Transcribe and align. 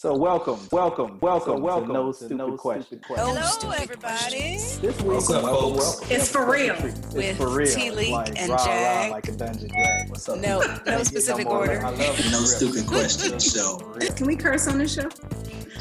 So 0.00 0.16
welcome, 0.16 0.58
welcome, 0.72 1.18
welcome, 1.20 1.56
so 1.56 1.60
welcome. 1.60 1.92
No 1.92 2.10
stupid, 2.10 2.38
no 2.38 2.56
question. 2.56 3.02
Hello, 3.06 3.70
everybody. 3.76 4.54
This 4.56 4.80
week, 4.80 5.04
What's 5.04 5.28
up, 5.28 5.42
welcome, 5.42 5.74
folks? 5.74 6.00
welcome. 6.00 6.08
It's 6.16 6.32
for 6.32 6.50
real. 6.50 6.74
It's 6.76 7.12
With 7.12 7.36
for 7.36 7.50
real. 7.50 7.66
T. 7.66 7.90
Leak 7.90 8.10
like, 8.12 8.40
and 8.40 8.48
rah, 8.48 8.64
rah, 8.64 9.08
like 9.10 9.28
a 9.28 9.32
dungeon 9.32 9.68
drag. 9.68 10.08
What's 10.08 10.26
up? 10.26 10.38
No, 10.38 10.62
no 10.86 11.02
specific 11.02 11.44
more 11.44 11.58
order. 11.58 11.84
I 11.84 11.90
love. 11.90 12.32
No 12.32 12.40
stupid 12.44 12.86
question 12.86 13.38
show. 13.38 13.76
Can 14.16 14.26
we 14.26 14.36
curse 14.36 14.68
on 14.68 14.78
this 14.78 14.94
show? 14.94 15.10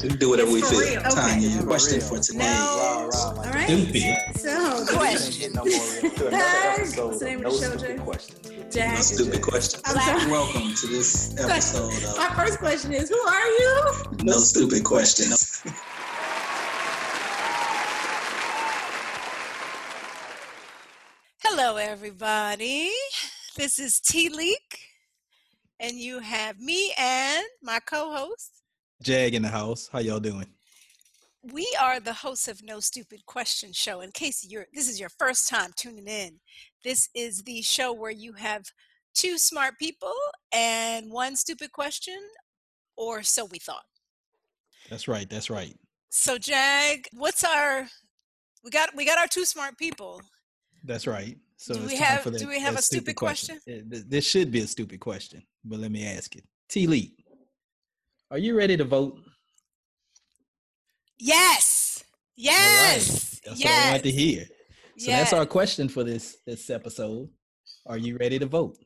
We 0.03 0.09
do 0.09 0.31
whatever 0.31 0.51
we 0.51 0.59
It's 0.59 0.69
for 0.69 0.83
feel. 0.83 1.01
real. 1.01 1.11
Tanya, 1.11 1.47
your 1.47 1.63
question 1.63 2.01
For 2.01 2.17
for 2.17 2.19
today. 2.21 2.39
No. 2.39 2.45
Rah, 2.45 3.05
rah, 3.07 3.29
like 3.29 3.37
All 3.37 3.43
a 3.45 3.51
right. 3.55 3.67
dungeon 3.69 3.85
Stupid. 3.93 4.37
So, 4.41 4.49
Can't 4.85 4.97
Question. 4.97 5.41
get 5.41 5.53
no 5.53 5.65
more 5.65 5.71
real. 5.71 6.11
To 6.11 6.29
episode 6.31 7.21
name 7.21 7.45
of 7.45 7.45
of 7.45 7.61
no 7.61 7.77
stupid 7.77 7.79
Jay? 7.79 7.97
questions. 8.03 8.73
Jag. 8.75 8.89
No 8.95 9.01
stupid 9.01 9.41
questions. 9.41 9.83
Welcome 9.85 10.73
to 10.75 10.87
this 10.87 11.35
episode 11.39 12.03
of 12.09 12.17
My 12.17 12.29
first 12.35 12.59
question 12.59 12.93
is, 12.93 13.09
who 13.09 13.17
are 13.19 13.47
you? 13.47 13.93
No 14.23 14.33
Stupid 14.33 14.83
Questions. 14.83 15.63
Hello, 21.43 21.77
everybody. 21.77 22.89
This 23.55 23.79
is 23.79 23.99
T 23.99 24.29
Leak, 24.29 24.79
and 25.79 25.93
you 25.93 26.19
have 26.19 26.59
me 26.59 26.93
and 26.97 27.45
my 27.61 27.79
co 27.79 28.11
host. 28.13 28.51
Jag 29.01 29.33
in 29.33 29.41
the 29.41 29.49
house. 29.49 29.89
How 29.91 29.99
y'all 29.99 30.19
doing? 30.19 30.47
We 31.51 31.67
are 31.81 31.99
the 31.99 32.13
hosts 32.13 32.47
of 32.47 32.63
No 32.63 32.79
Stupid 32.79 33.25
Question 33.25 33.71
Show. 33.73 34.01
In 34.01 34.11
case 34.11 34.45
you're 34.49 34.67
this 34.73 34.89
is 34.89 34.99
your 34.99 35.09
first 35.09 35.47
time 35.47 35.71
tuning 35.75 36.07
in, 36.07 36.39
this 36.83 37.09
is 37.15 37.43
the 37.43 37.61
show 37.61 37.93
where 37.93 38.11
you 38.11 38.33
have 38.33 38.63
two 39.15 39.37
smart 39.37 39.75
people 39.79 40.13
and 40.53 41.11
one 41.11 41.35
stupid 41.35 41.71
question, 41.71 42.19
or 42.97 43.23
so 43.23 43.45
we 43.45 43.59
thought. 43.59 43.85
That's 44.89 45.07
right. 45.07 45.29
That's 45.29 45.49
right. 45.49 45.75
So, 46.09 46.37
Jag, 46.37 47.07
what's 47.13 47.43
our 47.43 47.87
we 48.63 48.69
got 48.71 48.89
we 48.95 49.05
got 49.05 49.17
our 49.17 49.27
two 49.27 49.45
smart 49.45 49.77
people. 49.77 50.21
That's 50.83 51.07
right. 51.07 51.37
So 51.57 51.73
Do 51.73 51.85
we 51.87 51.95
have- 51.97 52.23
that- 52.23 52.39
do 52.39 52.47
we 52.47 52.59
have 52.59 52.77
a 52.77 52.81
stupid 52.81 53.15
question? 53.15 53.59
Eh, 53.67 53.81
th- 53.91 54.05
This 54.07 54.25
should 54.25 54.49
be 54.51 54.61
a 54.61 54.67
stupid 54.67 54.99
question, 54.99 55.43
but 55.65 55.79
let 55.79 55.91
me 55.91 56.05
ask 56.05 56.35
it. 56.35 56.43
T 56.69 56.87
Lee, 56.87 57.13
are 58.31 58.37
you 58.37 58.55
ready 58.55 58.77
to 58.77 58.85
vote? 58.85 59.19
Yes. 61.19 62.03
Yes. 62.35 63.41
That's 63.45 63.59
yes. 63.59 63.83
what 63.83 63.87
I 63.87 63.91
want 63.91 64.03
to 64.03 64.11
hear. 64.11 64.45
So 64.97 65.07
yes. 65.07 65.19
that's 65.19 65.33
our 65.33 65.45
question 65.45 65.89
for 65.89 66.03
this 66.03 66.37
this 66.45 66.69
episode. 66.69 67.29
Are 67.85 67.97
you 67.97 68.17
ready 68.17 68.39
to 68.39 68.45
vote? 68.45 68.77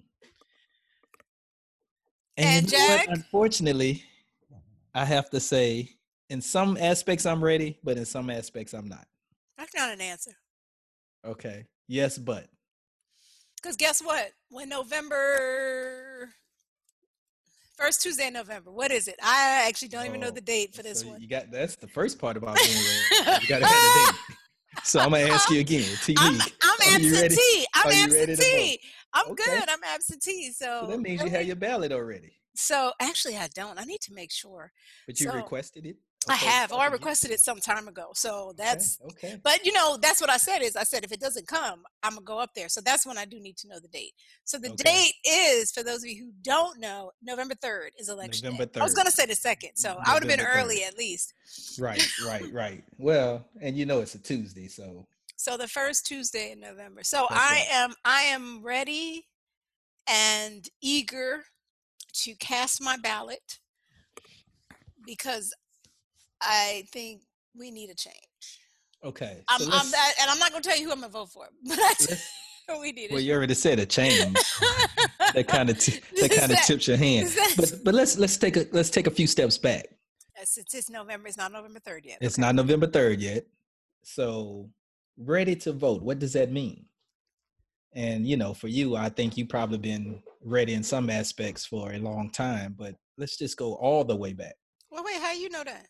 And 2.38 2.72
you 2.72 2.78
know? 2.78 2.98
Jag? 2.98 3.09
unfortunately, 3.09 4.03
I 4.94 5.06
have 5.06 5.30
to 5.31 5.40
say, 5.40 5.90
in 6.30 6.42
some 6.42 6.78
aspects 6.78 7.25
I'm 7.25 7.44
ready, 7.44 7.80
but 7.84 7.98
in 7.98 8.06
some 8.06 8.30
aspects 8.30 8.73
I'm 8.73 8.88
not. 8.88 9.06
That's 9.58 9.75
not 9.75 9.92
an 9.92 10.02
answer. 10.02 10.31
Okay. 11.25 11.66
Yes, 11.88 12.18
but 12.18 12.47
Because 13.62 13.75
guess 13.75 14.02
what? 14.02 14.31
When 14.50 14.70
November 14.70 16.30
first 17.84 18.02
Tuesday 18.02 18.28
in 18.28 18.34
November, 18.34 18.72
what 18.72 18.92
is 18.92 19.08
it? 19.09 19.16
I 19.22 19.66
actually 19.67 19.89
don't 19.89 20.06
even 20.06 20.22
know 20.22 20.28
Oh, 20.28 20.31
the 20.31 20.42
date 20.42 20.73
for 20.73 20.84
this 20.84 21.03
so 21.03 21.09
one. 21.09 21.22
You 21.22 21.28
got 21.28 21.52
that's 21.52 21.76
the 21.76 21.88
first 21.88 22.17
part 22.17 22.38
about 22.38 22.56
being 22.64 22.78
ready. 22.78 23.42
You 23.42 23.48
gotta 23.48 23.66
have 23.66 23.81
the 23.84 23.90
date. 23.90 24.38
So 24.84 25.02
I'm 25.02 25.12
gonna 25.12 25.23
ask 25.34 25.50
you 25.52 25.59
again. 25.59 25.84
T 26.02 26.16
I'm, 26.17 26.34
I'm 26.62 26.94
Are 26.94 27.00
you 27.00 27.14
ready? 27.14 27.36
absentee. 27.36 27.66
I'm 27.75 27.88
Are 27.88 27.94
you 27.94 28.14
ready 28.14 28.36
to 28.36 28.42
absentee. 28.42 28.80
I'm 29.14 29.25
Okay. 29.31 29.44
good. 29.44 29.70
I'm 29.70 29.84
absentee. 29.84 30.52
So, 30.52 30.81
So 30.81 30.88
that 30.88 31.02
means 31.02 31.22
you 31.23 31.30
have 31.30 31.45
your 31.45 31.56
ballot 31.58 31.92
already. 31.92 32.31
So 32.56 32.94
actually, 33.02 33.36
I 33.36 33.50
don't. 33.53 33.80
I 33.80 33.84
need 33.84 34.02
to 34.02 34.14
make 34.14 34.31
sure. 34.31 34.72
But 35.08 35.20
you 35.20 35.28
So, 35.28 35.36
requested 35.36 35.86
it? 35.86 35.97
I 36.30 36.36
have. 36.36 36.72
Oh, 36.72 36.78
I 36.78 36.88
requested 36.88 37.32
it 37.32 37.40
some 37.40 37.60
time 37.60 37.88
ago. 37.88 38.08
So 38.14 38.54
that's. 38.58 39.00
okay. 39.06 39.40
But 39.44 39.66
you 39.66 39.74
know, 39.74 39.98
that's 40.02 40.22
what 40.22 40.30
I 40.30 40.38
said. 40.38 40.60
Is 40.62 40.76
I 40.76 40.84
said 40.84 41.04
if 41.04 41.12
it 41.12 41.20
doesn't 41.20 41.48
come, 41.48 41.84
I'm 42.02 42.14
gonna 42.14 42.26
go 42.26 42.40
up 42.40 42.52
there. 42.56 42.70
So 42.70 42.82
that's 42.82 43.06
when 43.06 43.18
I 43.18 43.25
do 43.25 43.40
need 43.40 43.58
to 43.58 43.68
know 43.68 43.80
the 43.80 43.88
date. 43.90 44.14
So 44.44 44.58
the 44.58 44.70
Okay. 44.72 44.84
date 44.84 45.14
is 45.25 45.72
for 45.72 45.84
those 45.84 46.03
of 46.03 46.09
you 46.09 46.24
who 46.25 46.31
don't 46.42 46.80
know, 46.80 47.12
November 47.22 47.56
third 47.56 47.92
is 47.97 48.09
election. 48.09 48.47
November 48.47 48.66
day. 48.66 48.80
I 48.81 48.84
was 48.84 48.94
gonna 48.94 49.12
say 49.12 49.25
the 49.25 49.36
second, 49.36 49.72
so 49.75 49.97
I 50.06 50.14
would 50.14 50.24
have 50.24 50.30
been 50.38 50.46
3rd. 50.46 50.56
early 50.56 50.84
at 50.84 50.97
least. 50.97 51.34
Right, 51.80 52.12
right, 52.26 52.52
right. 52.53 52.84
Well, 52.97 53.46
and 53.62 53.76
you 53.78 53.86
know 53.86 54.00
it's 54.02 54.16
a 54.16 54.20
Tuesday, 54.20 54.68
so 54.68 55.06
So 55.36 55.58
the 55.58 55.68
first 55.68 56.06
Tuesday 56.06 56.52
in 56.52 56.59
November. 56.59 57.03
So 57.03 57.28
That's 57.30 57.42
I 57.42 57.52
right. 57.52 57.68
am 57.72 57.94
I 58.06 58.22
am 58.24 58.62
ready 58.64 59.28
and 60.08 60.68
eager 60.81 61.44
to 62.14 62.36
cast 62.36 62.81
my 62.81 62.97
ballot 62.97 63.59
because 65.06 65.53
I 66.44 66.86
think 66.92 67.22
we 67.58 67.72
need 67.72 67.90
a 67.90 67.96
change. 67.96 68.16
okay. 69.04 69.44
I'm, 69.50 69.62
I'm 69.62 69.92
that, 69.92 70.14
and 70.22 70.30
I'm 70.30 70.40
not 70.40 70.52
gonna 70.52 70.62
tell 70.64 70.78
you 70.78 70.86
who 70.86 70.92
I'm 70.92 71.00
gonna 71.02 71.12
vote 71.12 71.30
for, 71.30 71.46
but 71.66 71.78
I 72.70 72.80
we 72.80 72.92
need 72.92 73.12
well, 73.12 73.20
you 73.20 73.34
already 73.34 73.54
said 73.54 73.80
a 73.80 73.86
change. 73.86 74.36
that 75.34 75.46
kind 75.50 75.70
of 75.70 75.80
t- 75.80 76.00
that 76.22 76.32
kind 76.32 76.52
of 76.52 76.59
tips 76.62 76.88
your 76.88 76.98
hand. 76.98 77.28
that- 77.30 77.53
But 77.58 77.74
but 77.84 77.94
let's 77.94 78.18
let's 78.18 78.38
take 78.38 78.58
a 78.58 78.66
let's 78.72 78.90
take 78.90 79.08
a 79.08 79.12
few 79.12 79.28
steps 79.28 79.58
back. 79.58 79.86
Since 80.46 80.74
it's 80.74 80.90
November, 80.90 81.28
it's 81.30 81.38
not 81.38 81.52
November 81.53 81.80
third 81.80 82.06
yet. 82.06 82.18
It's 82.22 82.36
okay. 82.36 82.42
not 82.42 82.56
November 82.56 82.86
3rd 82.88 83.22
yet. 83.22 83.46
So, 84.03 84.70
ready 85.18 85.56
to 85.58 85.72
vote. 85.72 86.02
What 86.02 86.20
does 86.20 86.34
that 86.34 86.52
mean? 86.52 86.86
And, 87.96 88.28
you 88.28 88.36
know, 88.36 88.53
for 88.53 88.68
you, 88.68 88.98
I 88.98 89.08
think 89.08 89.38
you've 89.38 89.48
probably 89.48 89.78
been 89.78 90.22
ready 90.44 90.74
in 90.74 90.84
some 90.84 91.09
aspects 91.09 91.66
for 91.66 91.94
a 91.94 92.00
long 92.00 92.30
time, 92.30 92.76
but 92.78 92.96
let's 93.18 93.38
just 93.38 93.56
go 93.56 93.76
all 93.76 94.03
the 94.03 94.16
way 94.18 94.34
back. 94.34 94.56
Well, 94.90 95.03
wait, 95.06 95.22
how 95.22 95.32
you 95.32 95.50
know 95.50 95.64
that? 95.64 95.86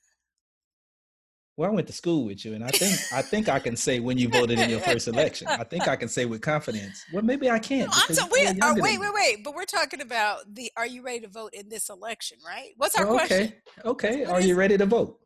Well, 1.56 1.70
I 1.70 1.74
went 1.74 1.86
to 1.86 1.94
school 1.94 2.26
with 2.26 2.44
you, 2.44 2.56
and 2.56 2.64
I 2.64 2.70
think 2.70 3.00
I 3.14 3.22
think 3.22 3.48
I 3.48 3.60
can 3.60 3.76
say 3.76 4.00
when 4.00 4.18
you 4.18 4.28
voted 4.28 4.58
in 4.58 4.72
your 4.72 4.80
first 4.80 5.08
election. 5.08 5.48
I 5.48 5.64
think 5.64 5.88
I 5.88 5.96
can 5.96 6.10
say 6.10 6.26
with 6.26 6.42
confidence. 6.42 7.06
Well, 7.14 7.24
maybe 7.24 7.48
I 7.48 7.60
can't. 7.60 7.92
No, 7.92 8.16
so, 8.16 8.24
you're 8.36 8.54
wait, 8.54 8.64
uh, 8.64 8.74
wait, 8.78 9.00
wait, 9.00 9.14
wait. 9.14 9.44
But 9.44 9.54
we're 9.54 9.66
talking 9.66 10.02
about 10.02 10.56
the 10.56 10.72
are 10.76 10.88
you 10.88 11.04
ready 11.04 11.20
to 11.20 11.28
vote 11.28 11.52
in 11.54 11.70
this 11.70 11.90
election, 11.90 12.40
right? 12.44 12.72
What's 12.78 12.96
our 12.96 13.06
Oh, 13.06 13.14
question? 13.14 13.54
okay, 13.86 13.86
okay. 13.86 14.22
What 14.22 14.32
Are 14.32 14.42
you 14.42 14.56
ready 14.56 14.78
to 14.80 14.86
vote? 14.88 15.20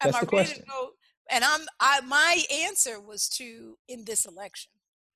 Am 0.00 0.10
That's 0.10 0.16
I 0.16 0.20
the 0.24 0.36
ready 0.36 0.48
question. 0.48 0.64
to 0.64 0.72
vote? 0.72 0.90
And 1.30 1.44
I'm 1.44 1.60
I 1.78 2.00
my 2.00 2.42
answer 2.64 3.00
was 3.00 3.28
to 3.36 3.78
in 3.86 4.04
this 4.04 4.26
election. 4.26 4.72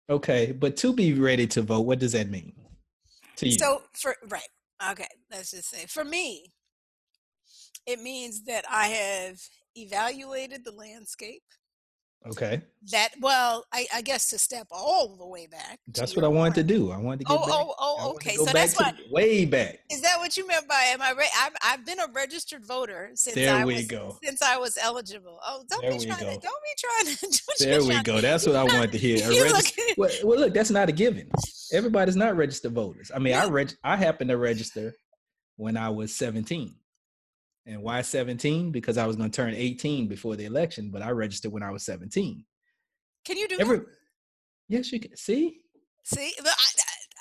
Okay, 0.08 0.52
but 0.52 0.76
to 0.76 0.92
be 0.92 1.14
ready 1.14 1.48
to 1.48 1.62
vote, 1.62 1.80
what 1.80 1.98
does 1.98 2.12
that 2.12 2.30
mean 2.30 2.52
to 3.36 3.46
you? 3.46 3.58
So 3.58 3.82
for 3.92 4.14
right, 4.28 4.48
okay, 4.92 5.08
let's 5.32 5.50
just 5.50 5.68
say 5.68 5.86
for 5.86 6.04
me, 6.04 6.54
it 7.86 8.00
means 8.00 8.44
that 8.44 8.64
I 8.70 8.86
have 8.86 9.40
evaluated 9.76 10.64
the 10.64 10.72
landscape. 10.72 11.42
okay, 12.30 12.60
That 12.90 13.10
well, 13.20 13.64
I, 13.72 13.86
I 13.94 14.02
guess 14.02 14.28
to 14.30 14.38
step 14.38 14.66
all 14.72 15.16
the 15.16 15.26
way 15.26 15.46
back. 15.46 15.78
that's 15.94 16.16
what 16.16 16.24
I 16.24 16.28
wanted 16.28 16.54
to 16.56 16.62
do. 16.64 16.90
I 16.90 16.96
wanted 16.96 17.20
to 17.20 17.24
get 17.26 17.32
Oh, 17.40 17.46
back. 17.46 17.54
oh, 17.54 17.74
oh, 17.78 17.96
oh 18.00 18.10
okay. 18.14 18.34
So 18.34 18.44
that's 18.46 18.76
why. 18.78 18.92
way 19.10 19.44
back. 19.44 19.78
Is 19.90 20.00
that 20.02 20.16
what 20.18 20.36
you 20.36 20.46
meant 20.46 20.66
by 20.68 20.80
am 20.92 21.00
I 21.00 21.12
right? 21.12 21.28
I've, 21.40 21.52
I've 21.62 21.86
been 21.86 22.00
a 22.00 22.08
registered 22.12 22.66
voter 22.66 23.10
since 23.14 23.36
There 23.36 23.54
I 23.54 23.64
we 23.64 23.74
was 23.76 23.86
go. 23.86 24.18
since 24.22 24.42
I 24.42 24.56
was 24.58 24.76
eligible. 24.82 25.38
Oh, 25.46 25.62
don't 25.70 25.82
There 25.82 25.92
be 25.92 26.06
trying 26.06 26.24
go. 26.24 26.34
to 26.34 26.40
don't 26.40 26.42
be 26.42 26.74
trying 26.78 27.16
to. 27.16 27.42
There 27.60 27.84
we 27.84 28.02
go. 28.02 28.20
That's 28.20 28.46
what 28.46 28.56
I 28.56 28.64
wanted 28.64 28.92
to 28.92 28.98
hear. 29.06 29.18
A 29.28 29.32
You 29.32 29.52
well, 29.96 30.10
well, 30.24 30.40
look, 30.40 30.54
that's 30.54 30.70
not 30.70 30.88
a 30.88 30.92
given. 30.92 31.30
Everybody's 31.72 32.16
not 32.16 32.36
registered 32.36 32.72
voters. 32.72 33.10
I 33.14 33.18
mean, 33.20 33.34
I 33.34 33.46
reg- 33.48 33.76
I 33.84 33.94
happened 33.96 34.30
to 34.30 34.36
register 34.38 34.94
when 35.56 35.76
I 35.76 35.88
was 35.90 36.14
17. 36.16 36.74
And 37.68 37.82
why 37.82 38.00
17? 38.00 38.72
Because 38.72 38.96
I 38.96 39.06
was 39.06 39.16
going 39.16 39.30
to 39.30 39.36
turn 39.36 39.52
18 39.54 40.08
before 40.08 40.36
the 40.36 40.46
election, 40.46 40.90
but 40.90 41.02
I 41.02 41.10
registered 41.10 41.52
when 41.52 41.62
I 41.62 41.70
was 41.70 41.84
17. 41.84 42.42
Can 43.26 43.36
you 43.36 43.46
do 43.46 43.58
Every 43.60 43.78
that? 43.78 43.86
Yes, 44.68 44.90
you 44.90 45.00
can. 45.00 45.14
See? 45.16 45.60
See, 46.02 46.32
but 46.38 46.48
I, 46.48 46.64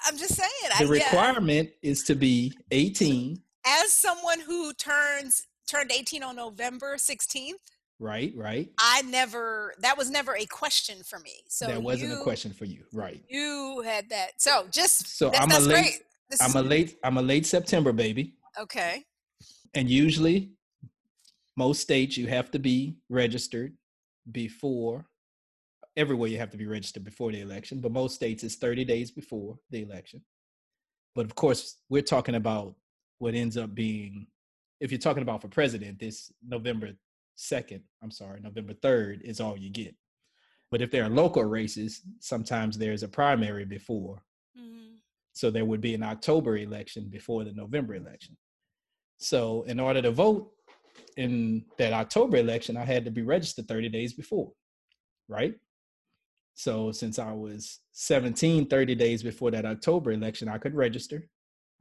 I'm 0.07 0.17
just 0.17 0.35
saying. 0.35 0.49
The 0.79 0.85
I, 0.85 0.87
yeah, 0.87 1.05
requirement 1.05 1.69
is 1.81 2.03
to 2.03 2.15
be 2.15 2.53
18, 2.71 3.37
as 3.65 3.91
someone 3.91 4.39
who 4.39 4.73
turns 4.73 5.45
turned 5.69 5.91
18 5.91 6.23
on 6.23 6.37
November 6.37 6.95
16th, 6.95 7.51
right? 7.99 8.31
Right? 8.33 8.69
I 8.79 9.01
never 9.01 9.73
that 9.79 9.97
was 9.97 10.09
never 10.09 10.37
a 10.37 10.45
question 10.45 11.03
for 11.03 11.19
me. 11.19 11.33
So 11.49 11.67
that 11.67 11.83
wasn't 11.83 12.11
you, 12.11 12.21
a 12.21 12.23
question 12.23 12.53
for 12.53 12.63
you, 12.63 12.85
right? 12.93 13.21
You 13.27 13.81
had 13.83 14.09
that. 14.09 14.41
So 14.41 14.67
just 14.71 15.17
So 15.17 15.29
that's, 15.29 15.41
I'm 15.41 15.51
a 15.51 15.65
late 15.65 15.73
great. 15.73 16.41
I'm 16.41 16.55
a 16.55 16.61
late 16.61 16.97
I'm 17.03 17.17
a 17.17 17.21
late 17.21 17.45
September 17.45 17.91
baby. 17.91 18.35
okay. 18.57 19.03
And 19.73 19.89
usually, 19.89 20.51
most 21.55 21.81
states 21.81 22.17
you 22.17 22.27
have 22.27 22.51
to 22.51 22.59
be 22.59 22.97
registered 23.09 23.75
before. 24.31 25.05
Everywhere 25.95 26.29
you 26.29 26.37
have 26.37 26.51
to 26.51 26.57
be 26.57 26.67
registered 26.67 27.03
before 27.03 27.31
the 27.31 27.41
election, 27.41 27.81
but 27.81 27.91
most 27.91 28.15
states 28.15 28.43
it's 28.43 28.55
30 28.55 28.85
days 28.85 29.09
before 29.09 29.57
the 29.71 29.81
election. 29.81 30.21
But 31.15 31.25
of 31.25 31.33
course, 31.33 31.77
we're 31.89 32.03
talking 32.03 32.35
about 32.35 32.75
what 33.17 33.33
ends 33.33 33.57
up 33.57 33.73
being, 33.73 34.27
if 34.79 34.91
you're 34.91 34.99
talking 34.99 35.23
about 35.23 35.41
for 35.41 35.47
president, 35.47 35.97
this 35.99 36.31
November 36.47 36.91
2nd, 37.35 37.81
I'm 38.03 38.11
sorry, 38.11 38.41
November 38.41 38.73
3rd 38.73 39.21
is 39.21 39.39
all 39.39 39.57
you 39.57 39.71
get. 39.71 39.95
But 40.69 40.81
if 40.83 40.91
there 40.91 41.03
are 41.03 41.09
local 41.09 41.43
races, 41.43 42.01
sometimes 42.19 42.77
there's 42.77 43.01
a 43.01 43.07
primary 43.07 43.65
before. 43.65 44.23
Mhm. 44.55 44.99
So 45.33 45.49
there 45.49 45.65
would 45.65 45.81
be 45.81 45.95
an 45.95 46.03
October 46.03 46.57
election 46.57 47.09
before 47.09 47.43
the 47.43 47.53
November 47.53 47.95
election. 47.95 48.37
So 49.17 49.63
in 49.63 49.79
order 49.79 50.01
to 50.01 50.11
vote, 50.11 50.51
in 51.15 51.65
that 51.77 51.93
October 51.93 52.37
election, 52.37 52.77
I 52.77 52.85
had 52.85 53.03
to 53.05 53.11
be 53.11 53.23
registered 53.23 53.67
30 53.67 53.89
days 53.89 54.13
before, 54.13 54.51
right? 55.27 55.55
So 56.53 56.91
since 56.91 57.19
I 57.19 57.31
was 57.33 57.79
17, 57.93 58.67
30 58.67 58.95
days 58.95 59.23
before 59.23 59.51
that 59.51 59.65
October 59.65 60.11
election, 60.11 60.47
I 60.47 60.57
could 60.57 60.75
register. 60.75 61.27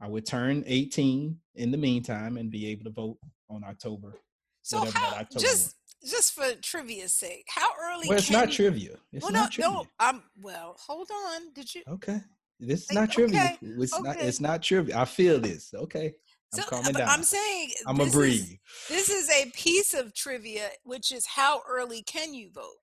I 0.01 0.07
would 0.07 0.25
turn 0.25 0.63
18 0.67 1.37
in 1.55 1.71
the 1.71 1.77
meantime 1.77 2.37
and 2.37 2.51
be 2.51 2.67
able 2.67 2.83
to 2.85 2.91
vote 2.91 3.17
on 3.49 3.63
October. 3.63 4.15
So 4.61 4.85
how 4.85 5.25
just 5.37 5.75
just 6.05 6.33
for 6.33 6.45
trivia's 6.61 7.13
sake, 7.13 7.45
how 7.47 7.69
early? 7.81 8.07
Well, 8.07 8.17
it's 8.17 8.29
not 8.29 8.49
you, 8.49 8.53
trivia. 8.53 8.97
It's 9.11 9.23
well, 9.23 9.33
not 9.33 9.45
no, 9.45 9.49
trivia. 9.49 9.71
no. 9.71 9.87
I'm 9.99 10.23
well. 10.39 10.75
Hold 10.85 11.09
on. 11.11 11.53
Did 11.53 11.73
you? 11.73 11.83
Okay. 11.87 12.21
This 12.59 12.83
is 12.83 12.91
not 12.91 13.11
trivia. 13.11 13.57
It's 13.61 13.93
okay. 13.93 14.03
not. 14.03 14.19
It's 14.19 14.39
not 14.39 14.61
trivia. 14.61 14.99
I 14.99 15.05
feel 15.05 15.39
this. 15.39 15.73
Okay. 15.73 16.13
I'm 16.53 16.61
so, 16.61 16.69
calming 16.69 16.93
down. 16.93 17.09
I'm 17.09 17.23
saying 17.23 17.71
I'm 17.85 17.99
a 17.99 18.05
breathe. 18.05 18.41
Is, 18.41 18.57
this 18.87 19.09
is 19.09 19.29
a 19.29 19.51
piece 19.51 19.93
of 19.93 20.13
trivia, 20.13 20.69
which 20.83 21.11
is 21.11 21.25
how 21.25 21.61
early 21.67 22.03
can 22.03 22.33
you 22.33 22.49
vote, 22.53 22.77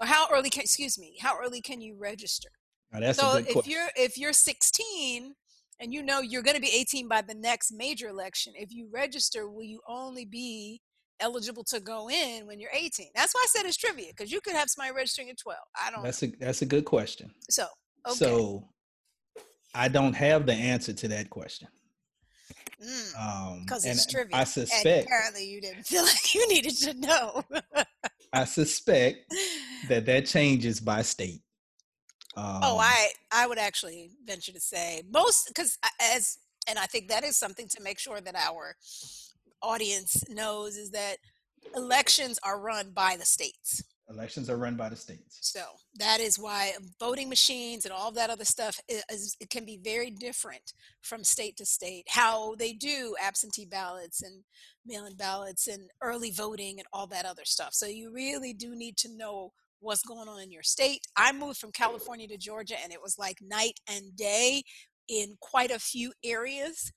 or 0.00 0.06
how 0.06 0.26
early 0.32 0.50
can 0.50 0.62
excuse 0.62 0.98
me, 0.98 1.16
how 1.20 1.36
early 1.38 1.60
can 1.60 1.80
you 1.80 1.96
register? 1.98 2.48
Now, 2.92 3.00
that's 3.00 3.18
so 3.18 3.36
if 3.38 3.52
question. 3.52 3.72
you're 3.72 3.88
if 3.96 4.18
you're 4.18 4.32
16 4.32 5.34
and 5.80 5.92
you 5.92 6.02
know 6.02 6.20
you're 6.20 6.42
going 6.42 6.54
to 6.54 6.60
be 6.60 6.70
18 6.72 7.08
by 7.08 7.22
the 7.22 7.34
next 7.34 7.72
major 7.72 8.08
election, 8.08 8.52
if 8.56 8.72
you 8.72 8.88
register, 8.92 9.48
will 9.48 9.64
you 9.64 9.80
only 9.88 10.24
be 10.24 10.80
eligible 11.20 11.64
to 11.64 11.80
go 11.80 12.08
in 12.08 12.46
when 12.46 12.60
you're 12.60 12.70
18? 12.72 13.08
That's 13.14 13.34
why 13.34 13.40
I 13.42 13.46
said 13.48 13.66
it's 13.66 13.76
trivia 13.76 14.08
because 14.08 14.30
you 14.30 14.40
could 14.40 14.54
have 14.54 14.68
somebody 14.68 14.94
registering 14.94 15.30
at 15.30 15.38
12. 15.38 15.58
I 15.84 15.90
don't. 15.90 16.04
That's 16.04 16.22
know. 16.22 16.28
a 16.28 16.44
that's 16.44 16.62
a 16.62 16.66
good 16.66 16.84
question. 16.84 17.32
So 17.50 17.66
okay. 18.06 18.14
so 18.14 18.68
I 19.74 19.88
don't 19.88 20.14
have 20.14 20.46
the 20.46 20.54
answer 20.54 20.92
to 20.92 21.08
that 21.08 21.30
question. 21.30 21.68
Because 22.82 23.84
um, 23.84 23.90
it's 23.90 24.06
trivia. 24.06 24.36
I 24.36 24.44
suspect. 24.44 24.86
And 24.86 25.04
apparently, 25.06 25.46
you 25.46 25.60
didn't 25.60 25.84
feel 25.84 26.02
like 26.12 26.34
you 26.34 26.48
needed 26.48 26.76
to 26.78 26.94
know. 26.94 27.42
I 28.32 28.44
suspect 28.44 29.32
that 29.88 30.06
that 30.06 30.26
changes 30.26 30.80
by 30.80 31.02
state. 31.02 31.42
Um, 32.34 32.60
oh, 32.62 32.78
I 32.78 33.08
I 33.30 33.46
would 33.46 33.58
actually 33.58 34.10
venture 34.24 34.52
to 34.52 34.60
say 34.60 35.02
most 35.10 35.48
because 35.48 35.78
as 36.00 36.38
and 36.68 36.78
I 36.78 36.86
think 36.86 37.08
that 37.08 37.24
is 37.24 37.36
something 37.36 37.68
to 37.68 37.82
make 37.82 37.98
sure 37.98 38.20
that 38.20 38.34
our 38.34 38.76
audience 39.62 40.24
knows 40.30 40.76
is 40.76 40.90
that 40.92 41.16
elections 41.76 42.38
are 42.42 42.58
run 42.58 42.90
by 42.92 43.16
the 43.18 43.24
states. 43.24 43.82
Elections 44.12 44.50
are 44.50 44.56
run 44.56 44.76
by 44.76 44.88
the 44.88 44.96
states. 44.96 45.38
So 45.40 45.62
that 45.98 46.20
is 46.20 46.38
why 46.38 46.72
voting 47.00 47.28
machines 47.28 47.84
and 47.84 47.92
all 47.92 48.12
that 48.12 48.30
other 48.30 48.44
stuff 48.44 48.78
is, 48.88 49.36
it 49.40 49.50
can 49.50 49.64
be 49.64 49.78
very 49.82 50.10
different 50.10 50.74
from 51.00 51.24
state 51.24 51.56
to 51.56 51.64
state. 51.64 52.04
How 52.08 52.54
they 52.56 52.72
do 52.72 53.14
absentee 53.22 53.64
ballots 53.64 54.22
and 54.22 54.44
mail-in 54.86 55.16
ballots 55.16 55.66
and 55.66 55.88
early 56.02 56.30
voting 56.30 56.78
and 56.78 56.86
all 56.92 57.06
that 57.08 57.24
other 57.24 57.44
stuff. 57.44 57.72
So 57.72 57.86
you 57.86 58.12
really 58.12 58.52
do 58.52 58.74
need 58.74 58.96
to 58.98 59.16
know 59.16 59.52
what's 59.80 60.02
going 60.02 60.28
on 60.28 60.40
in 60.40 60.52
your 60.52 60.62
state. 60.62 61.00
I 61.16 61.32
moved 61.32 61.58
from 61.58 61.72
California 61.72 62.28
to 62.28 62.36
Georgia 62.36 62.76
and 62.82 62.92
it 62.92 63.02
was 63.02 63.18
like 63.18 63.38
night 63.40 63.80
and 63.88 64.14
day 64.14 64.62
in 65.08 65.36
quite 65.40 65.70
a 65.70 65.78
few 65.78 66.12
areas. 66.24 66.92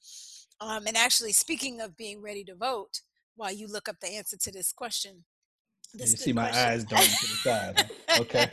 Um, 0.60 0.86
and 0.88 0.96
actually, 0.96 1.34
speaking 1.34 1.82
of 1.82 1.98
being 1.98 2.22
ready 2.22 2.44
to 2.46 2.56
vote, 2.56 3.02
while 3.36 3.52
you 3.52 3.68
look 3.68 3.90
up 3.90 4.00
the 4.02 4.16
answer 4.16 4.38
to 4.38 4.52
this 4.52 4.72
question, 4.72 5.26
you 6.00 6.06
see 6.08 6.34
my 6.34 6.50
question. 6.50 6.70
eyes 6.70 6.84
darting 6.84 7.10
to 7.10 7.28
the 7.28 7.36
side. 7.36 7.92
Okay, 8.18 8.50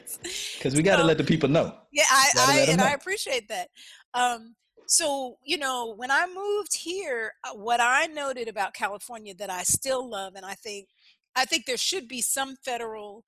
because 0.59 0.75
we 0.75 0.83
got 0.83 0.97
to 0.97 1.05
let 1.05 1.19
the 1.19 1.23
people 1.23 1.49
know. 1.49 1.73
Yeah, 1.93 2.03
I, 2.11 2.31
I 2.37 2.67
and 2.69 2.79
know. 2.79 2.85
I 2.85 2.95
appreciate 2.95 3.47
that. 3.49 3.69
Um, 4.13 4.57
so 4.89 5.37
you 5.45 5.57
know, 5.57 5.95
when 5.97 6.11
I 6.11 6.27
moved 6.27 6.75
here, 6.75 7.33
uh, 7.45 7.55
what 7.55 7.81
I 7.81 8.07
noted 8.07 8.49
about 8.49 8.75
California 8.75 9.35
that 9.37 9.51
I 9.51 9.63
still 9.63 10.11
love, 10.11 10.35
and 10.35 10.45
I 10.45 10.55
think, 10.55 10.89
I 11.37 11.45
think 11.45 11.67
there 11.67 11.77
should 11.77 12.09
be 12.09 12.21
some 12.23 12.57
federal 12.57 13.25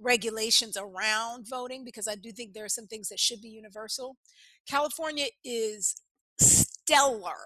regulations 0.00 0.76
around 0.76 1.48
voting 1.48 1.84
because 1.84 2.06
I 2.06 2.14
do 2.14 2.30
think 2.30 2.52
there 2.52 2.64
are 2.64 2.68
some 2.68 2.86
things 2.86 3.08
that 3.08 3.18
should 3.18 3.40
be 3.40 3.48
universal. 3.48 4.16
California 4.68 5.26
is 5.44 5.96
stellar, 6.38 7.38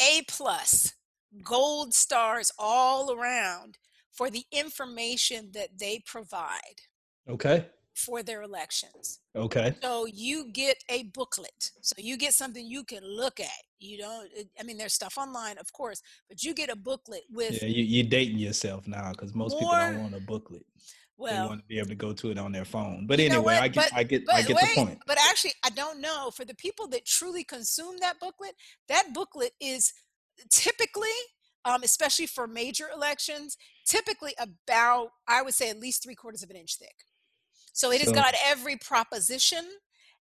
A 0.00 0.22
plus, 0.28 0.94
gold 1.42 1.94
stars 1.94 2.52
all 2.58 3.12
around 3.12 3.78
for 4.16 4.30
the 4.30 4.44
information 4.50 5.50
that 5.52 5.78
they 5.78 6.02
provide. 6.06 6.80
Okay. 7.28 7.66
For 7.94 8.22
their 8.22 8.42
elections. 8.42 9.20
Okay. 9.34 9.74
So 9.82 10.06
you 10.06 10.52
get 10.52 10.76
a 10.90 11.04
booklet. 11.04 11.70
So 11.80 11.94
you 11.98 12.18
get 12.18 12.34
something 12.34 12.66
you 12.66 12.84
can 12.84 13.02
look 13.04 13.40
at. 13.40 13.62
You 13.78 13.98
don't, 13.98 14.28
eh, 14.36 14.44
I 14.60 14.64
mean, 14.64 14.76
there's 14.76 14.92
stuff 14.92 15.16
online, 15.16 15.58
of 15.58 15.72
course, 15.72 16.02
but 16.28 16.42
you 16.42 16.54
get 16.54 16.70
a 16.70 16.76
booklet 16.76 17.22
with. 17.30 17.62
Yeah, 17.62 17.68
you, 17.68 18.04
are 18.04 18.08
dating 18.08 18.38
yourself 18.38 18.86
now 18.86 19.12
because 19.12 19.34
most 19.34 19.52
more, 19.52 19.60
people 19.60 19.76
don't 19.76 20.02
want 20.02 20.14
a 20.14 20.20
booklet. 20.20 20.66
Well, 21.18 21.42
they 21.44 21.48
want 21.48 21.60
to 21.62 21.66
be 21.66 21.78
able 21.78 21.88
to 21.88 21.94
go 21.94 22.12
to 22.12 22.30
it 22.30 22.38
on 22.38 22.52
their 22.52 22.66
phone. 22.66 23.06
But 23.06 23.20
anyway, 23.20 23.54
I 23.54 23.68
get, 23.68 23.90
but, 23.90 23.98
I 23.98 24.02
get, 24.02 24.22
I 24.30 24.42
get 24.42 24.56
wait, 24.56 24.74
the 24.74 24.84
point. 24.84 24.98
But 25.06 25.18
actually, 25.30 25.52
I 25.64 25.70
don't 25.70 26.00
know. 26.02 26.30
For 26.34 26.44
the 26.44 26.54
people 26.54 26.86
that 26.88 27.06
truly 27.06 27.44
consume 27.44 27.96
that 28.00 28.20
booklet, 28.20 28.54
that 28.88 29.14
booklet 29.14 29.52
is 29.58 29.94
typically 30.50 31.08
um, 31.66 31.82
especially 31.82 32.26
for 32.26 32.46
major 32.46 32.86
elections, 32.94 33.58
typically 33.84 34.32
about, 34.38 35.08
I 35.28 35.42
would 35.42 35.54
say, 35.54 35.68
at 35.68 35.80
least 35.80 36.02
three 36.02 36.14
quarters 36.14 36.42
of 36.42 36.50
an 36.50 36.56
inch 36.56 36.78
thick. 36.78 36.94
So 37.72 37.92
it 37.92 38.00
has 38.00 38.12
got 38.12 38.34
every 38.46 38.76
proposition, 38.76 39.64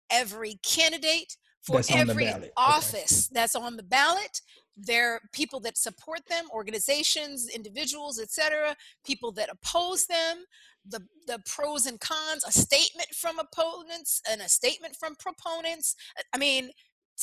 every 0.09 0.59
candidate 0.61 1.37
for 1.61 1.81
every 1.89 2.29
office 2.57 3.29
okay. 3.29 3.39
that's 3.39 3.55
on 3.55 3.77
the 3.77 3.83
ballot. 3.83 4.41
There 4.75 5.13
are 5.13 5.21
people 5.31 5.61
that 5.61 5.77
support 5.77 6.19
them, 6.27 6.45
organizations, 6.51 7.47
individuals, 7.47 8.19
etc. 8.19 8.75
People 9.05 9.31
that 9.33 9.49
oppose 9.49 10.05
them, 10.05 10.43
the 10.85 10.99
the 11.27 11.39
pros 11.45 11.85
and 11.85 11.99
cons, 11.99 12.43
a 12.45 12.51
statement 12.51 13.07
from 13.15 13.39
opponents 13.39 14.21
and 14.29 14.41
a 14.41 14.49
statement 14.49 14.95
from 14.95 15.15
proponents. 15.15 15.95
I 16.33 16.37
mean, 16.37 16.71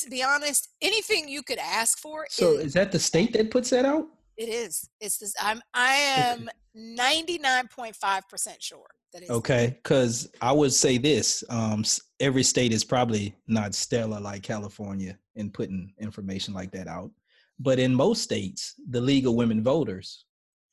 to 0.00 0.10
be 0.10 0.22
honest, 0.22 0.68
anything 0.80 1.28
you 1.28 1.42
could 1.42 1.58
ask 1.58 1.98
for. 1.98 2.26
So 2.30 2.52
is, 2.52 2.66
is 2.66 2.72
that 2.74 2.92
the 2.92 2.98
state 2.98 3.32
that 3.34 3.50
puts 3.50 3.70
that 3.70 3.84
out? 3.84 4.06
It 4.36 4.48
is. 4.48 4.88
It's 5.00 5.18
this. 5.18 5.34
I'm. 5.40 5.60
I 5.74 5.94
am 5.94 6.48
ninety 6.74 7.38
nine 7.38 7.68
point 7.68 7.94
five 7.94 8.28
percent 8.28 8.62
sure 8.62 8.86
that 9.12 9.22
is. 9.22 9.30
Okay, 9.30 9.76
because 9.82 10.30
I 10.40 10.52
would 10.52 10.72
say 10.72 10.98
this: 10.98 11.44
um, 11.48 11.84
every 12.20 12.42
state 12.42 12.72
is 12.72 12.84
probably 12.84 13.34
not 13.46 13.74
stellar 13.74 14.20
like 14.20 14.42
California 14.42 15.18
in 15.36 15.50
putting 15.50 15.92
information 16.00 16.54
like 16.54 16.70
that 16.72 16.88
out, 16.88 17.10
but 17.58 17.78
in 17.78 17.94
most 17.94 18.22
states, 18.22 18.74
the 18.90 19.00
League 19.00 19.26
of 19.26 19.34
Women 19.34 19.62
Voters 19.62 20.24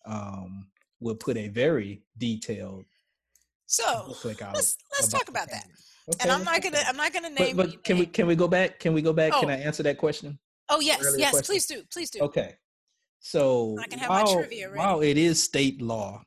um, 0.06 0.68
will 1.00 1.16
put 1.16 1.38
a 1.38 1.50
very 1.50 2.02
detailed. 2.18 2.86
So 3.66 4.16
let's 4.26 4.78
let's 4.92 5.08
talk 5.10 5.30
about 5.30 5.50
that. 5.50 5.68
Okay. 6.10 6.24
And 6.24 6.32
I'm 6.32 6.44
not 6.44 6.62
gonna 6.62 6.80
I'm 6.88 6.98
not 6.98 7.14
gonna 7.14 7.30
name. 7.30 7.56
But, 7.56 7.70
but 7.72 7.84
can 7.84 8.00
we 8.00 8.06
can 8.06 8.28
we 8.28 8.36
go 8.36 8.48
back? 8.48 8.80
Can 8.80 8.94
we 8.94 9.02
go 9.02 9.14
back? 9.14 9.34
Oh. 9.36 9.42
Can 9.42 9.50
I 9.50 9.60
answer 9.60 9.84
that 9.84 9.98
question? 9.98 10.40
Oh 10.70 10.80
yes, 10.80 11.16
yes, 11.18 11.32
question? 11.32 11.46
please 11.46 11.66
do, 11.66 11.84
please 11.92 12.10
do. 12.10 12.20
Okay. 12.22 12.56
So 13.20 13.76
I 13.80 13.88
can 13.88 14.00
have 14.00 14.10
while, 14.10 14.46
while 14.76 15.02
it 15.02 15.18
is 15.18 15.44
state 15.44 15.82
law, 15.82 16.24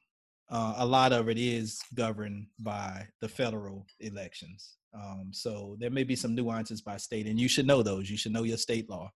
uh, 0.51 0.75
a 0.77 0.87
lot 0.87 1.13
of 1.13 1.29
it 1.29 1.39
is 1.39 1.81
governed 1.95 2.47
by 2.61 3.07
the 3.21 3.29
federal 3.29 3.87
elections. 4.01 4.77
Um, 4.95 5.31
so 5.33 5.77
there 5.81 5.91
may 5.91 6.05
be 6.05 6.17
some 6.17 6.35
nuances 6.35 6.83
by 6.83 6.99
state, 6.99 7.27
and 7.27 7.41
you 7.41 7.49
should 7.49 7.67
know 7.67 7.83
those. 7.83 8.11
You 8.11 8.19
should 8.19 8.33
know 8.33 8.43
your 8.43 8.59
state 8.59 8.91
law. 8.91 9.11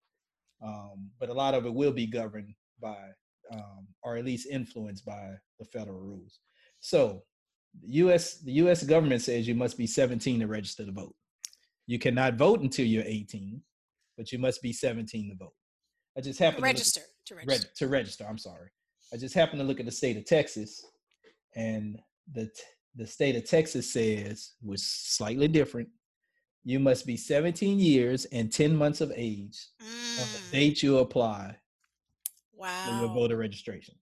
Um, 0.65 1.11
but 1.19 1.29
a 1.29 1.33
lot 1.33 1.53
of 1.53 1.67
it 1.67 1.73
will 1.73 1.91
be 1.91 2.07
governed 2.07 2.55
by, 2.81 2.97
um, 3.53 3.87
or 4.01 4.17
at 4.17 4.25
least 4.25 4.47
influenced 4.47 5.05
by 5.05 5.35
the 5.59 5.65
federal 5.65 5.99
rules. 5.99 6.39
So 6.79 7.21
U.S. 7.83 8.39
the 8.39 8.53
U.S. 8.53 8.83
government 8.83 9.21
says 9.21 9.47
you 9.47 9.55
must 9.55 9.77
be 9.77 9.87
17 9.87 10.39
to 10.39 10.47
register 10.47 10.85
to 10.85 10.91
vote. 10.91 11.15
You 11.85 11.99
cannot 11.99 12.35
vote 12.35 12.61
until 12.61 12.85
you're 12.85 13.03
18, 13.05 13.61
but 14.17 14.31
you 14.31 14.39
must 14.39 14.61
be 14.61 14.73
17 14.73 15.29
to 15.29 15.35
vote. 15.35 15.53
I 16.17 16.21
just 16.21 16.39
happened 16.39 16.63
register 16.63 17.01
to, 17.27 17.33
to 17.33 17.35
register. 17.35 17.69
to 17.77 17.87
register. 17.87 18.25
I'm 18.27 18.37
sorry. 18.37 18.69
I 19.13 19.17
just 19.17 19.35
happened 19.35 19.61
to 19.61 19.65
look 19.65 19.79
at 19.79 19.85
the 19.85 19.91
state 19.91 20.17
of 20.17 20.25
Texas, 20.25 20.85
and 21.55 21.99
the 22.33 22.49
the 22.95 23.07
state 23.07 23.35
of 23.35 23.47
Texas 23.47 23.93
says 23.93 24.53
was 24.61 24.83
slightly 24.83 25.47
different. 25.47 25.87
You 26.63 26.79
must 26.79 27.05
be 27.05 27.15
17 27.15 27.79
years 27.79 28.25
and 28.25 28.51
10 28.51 28.75
months 28.75 28.99
of 28.99 29.13
age 29.15 29.57
mm. 29.81 30.21
on 30.21 30.27
the 30.33 30.57
date 30.57 30.83
you 30.83 30.97
apply 30.97 31.55
wow. 32.53 32.85
for 32.85 32.99
your 32.99 33.13
voter 33.13 33.37
registration. 33.37 33.95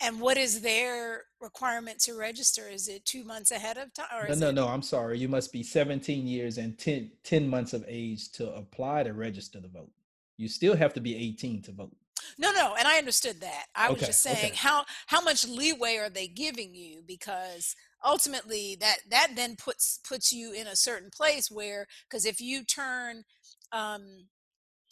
And 0.00 0.20
what 0.20 0.36
is 0.36 0.60
their 0.60 1.22
requirement 1.40 1.98
to 2.00 2.14
register? 2.14 2.68
Is 2.68 2.88
it 2.88 3.04
two 3.04 3.24
months 3.24 3.50
ahead 3.50 3.78
of 3.78 3.92
time? 3.92 4.06
no, 4.28 4.34
no, 4.34 4.48
it... 4.48 4.52
no. 4.52 4.68
I'm 4.68 4.82
sorry. 4.82 5.18
You 5.18 5.28
must 5.28 5.52
be 5.52 5.62
17 5.62 6.26
years 6.26 6.58
and 6.58 6.78
10, 6.78 7.10
10 7.24 7.48
months 7.48 7.72
of 7.72 7.84
age 7.88 8.30
to 8.32 8.54
apply 8.54 9.02
to 9.02 9.12
register 9.12 9.60
to 9.60 9.68
vote 9.68 9.90
you 10.38 10.48
still 10.48 10.76
have 10.76 10.94
to 10.94 11.00
be 11.00 11.14
18 11.16 11.62
to 11.62 11.72
vote. 11.72 11.94
No, 12.38 12.52
no, 12.52 12.74
and 12.78 12.88
I 12.88 12.98
understood 12.98 13.40
that. 13.40 13.66
I 13.74 13.90
was 13.90 14.00
just 14.00 14.22
saying 14.22 14.36
okay. 14.38 14.54
how 14.54 14.84
how 15.06 15.20
much 15.20 15.46
leeway 15.46 15.96
are 15.96 16.08
they 16.08 16.26
giving 16.26 16.74
you 16.74 17.02
because 17.06 17.74
ultimately 18.04 18.76
that 18.80 18.98
that 19.10 19.32
then 19.36 19.56
puts 19.56 20.00
puts 20.08 20.32
you 20.32 20.52
in 20.52 20.66
a 20.66 20.76
certain 20.76 21.10
place 21.10 21.50
where 21.50 21.86
because 22.08 22.24
if 22.24 22.40
you 22.40 22.64
turn 22.64 23.24
um, 23.72 24.26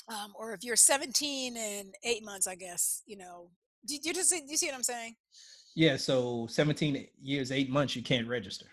um, 0.08 0.32
or 0.38 0.52
if 0.52 0.62
you're 0.62 0.76
17 0.76 1.56
and 1.56 1.94
eight 2.04 2.24
months, 2.24 2.46
I 2.46 2.54
guess 2.54 3.02
you 3.06 3.16
know 3.16 3.50
Do 3.86 3.96
you 4.02 4.12
just 4.12 4.30
see, 4.30 4.42
you 4.46 4.56
see 4.56 4.66
what 4.66 4.74
I'm 4.74 4.82
saying? 4.82 5.16
Yeah, 5.74 5.96
so 5.96 6.46
17 6.50 7.06
years, 7.20 7.52
eight 7.52 7.70
months, 7.70 7.94
you 7.94 8.02
can't 8.02 8.26
register. 8.26 8.66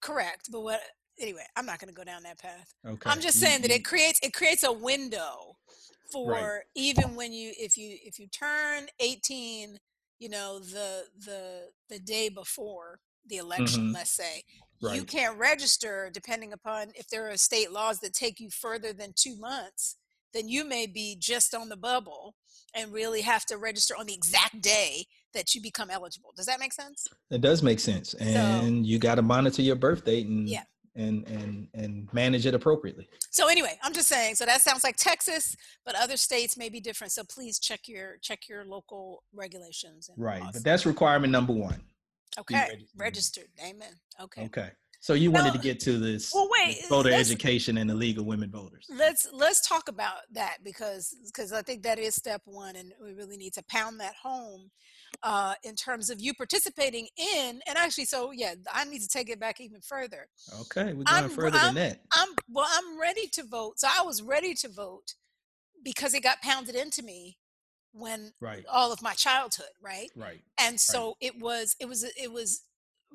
Correct. 0.00 0.48
But 0.50 0.62
what 0.62 0.80
anyway, 1.20 1.44
I'm 1.56 1.66
not 1.66 1.78
going 1.78 1.88
to 1.88 1.94
go 1.94 2.04
down 2.04 2.22
that 2.24 2.38
path. 2.38 2.72
Okay. 2.86 3.10
I'm 3.10 3.20
just 3.20 3.38
saying 3.40 3.62
that 3.62 3.70
it 3.70 3.84
creates 3.84 4.18
it 4.22 4.32
creates 4.32 4.62
a 4.64 4.72
window 4.72 5.56
for 6.12 6.62
even 6.74 7.14
when 7.14 7.32
you 7.32 7.52
if 7.58 7.76
you 7.76 7.96
if 8.02 8.18
you 8.18 8.26
turn 8.28 8.86
18, 9.00 9.78
you 10.18 10.28
know, 10.28 10.58
the 10.58 11.04
the 11.24 11.68
the 11.88 11.98
day 11.98 12.28
before 12.28 13.00
the 13.26 13.36
election, 13.36 13.88
Mhm. 13.90 13.94
let's 13.94 14.10
say, 14.10 14.42
right. 14.80 14.96
you 14.96 15.04
can't 15.04 15.36
register 15.38 16.10
depending 16.12 16.52
upon 16.52 16.92
if 16.94 17.08
there 17.08 17.28
are 17.30 17.36
state 17.36 17.70
laws 17.70 18.00
that 18.00 18.14
take 18.14 18.40
you 18.40 18.48
further 18.50 18.92
than 18.92 19.12
2 19.14 19.36
months, 19.36 19.96
then 20.34 20.48
you 20.48 20.64
may 20.64 20.86
be 20.86 21.16
just 21.18 21.54
on 21.54 21.68
the 21.68 21.76
bubble 21.76 22.34
and 22.74 22.92
really 22.92 23.22
have 23.22 23.44
to 23.46 23.56
register 23.56 23.94
on 23.98 24.06
the 24.06 24.14
exact 24.14 24.60
day 24.60 25.06
that 25.34 25.54
you 25.54 25.60
become 25.62 25.90
eligible. 25.90 26.30
Does 26.36 26.46
that 26.46 26.60
make 26.60 26.72
sense? 26.72 27.06
It 27.30 27.40
does 27.40 27.62
make 27.62 27.80
sense, 27.80 28.14
and 28.14 28.86
you 28.86 28.98
got 28.98 29.16
to 29.16 29.22
monitor 29.22 29.62
your 29.62 29.76
birth 29.76 30.04
date 30.04 30.26
and 30.26 30.48
Yeah. 30.48 30.64
and 30.94 31.26
and 31.28 31.68
and 31.74 32.08
manage 32.12 32.44
it 32.46 32.54
appropriately. 32.54 33.08
So 33.30 33.48
anyway, 33.48 33.78
I'm 33.82 33.92
just 33.92 34.08
saying. 34.08 34.34
So 34.36 34.44
that 34.46 34.62
sounds 34.62 34.84
like 34.84 34.96
Texas, 34.96 35.54
but 35.84 35.94
other 35.94 36.16
states 36.16 36.56
may 36.56 36.68
be 36.68 36.80
different. 36.80 37.12
So 37.12 37.22
please 37.24 37.58
check 37.58 37.80
your 37.86 38.16
check 38.18 38.48
your 38.48 38.64
local 38.64 39.22
regulations. 39.32 40.08
And 40.08 40.18
Right, 40.18 40.42
laws. 40.42 40.52
but 40.54 40.64
that's 40.64 40.84
requirement 40.86 41.30
number 41.32 41.52
one. 41.52 41.82
okay. 42.38 42.54
registered. 42.54 42.88
Registered. 42.96 43.48
Amen. 43.64 43.94
Okay. 44.20 44.44
Okay. 44.46 44.70
So 45.00 45.14
you 45.14 45.30
wanted 45.30 45.52
to 45.52 45.58
get 45.60 45.78
to 45.80 45.98
this 45.98 46.32
Well, 46.34 46.48
wait, 46.64 46.78
voter 46.88 47.12
education 47.12 47.78
and 47.78 47.88
the 47.88 47.94
League 47.94 48.18
of 48.18 48.26
Women 48.26 48.50
Voters. 48.50 48.86
Let's 48.90 49.28
let's 49.32 49.66
talk 49.66 49.88
about 49.88 50.22
that 50.32 50.58
because 50.64 51.14
because 51.26 51.52
I 51.52 51.62
think 51.62 51.82
that 51.84 51.98
is 51.98 52.14
step 52.16 52.42
one, 52.44 52.74
and 52.76 52.92
we 53.02 53.12
really 53.12 53.36
need 53.36 53.52
to 53.54 53.62
pound 53.68 54.00
that 54.00 54.14
home 54.20 54.70
uh, 55.22 55.54
in 55.62 55.76
terms 55.76 56.10
of 56.10 56.20
you 56.20 56.34
participating 56.34 57.06
in. 57.16 57.60
And 57.66 57.78
actually, 57.78 58.06
so 58.06 58.32
yeah, 58.32 58.54
I 58.72 58.84
need 58.84 59.00
to 59.02 59.08
take 59.08 59.30
it 59.30 59.38
back 59.38 59.60
even 59.60 59.80
further. 59.80 60.26
Okay, 60.62 60.86
we're 60.92 61.04
going 61.04 61.06
I'm- 61.06 61.30
further 61.30 61.58
I'm- 61.58 61.74
than 61.74 61.90
that. 61.90 62.00
I'm 62.12 62.30
well, 62.50 62.66
I'm 62.68 63.00
ready 63.00 63.28
to 63.34 63.44
vote. 63.44 63.78
So 63.78 63.88
I 63.88 64.02
was 64.02 64.20
ready 64.20 64.52
to 64.54 64.68
vote 64.68 65.14
because 65.84 66.12
it 66.12 66.22
got 66.24 66.42
pounded 66.42 66.74
into 66.74 67.02
me 67.02 67.38
when 67.92 68.32
Right, 68.40 68.64
all 68.70 68.92
of 68.92 69.00
my 69.00 69.14
childhood, 69.14 69.70
right? 69.82 70.10
right. 70.16 70.42
and 70.58 70.78
so 70.80 71.14
it 71.20 71.38
was 71.40 71.74
it 71.80 71.86
was 71.88 72.02
it 72.04 72.32
was 72.32 72.62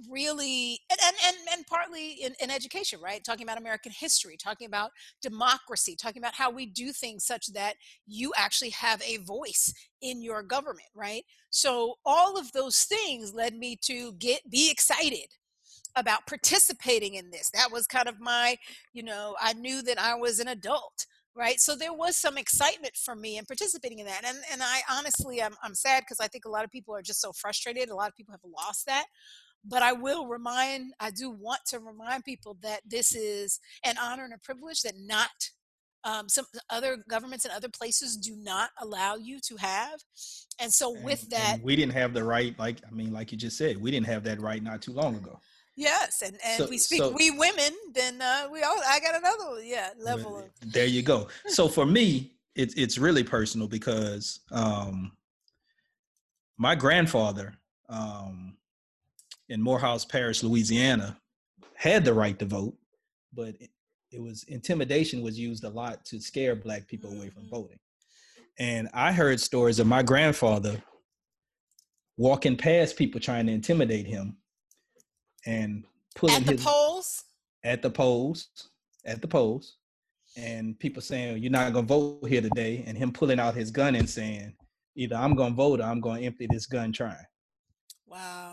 really 0.09 0.79
and 0.89 0.99
and 1.05 1.15
and, 1.27 1.35
and 1.53 1.67
partly 1.67 2.11
in, 2.13 2.33
in 2.41 2.49
education 2.49 2.99
right? 3.03 3.23
Talking 3.23 3.43
about 3.43 3.57
american 3.57 3.91
history 3.91 4.37
talking 4.37 4.67
about 4.67 4.91
democracy 5.21 5.95
talking 5.95 6.21
about 6.21 6.35
how 6.35 6.49
we 6.49 6.65
do 6.65 6.91
things 6.91 7.25
such 7.25 7.47
that 7.53 7.75
you 8.05 8.31
actually 8.37 8.71
have 8.71 9.01
a 9.03 9.17
voice 9.17 9.73
in 10.01 10.21
your 10.21 10.43
government 10.43 10.89
right? 10.95 11.23
So 11.49 11.95
all 12.05 12.37
of 12.37 12.51
those 12.51 12.83
things 12.83 13.33
led 13.33 13.55
me 13.55 13.77
to 13.85 14.13
get 14.13 14.49
be 14.49 14.71
excited 14.71 15.27
about 15.95 16.25
participating 16.25 17.13
in 17.13 17.29
this. 17.29 17.51
That 17.53 17.71
was 17.71 17.85
kind 17.85 18.07
of 18.07 18.19
my 18.19 18.57
you 18.93 19.03
know 19.03 19.35
i 19.39 19.53
knew 19.53 19.81
that 19.83 19.99
i 19.99 20.15
was 20.15 20.39
an 20.39 20.47
adult 20.47 21.05
right? 21.35 21.59
So 21.59 21.75
there 21.75 21.93
was 21.93 22.15
some 22.15 22.37
excitement 22.37 22.95
for 22.95 23.15
me 23.15 23.37
in 23.37 23.45
participating 23.45 23.99
in 23.99 24.05
that 24.05 24.23
and 24.25 24.37
and 24.51 24.61
i 24.63 24.81
honestly 24.89 25.41
i'm, 25.41 25.55
I'm 25.63 25.75
sad 25.75 26.01
because 26.01 26.19
i 26.19 26.27
think 26.27 26.45
a 26.45 26.49
lot 26.49 26.63
of 26.63 26.71
people 26.71 26.95
are 26.95 27.01
just 27.01 27.21
so 27.21 27.31
frustrated 27.31 27.89
a 27.89 27.95
lot 27.95 28.09
of 28.09 28.15
people 28.15 28.33
have 28.33 28.41
lost 28.43 28.85
that 28.85 29.05
but 29.65 29.81
i 29.81 29.91
will 29.93 30.27
remind 30.27 30.93
i 30.99 31.09
do 31.09 31.29
want 31.29 31.59
to 31.65 31.79
remind 31.79 32.23
people 32.23 32.57
that 32.61 32.81
this 32.85 33.15
is 33.15 33.59
an 33.83 33.95
honor 34.01 34.23
and 34.23 34.33
a 34.33 34.37
privilege 34.39 34.81
that 34.81 34.93
not 34.99 35.29
um, 36.05 36.27
some 36.27 36.43
other 36.69 36.97
governments 37.07 37.45
and 37.45 37.53
other 37.53 37.69
places 37.69 38.17
do 38.17 38.35
not 38.35 38.71
allow 38.81 39.15
you 39.15 39.39
to 39.47 39.55
have 39.55 40.01
and 40.59 40.69
so 40.73 40.93
with 41.01 41.29
that 41.29 41.59
we 41.63 41.75
didn't 41.77 41.93
have 41.93 42.13
the 42.13 42.23
right, 42.23 42.57
like 42.59 42.77
I 42.85 42.93
mean, 42.93 43.13
like 43.13 43.31
you 43.31 43.37
just 43.37 43.57
said, 43.57 43.81
we 43.81 43.89
didn't 43.89 44.07
have 44.07 44.23
that 44.25 44.41
right 44.41 44.61
not 44.61 44.81
too 44.81 44.91
long 44.91 45.15
ago. 45.15 45.39
yes 45.77 46.21
and 46.21 46.37
and 46.43 46.57
So- 46.57 46.69
we 46.69 46.77
speak 46.77 46.99
so- 46.99 47.11
we 47.11 47.31
women 47.31 47.73
then 47.93 48.21
uh, 48.21 48.47
we 48.51 48.61
all 48.63 48.75
i 48.85 48.99
got 48.99 49.15
another 49.15 49.63
yeah 49.63 49.91
level 49.97 50.39
of 50.39 50.45
There 50.73 50.85
you 50.85 51.01
go. 51.03 51.29
So 51.47 51.69
for 51.69 51.85
me, 51.85 52.33
it's 52.55 52.73
it's 52.75 52.97
really 52.97 53.23
personal 53.23 53.67
because 53.69 54.41
um, 54.51 55.13
my 56.57 56.75
grandfather 56.75 57.53
um, 57.89 58.57
in 59.49 59.61
Morehouse 59.61 60.05
Parish, 60.05 60.43
Louisiana, 60.43 61.17
had 61.75 62.05
the 62.05 62.13
right 62.13 62.37
to 62.39 62.45
vote, 62.45 62.75
but 63.33 63.55
it, 63.59 63.69
it 64.11 64.21
was 64.21 64.43
intimidation 64.43 65.21
was 65.21 65.37
used 65.39 65.63
a 65.63 65.69
lot 65.69 66.05
to 66.05 66.19
scare 66.21 66.55
black 66.55 66.87
people 66.87 67.11
away 67.11 67.29
from 67.29 67.43
Mhm. 67.45 67.49
voting. 67.49 67.79
And 68.59 68.89
I 68.93 69.11
heard 69.11 69.39
stories 69.39 69.79
of 69.79 69.87
my 69.87 70.03
grandfather 70.03 70.81
walking 72.17 72.55
past 72.55 72.95
people 72.95 73.19
trying 73.19 73.47
to 73.47 73.51
intimidate 73.51 74.05
him 74.05 74.37
and 75.45 75.83
pulling 76.15 76.35
at 76.35 76.45
the 76.45 76.51
his 76.53 76.63
polls 76.63 77.23
at 77.63 77.81
the 77.81 77.89
polls, 77.89 78.49
at 79.05 79.21
the 79.21 79.27
polls, 79.27 79.77
and 80.35 80.77
people 80.79 81.01
saying 81.01 81.41
you're 81.41 81.51
not 81.51 81.73
gonna 81.73 81.87
vote 81.87 82.27
here 82.27 82.41
today, 82.41 82.83
and 82.85 82.97
him 82.97 83.11
pulling 83.11 83.39
out 83.39 83.55
his 83.55 83.71
gun 83.71 83.95
and 83.95 84.09
saying 84.09 84.55
either 84.95 85.15
I'm 85.15 85.35
gonna 85.35 85.55
vote 85.55 85.79
or 85.79 85.83
I'm 85.83 86.01
gonna 86.01 86.21
empty 86.21 86.45
this 86.49 86.65
gun 86.67 86.91
trying. 86.91 87.25
wow 88.05 88.52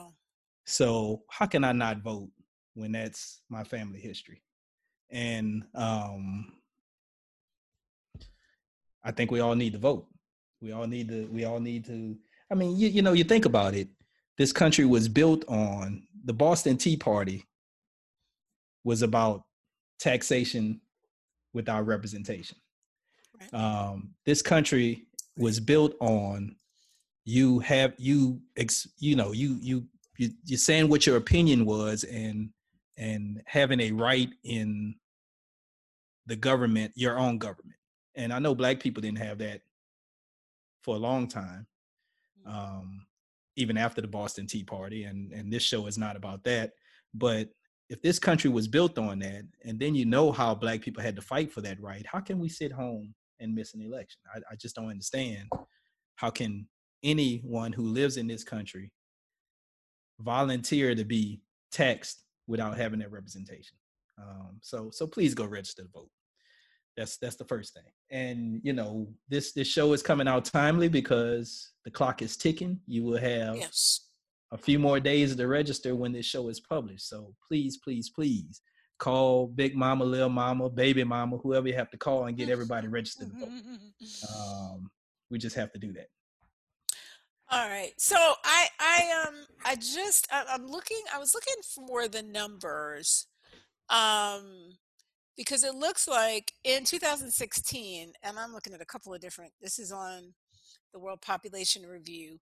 So 0.70 1.22
how 1.28 1.46
can 1.46 1.64
I 1.64 1.72
not 1.72 1.98
vote 1.98 2.30
when 2.74 2.92
that's 2.92 3.42
my 3.48 3.64
family 3.64 3.98
history? 3.98 4.40
And 5.10 5.64
um, 5.74 6.52
I 9.02 9.10
think 9.10 9.32
we 9.32 9.40
all 9.40 9.56
need 9.56 9.72
to 9.72 9.80
vote. 9.80 10.06
We 10.62 10.70
all 10.70 10.86
need 10.86 11.08
to. 11.08 11.26
We 11.32 11.44
all 11.44 11.58
need 11.58 11.86
to. 11.86 12.16
I 12.52 12.54
mean, 12.54 12.76
you, 12.76 12.88
you 12.88 13.02
know, 13.02 13.14
you 13.14 13.24
think 13.24 13.46
about 13.46 13.74
it. 13.74 13.88
This 14.38 14.52
country 14.52 14.84
was 14.84 15.08
built 15.08 15.44
on 15.48 16.04
the 16.24 16.32
Boston 16.32 16.76
Tea 16.76 16.96
Party. 16.96 17.44
Was 18.84 19.02
about 19.02 19.42
taxation 19.98 20.80
without 21.52 21.84
representation. 21.86 22.56
Right. 23.40 23.54
Um, 23.60 24.14
this 24.24 24.40
country 24.40 25.06
was 25.36 25.58
built 25.58 25.94
on 26.00 26.54
you 27.24 27.58
have 27.58 27.94
you 27.98 28.40
ex, 28.56 28.86
you 28.98 29.16
know 29.16 29.32
you 29.32 29.58
you 29.60 29.86
you 30.20 30.30
you're 30.44 30.58
saying 30.58 30.88
what 30.88 31.06
your 31.06 31.16
opinion 31.16 31.64
was 31.64 32.04
and 32.04 32.50
and 32.98 33.40
having 33.46 33.80
a 33.80 33.90
right 33.92 34.28
in 34.44 34.94
the 36.26 36.36
government 36.36 36.92
your 36.94 37.18
own 37.18 37.38
government. 37.38 37.78
And 38.16 38.32
i 38.32 38.38
know 38.38 38.54
black 38.54 38.80
people 38.80 39.00
didn't 39.00 39.26
have 39.26 39.38
that 39.38 39.62
for 40.82 40.94
a 40.94 40.98
long 40.98 41.26
time 41.26 41.66
um 42.46 43.06
even 43.56 43.76
after 43.76 44.00
the 44.00 44.08
boston 44.08 44.46
tea 44.46 44.62
party 44.62 45.04
and 45.04 45.32
and 45.32 45.50
this 45.52 45.62
show 45.62 45.86
is 45.86 45.96
not 45.96 46.16
about 46.16 46.44
that. 46.44 46.72
But 47.14 47.48
if 47.88 48.00
this 48.02 48.18
country 48.18 48.50
was 48.50 48.68
built 48.68 48.98
on 48.98 49.20
that 49.20 49.44
and 49.64 49.80
then 49.80 49.94
you 49.94 50.04
know 50.04 50.30
how 50.32 50.54
black 50.54 50.82
people 50.82 51.02
had 51.02 51.16
to 51.16 51.22
fight 51.22 51.50
for 51.50 51.62
that 51.62 51.80
right 51.80 52.04
how 52.06 52.20
can 52.20 52.38
we 52.38 52.48
sit 52.50 52.72
home 52.72 53.14
and 53.40 53.54
miss 53.54 53.72
an 53.72 53.80
election? 53.80 54.20
I, 54.34 54.40
I 54.52 54.56
just 54.56 54.76
don't 54.76 54.90
understand 54.90 55.48
how 56.16 56.28
can 56.28 56.68
anyone 57.02 57.72
who 57.72 57.86
lives 57.86 58.18
in 58.18 58.26
this 58.26 58.44
country 58.44 58.92
volunteer 60.20 60.94
to 60.94 61.04
be 61.04 61.40
taxed 61.72 62.22
without 62.46 62.76
having 62.76 63.00
that 63.00 63.12
representation. 63.12 63.76
Um, 64.18 64.58
so 64.60 64.90
so 64.92 65.06
please 65.06 65.34
go 65.34 65.46
register 65.46 65.82
to 65.82 65.88
vote. 65.92 66.10
That's 66.96 67.16
that's 67.16 67.36
the 67.36 67.44
first 67.44 67.74
thing. 67.74 67.90
And 68.10 68.60
you 68.62 68.72
know 68.72 69.08
this 69.28 69.52
this 69.52 69.68
show 69.68 69.92
is 69.92 70.02
coming 70.02 70.28
out 70.28 70.44
timely 70.44 70.88
because 70.88 71.72
the 71.84 71.90
clock 71.90 72.22
is 72.22 72.36
ticking. 72.36 72.80
You 72.86 73.04
will 73.04 73.18
have 73.18 73.56
yes 73.56 74.06
a 74.52 74.58
few 74.58 74.78
more 74.78 74.98
days 74.98 75.36
to 75.36 75.46
register 75.46 75.94
when 75.94 76.12
this 76.12 76.26
show 76.26 76.48
is 76.48 76.60
published. 76.60 77.08
So 77.08 77.34
please 77.46 77.78
please 77.78 78.10
please 78.10 78.60
call 78.98 79.46
Big 79.46 79.74
Mama, 79.74 80.04
Little 80.04 80.28
Mama, 80.28 80.68
Baby 80.68 81.04
Mama, 81.04 81.38
whoever 81.38 81.68
you 81.68 81.74
have 81.74 81.90
to 81.90 81.96
call 81.96 82.26
and 82.26 82.36
get 82.36 82.50
everybody 82.50 82.88
registered 82.88 83.30
to 83.30 83.38
vote. 83.38 83.48
Um, 84.36 84.90
we 85.30 85.38
just 85.38 85.56
have 85.56 85.72
to 85.72 85.78
do 85.78 85.92
that. 85.94 86.08
All 87.50 87.68
right. 87.68 87.92
So 87.98 88.16
I 88.44 88.68
I 88.78 89.24
um 89.26 89.34
I 89.64 89.74
just 89.76 90.28
I, 90.30 90.44
I'm 90.52 90.66
looking 90.66 91.02
I 91.12 91.18
was 91.18 91.34
looking 91.34 91.62
for 91.74 92.06
the 92.08 92.22
numbers 92.22 93.26
um 93.88 94.70
because 95.36 95.64
it 95.64 95.74
looks 95.74 96.06
like 96.06 96.52
in 96.64 96.84
2016 96.84 98.12
and 98.22 98.38
I'm 98.38 98.52
looking 98.52 98.72
at 98.72 98.80
a 98.80 98.86
couple 98.86 99.12
of 99.12 99.20
different 99.20 99.52
this 99.60 99.78
is 99.78 99.90
on 99.90 100.32
the 100.92 101.00
World 101.00 101.22
Population 101.22 101.82
Review 101.84 102.38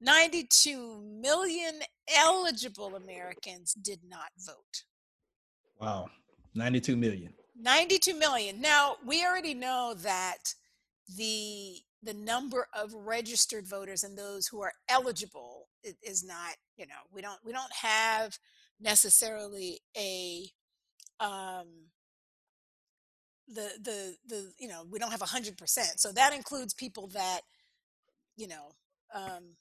92 0.00 1.02
million 1.20 1.80
eligible 2.16 2.96
Americans 2.96 3.74
did 3.74 4.00
not 4.08 4.30
vote. 4.38 4.84
Wow, 5.78 6.08
92 6.54 6.96
million. 6.96 7.34
92 7.60 8.14
million. 8.14 8.60
Now, 8.60 8.96
we 9.06 9.24
already 9.24 9.54
know 9.54 9.94
that 9.98 10.54
the 11.16 11.76
the 12.02 12.14
number 12.14 12.66
of 12.74 12.92
registered 12.94 13.66
voters 13.66 14.02
and 14.04 14.16
those 14.16 14.46
who 14.46 14.62
are 14.62 14.72
eligible 14.88 15.68
is 16.02 16.24
not, 16.24 16.54
you 16.76 16.86
know, 16.86 16.94
we 17.12 17.20
don't 17.22 17.38
we 17.44 17.52
don't 17.52 17.72
have 17.72 18.38
necessarily 18.80 19.80
a 19.96 20.46
um 21.20 21.66
the 23.48 23.70
the 23.82 24.14
the 24.26 24.52
you 24.58 24.68
know, 24.68 24.84
we 24.90 24.98
don't 24.98 25.10
have 25.10 25.22
a 25.22 25.26
100%. 25.26 25.58
So 25.98 26.12
that 26.12 26.32
includes 26.34 26.72
people 26.74 27.08
that 27.08 27.40
you 28.36 28.48
know, 28.48 28.72
um 29.14 29.56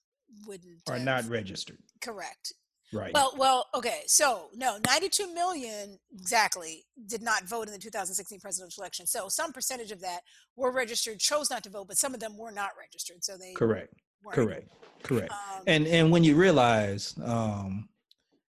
wouldn't 0.46 0.82
Are 0.88 0.94
have- 0.96 1.04
not 1.04 1.26
registered. 1.26 1.80
correct. 2.02 2.54
Right. 2.92 3.14
Well, 3.14 3.34
well, 3.38 3.68
okay. 3.76 4.02
So 4.08 4.50
no, 4.56 4.78
92 4.88 5.34
million 5.34 6.00
exactly 6.14 6.86
did 7.08 7.22
not 7.22 7.44
vote 7.44 7.68
in 7.68 7.74
the 7.74 7.80
2016 7.80 8.40
presidential 8.40 8.82
election. 8.82 9.06
So 9.06 9.28
some 9.30 9.54
percentage 9.54 9.92
of 9.92 10.02
that 10.02 10.22
were 10.56 10.72
registered, 10.72 11.20
chose 11.20 11.50
not 11.52 11.64
to 11.64 11.70
vote, 11.70 11.88
but 11.88 11.98
some 11.98 12.14
of 12.14 12.20
them 12.20 12.38
were 12.38 12.52
not 12.52 12.72
registered. 12.80 13.24
So 13.24 13.38
they 13.38 13.54
correct. 13.54 13.94
weren't. 14.24 14.36
Correct. 14.36 14.68
Correct. 15.04 15.32
Um, 15.32 15.64
and 15.68 15.88
and 15.88 16.12
when 16.12 16.24
you 16.24 16.36
realize 16.36 17.16
um 17.24 17.88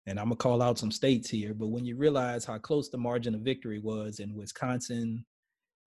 and 0.05 0.19
i'm 0.19 0.25
gonna 0.25 0.35
call 0.35 0.61
out 0.61 0.77
some 0.77 0.91
states 0.91 1.29
here 1.29 1.53
but 1.53 1.67
when 1.67 1.85
you 1.85 1.95
realize 1.95 2.45
how 2.45 2.57
close 2.57 2.89
the 2.89 2.97
margin 2.97 3.35
of 3.35 3.41
victory 3.41 3.79
was 3.79 4.19
in 4.19 4.35
wisconsin 4.35 5.25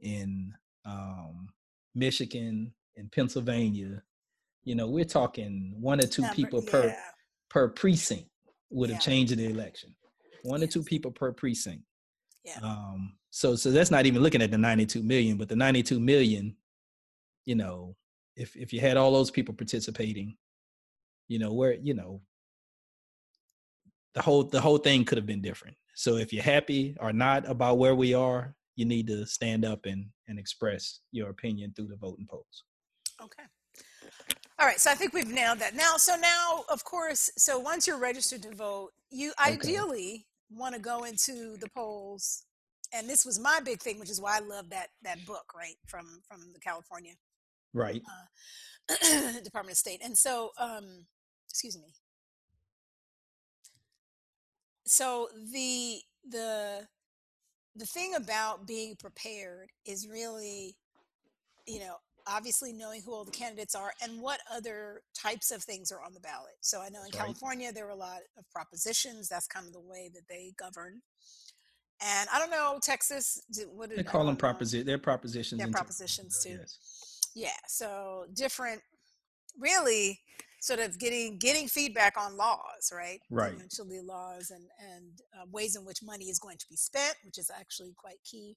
in 0.00 0.52
um 0.86 1.48
michigan 1.94 2.72
in 2.96 3.08
pennsylvania 3.08 4.02
you 4.64 4.74
know 4.74 4.88
we're 4.88 5.04
talking 5.04 5.74
one 5.80 6.00
or 6.00 6.06
two 6.06 6.22
number- 6.22 6.34
people 6.34 6.62
per 6.62 6.86
yeah, 6.86 6.96
per 7.50 7.68
precinct 7.68 8.28
would 8.74 8.90
have 8.90 8.96
Yeah. 8.96 9.00
changed 9.00 9.36
the 9.36 9.46
election 9.46 9.94
one 10.42 10.62
or 10.62 10.66
two 10.66 10.82
people 10.82 11.10
per 11.10 11.32
precinct 11.32 11.84
Yeah. 12.44 12.58
um 12.62 13.16
so 13.30 13.56
so 13.56 13.70
that's 13.70 13.90
not 13.90 14.04
even 14.06 14.22
looking 14.22 14.42
at 14.42 14.50
the 14.50 14.58
92 14.58 15.02
million 15.02 15.36
but 15.38 15.48
the 15.48 15.56
92 15.56 16.00
million 16.00 16.56
you 17.46 17.54
know 17.54 17.96
if 18.36 18.54
if 18.56 18.72
you 18.72 18.80
had 18.80 18.96
all 18.96 19.12
those 19.12 19.30
people 19.30 19.54
participating 19.54 20.36
you 21.28 21.38
know 21.38 21.52
where 21.52 21.74
you 21.74 21.94
know 21.94 22.20
the 24.14 24.22
whole 24.22 24.44
the 24.44 24.60
whole 24.60 24.78
thing 24.78 25.04
could 25.04 25.18
have 25.18 25.26
been 25.26 25.40
different 25.42 25.76
so 25.94 26.16
if 26.16 26.32
you're 26.32 26.42
happy 26.42 26.96
or 27.00 27.12
not 27.12 27.48
about 27.48 27.78
where 27.78 27.94
we 27.94 28.12
are 28.14 28.54
you 28.76 28.84
need 28.84 29.06
to 29.06 29.24
stand 29.24 29.64
up 29.64 29.86
and 29.86 30.06
and 30.28 30.38
express 30.38 31.00
your 31.12 31.30
opinion 31.30 31.72
through 31.74 31.86
the 31.88 31.96
voting 31.96 32.26
polls 32.28 32.64
Okay. 33.22 33.44
All 34.64 34.70
right. 34.70 34.80
So 34.80 34.90
I 34.90 34.94
think 34.94 35.12
we've 35.12 35.28
nailed 35.28 35.58
that. 35.58 35.74
Now, 35.74 35.98
so 35.98 36.16
now, 36.16 36.64
of 36.70 36.84
course, 36.84 37.30
so 37.36 37.58
once 37.58 37.86
you're 37.86 37.98
registered 37.98 38.40
to 38.44 38.54
vote, 38.54 38.92
you 39.10 39.34
ideally 39.38 40.24
want 40.50 40.74
to 40.74 40.80
go 40.80 41.04
into 41.04 41.58
the 41.58 41.68
polls. 41.68 42.46
And 42.90 43.06
this 43.06 43.26
was 43.26 43.38
my 43.38 43.60
big 43.62 43.82
thing, 43.82 44.00
which 44.00 44.08
is 44.08 44.22
why 44.22 44.38
I 44.38 44.40
love 44.40 44.70
that 44.70 44.86
that 45.02 45.26
book, 45.26 45.52
right, 45.54 45.74
from 45.86 46.06
from 46.26 46.54
the 46.54 46.60
California 46.60 47.12
right 47.74 48.00
Department 49.44 49.72
of 49.72 49.76
State. 49.76 50.00
And 50.02 50.16
so, 50.16 50.52
um, 50.58 51.04
excuse 51.50 51.76
me. 51.76 51.92
So 54.86 55.28
the 55.52 55.98
the 56.26 56.88
the 57.76 57.84
thing 57.84 58.14
about 58.14 58.66
being 58.66 58.96
prepared 58.96 59.68
is 59.84 60.08
really, 60.08 60.74
you 61.66 61.80
know, 61.80 61.96
obviously 62.26 62.72
knowing 62.72 63.02
who 63.02 63.12
all 63.12 63.24
the 63.24 63.30
candidates 63.30 63.74
are 63.74 63.92
and 64.02 64.20
what 64.20 64.40
other 64.52 65.02
types 65.14 65.50
of 65.50 65.62
things 65.62 65.92
are 65.92 66.02
on 66.02 66.14
the 66.14 66.20
ballot. 66.20 66.54
So 66.60 66.80
I 66.80 66.88
know 66.88 67.00
in 67.00 67.04
That's 67.04 67.16
right. 67.16 67.24
California 67.26 67.72
there 67.72 67.84
were 67.84 67.90
a 67.90 67.96
lot 67.96 68.20
of 68.38 68.48
propositions. 68.50 69.28
That's 69.28 69.46
kind 69.46 69.66
of 69.66 69.72
the 69.72 69.80
way 69.80 70.10
that 70.14 70.22
they 70.28 70.52
govern. 70.58 71.02
And 72.02 72.28
I 72.32 72.38
don't 72.38 72.50
know 72.50 72.78
Texas. 72.82 73.42
What 73.72 73.94
they 73.94 74.02
call 74.02 74.26
them 74.26 74.36
proposition. 74.36 74.86
They're 74.86 74.98
propositions 74.98 75.60
They're 75.60 75.70
propositions, 75.70 76.42
too. 76.42 76.58
yes. 76.60 77.20
Yeah, 77.36 77.48
so 77.66 78.26
different, 78.34 78.80
really, 79.58 80.20
sort 80.60 80.80
of 80.80 80.98
getting 80.98 81.38
getting 81.38 81.68
feedback 81.68 82.16
on 82.18 82.36
laws, 82.36 82.92
right? 82.92 83.20
Right. 83.30 83.52
Eventually, 83.52 84.00
laws 84.00 84.50
and 84.50 84.64
and 84.92 85.20
uh, 85.36 85.46
ways 85.50 85.76
in 85.76 85.84
which 85.84 86.02
money 86.02 86.26
is 86.26 86.38
going 86.38 86.58
to 86.58 86.66
be 86.68 86.76
spent, 86.76 87.16
which 87.24 87.38
is 87.38 87.50
actually 87.56 87.92
quite 87.96 88.18
key. 88.24 88.56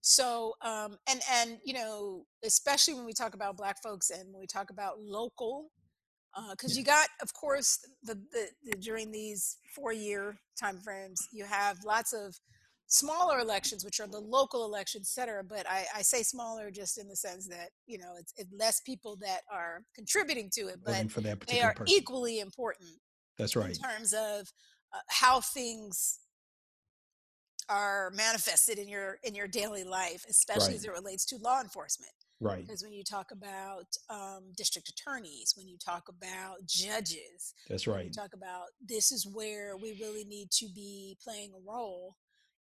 So, 0.00 0.54
um, 0.62 0.96
and 1.10 1.20
and 1.30 1.58
you 1.64 1.74
know, 1.74 2.24
especially 2.44 2.94
when 2.94 3.04
we 3.04 3.12
talk 3.12 3.34
about 3.34 3.56
Black 3.56 3.82
folks 3.82 4.10
and 4.10 4.32
when 4.32 4.40
we 4.40 4.46
talk 4.46 4.70
about 4.70 5.00
local, 5.00 5.70
because 6.50 6.76
you 6.78 6.84
got, 6.84 7.08
of 7.20 7.32
course, 7.34 7.78
the, 8.02 8.14
the, 8.32 8.48
the 8.64 8.76
during 8.78 9.10
these 9.10 9.56
four 9.74 9.92
year 9.92 10.38
time 10.60 10.78
frames, 10.78 11.26
you 11.32 11.44
have 11.44 11.78
lots 11.84 12.12
of 12.12 12.38
smaller 12.86 13.38
elections, 13.40 13.84
which 13.84 14.00
are 14.00 14.06
the 14.06 14.20
local 14.20 14.64
elections, 14.64 15.08
et 15.10 15.20
cetera. 15.20 15.44
But 15.44 15.68
I, 15.68 15.84
I 15.94 16.02
say 16.02 16.22
smaller 16.22 16.70
just 16.70 16.98
in 16.98 17.08
the 17.08 17.16
sense 17.16 17.48
that 17.48 17.70
you 17.86 17.98
know 17.98 18.14
it's, 18.18 18.32
it's 18.36 18.52
less 18.58 18.80
people 18.80 19.16
that 19.20 19.40
are 19.52 19.82
contributing 19.94 20.48
to 20.54 20.68
it, 20.68 20.78
but 20.84 21.10
for 21.10 21.20
that 21.22 21.40
they 21.46 21.60
are 21.60 21.74
person 21.74 21.94
equally 21.94 22.40
important 22.40 22.90
that's 23.36 23.56
right 23.56 23.70
in 23.70 23.74
terms 23.74 24.12
of 24.12 24.48
uh, 24.94 25.00
how 25.08 25.40
things 25.40 26.20
are 27.68 28.10
manifested 28.14 28.78
in 28.78 28.88
your 28.88 29.18
in 29.24 29.34
your 29.34 29.48
daily 29.48 29.84
life, 29.84 30.24
especially 30.28 30.68
Right. 30.68 30.76
as 30.76 30.84
it 30.84 30.92
relates 30.92 31.24
to 31.26 31.36
law 31.36 31.60
enforcement. 31.60 32.12
right 32.40 32.66
Because 32.66 32.82
when 32.82 32.92
you 32.92 33.04
talk 33.04 33.30
about 33.32 33.86
um, 34.10 34.52
district 34.56 34.88
attorneys, 34.88 35.54
when 35.56 35.68
you 35.68 35.76
talk 35.78 36.08
about 36.08 36.58
judges, 36.66 37.54
that's 37.68 37.86
right 37.86 38.06
you 38.06 38.12
talk 38.12 38.32
about 38.34 38.66
this 38.84 39.12
is 39.12 39.26
where 39.26 39.76
we 39.76 39.98
really 40.00 40.24
need 40.24 40.50
to 40.52 40.68
be 40.74 41.16
playing 41.22 41.52
a 41.54 41.70
role 41.70 42.16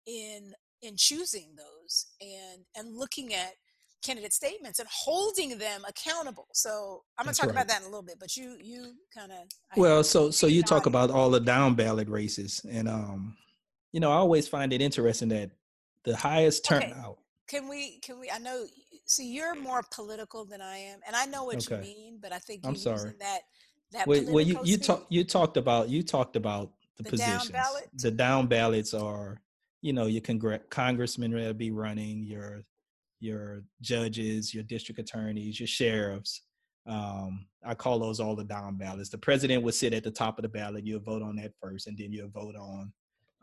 in 0.06 0.52
in 0.82 0.96
choosing 0.96 1.54
those 1.56 2.06
and 2.20 2.64
and 2.76 2.96
looking 2.96 3.34
at 3.34 3.52
candidate 4.04 4.32
statements 4.34 4.78
and 4.78 4.88
holding 4.92 5.56
them 5.58 5.82
accountable. 5.88 6.46
So 6.52 7.04
I'm 7.18 7.24
gonna 7.24 7.30
That's 7.30 7.38
talk 7.38 7.46
right. 7.48 7.54
about 7.54 7.68
that 7.68 7.80
in 7.80 7.86
a 7.86 7.90
little 7.90 8.02
bit, 8.02 8.18
but 8.20 8.36
you 8.36 8.56
you 8.60 8.94
kind 9.16 9.32
of 9.32 9.38
Well, 9.76 10.04
so 10.04 10.30
so 10.30 10.46
you 10.46 10.62
talk 10.62 10.86
about 10.86 11.10
all 11.10 11.30
the 11.30 11.40
down 11.40 11.74
ballot 11.74 12.08
races, 12.08 12.64
and 12.70 12.88
um, 12.88 13.36
you 13.94 14.00
know, 14.00 14.10
I 14.10 14.16
always 14.16 14.48
find 14.48 14.72
it 14.72 14.82
interesting 14.82 15.28
that 15.28 15.52
the 16.04 16.16
highest 16.16 16.70
Okay. 16.70 16.88
turnout. 16.90 17.18
can 17.46 17.68
we 17.68 18.00
can 18.00 18.18
we 18.18 18.28
I 18.28 18.38
know 18.38 18.66
see 19.06 19.32
you're 19.32 19.54
more 19.54 19.82
political 19.94 20.44
than 20.44 20.60
I 20.60 20.78
am 20.78 20.98
and 21.06 21.14
I 21.14 21.26
know 21.26 21.44
what 21.44 21.70
you 21.70 21.76
mean, 21.76 22.18
but 22.20 22.32
I 22.32 22.40
think 22.40 22.62
I'm 22.64 22.74
sorry. 22.74 23.12
that 23.20 23.40
that 23.92 24.08
Well, 24.08 24.24
well 24.32 24.40
you 24.40 24.58
you 24.64 24.74
speak. 24.74 24.86
talk 24.88 25.06
you 25.10 25.22
talked 25.22 25.56
about 25.56 25.88
you 25.88 26.02
talked 26.02 26.34
about 26.34 26.72
the, 26.96 27.04
The 27.04 27.16
down 27.18 27.38
positions. 27.38 27.50
ballot? 27.52 27.88
The 27.94 28.10
down 28.10 28.46
ballots 28.48 28.94
are, 28.94 29.40
you 29.80 29.92
know, 29.92 30.06
your 30.06 30.22
congr- 30.22 30.68
congressmen 30.70 31.32
will 31.32 31.54
be 31.54 31.70
running, 31.70 32.24
your 32.24 32.62
your 33.20 33.62
judges, 33.80 34.52
your 34.52 34.64
district 34.64 34.98
attorneys, 34.98 35.60
your 35.60 35.68
sheriffs. 35.68 36.42
Um, 36.86 37.46
I 37.64 37.74
call 37.74 37.98
those 38.00 38.18
all 38.18 38.34
the 38.34 38.44
down 38.44 38.76
ballots. 38.76 39.08
The 39.08 39.18
president 39.18 39.62
would 39.62 39.74
sit 39.74 39.94
at 39.94 40.02
the 40.02 40.10
top 40.10 40.36
of 40.38 40.42
the 40.42 40.48
ballot. 40.48 40.84
You'll 40.84 41.00
vote 41.00 41.22
on 41.22 41.36
that 41.36 41.52
first, 41.62 41.86
and 41.86 41.96
then 41.96 42.12
you'll 42.12 42.28
vote 42.42 42.56
on 42.56 42.92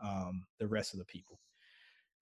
um, 0.02 0.44
the 0.58 0.68
rest 0.68 0.92
of 0.92 0.98
the 0.98 1.04
people. 1.04 1.38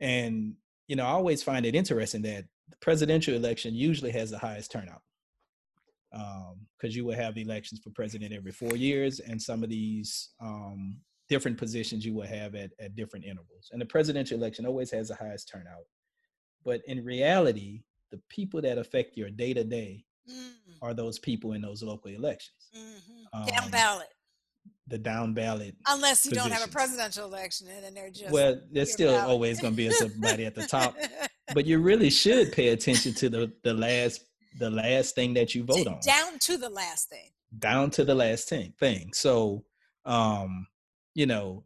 And 0.01 0.55
you 0.89 0.97
know, 0.97 1.05
I 1.05 1.11
always 1.11 1.43
find 1.43 1.65
it 1.65 1.75
interesting 1.75 2.23
that 2.23 2.45
the 2.69 2.77
presidential 2.81 3.35
election 3.35 3.75
usually 3.75 4.11
has 4.11 4.31
the 4.31 4.39
highest 4.39 4.73
turnout 4.73 5.03
because 6.11 6.97
you 6.97 7.05
will 7.05 7.15
have 7.15 7.37
elections 7.39 7.81
for 7.83 7.91
president 7.91 8.33
every 8.33 8.51
four 8.51 8.77
years, 8.77 9.21
and 9.21 9.41
some 9.41 9.63
of 9.63 9.71
these 9.71 10.31
um, 10.41 10.99
different 11.29 11.57
positions 11.57 12.05
you 12.05 12.15
will 12.15 12.27
have 12.27 12.55
at, 12.55 12.71
at 12.81 12.97
different 12.97 13.25
intervals. 13.25 13.69
And 13.71 13.81
the 13.81 13.87
presidential 13.87 14.37
election 14.37 14.67
always 14.67 14.91
has 14.91 15.09
the 15.09 15.15
highest 15.15 15.49
turnout. 15.49 15.85
But 16.65 16.81
in 16.87 17.05
reality, 17.05 17.83
the 18.11 18.21
people 18.29 18.61
that 18.63 18.79
affect 18.79 19.17
your 19.17 19.31
day 19.31 19.55
to 19.55 19.63
day 19.63 20.05
are 20.83 20.95
those 20.95 21.19
people 21.19 21.53
in 21.53 21.63
those 21.63 21.83
local 21.83 22.11
elections. 22.11 22.71
mhm. 22.75 23.47
down 23.47 23.65
Um, 23.65 23.71
ballot. 23.71 24.09
The 24.87 24.99
down 24.99 25.35
ballot. 25.35 25.77
Unless 25.87 26.27
you 26.27 26.33
don't 26.33 26.51
have 26.51 26.67
a 26.67 26.71
presidential 26.71 27.25
election 27.25 27.69
and 27.69 27.85
then 27.85 27.95
they're 27.95 28.11
just 28.11 28.31
Well, 28.33 28.61
there's 28.73 28.93
still 28.93 29.13
ballot. 29.13 29.31
always 29.31 29.61
going 29.61 29.75
to 29.75 29.77
be 29.77 29.89
somebody 29.91 30.47
at 30.47 30.55
the 30.57 30.67
top, 30.67 30.97
but 31.55 31.65
you 31.65 31.79
really 31.79 32.11
should 32.11 32.51
pay 32.53 32.69
attention 32.69 33.15
to 33.15 33.29
the 33.29 33.53
the 33.63 33.73
last 33.73 34.25
the 34.59 34.69
last 34.69 35.15
thing 35.15 35.33
that 35.35 35.55
you 35.55 35.63
vote 35.63 35.87
on. 35.87 36.01
down 36.05 36.37
to 36.41 36.57
the 36.57 36.69
last 36.69 37.09
thing. 37.09 37.31
down 37.61 37.89
to 37.91 38.05
the 38.05 38.15
last 38.15 38.49
thing 38.49 38.73
thing 38.81 39.11
so 39.15 39.65
um 40.07 40.67
you 41.15 41.25
know 41.25 41.63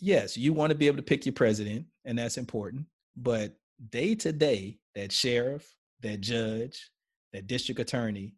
yes 0.00 0.36
you 0.36 0.52
want 0.52 0.70
to 0.70 0.74
be 0.76 0.88
able 0.88 0.96
to 0.96 1.02
pick 1.02 1.24
your 1.24 1.32
president 1.32 1.86
and 2.04 2.18
that's 2.18 2.38
important 2.38 2.84
but 3.16 3.54
day 3.90 4.16
to 4.16 4.32
day 4.32 4.78
that 4.96 5.12
sheriff 5.12 5.76
that 6.00 6.20
judge 6.20 6.90
that 7.32 7.46
district 7.46 7.80
attorney 7.80 8.34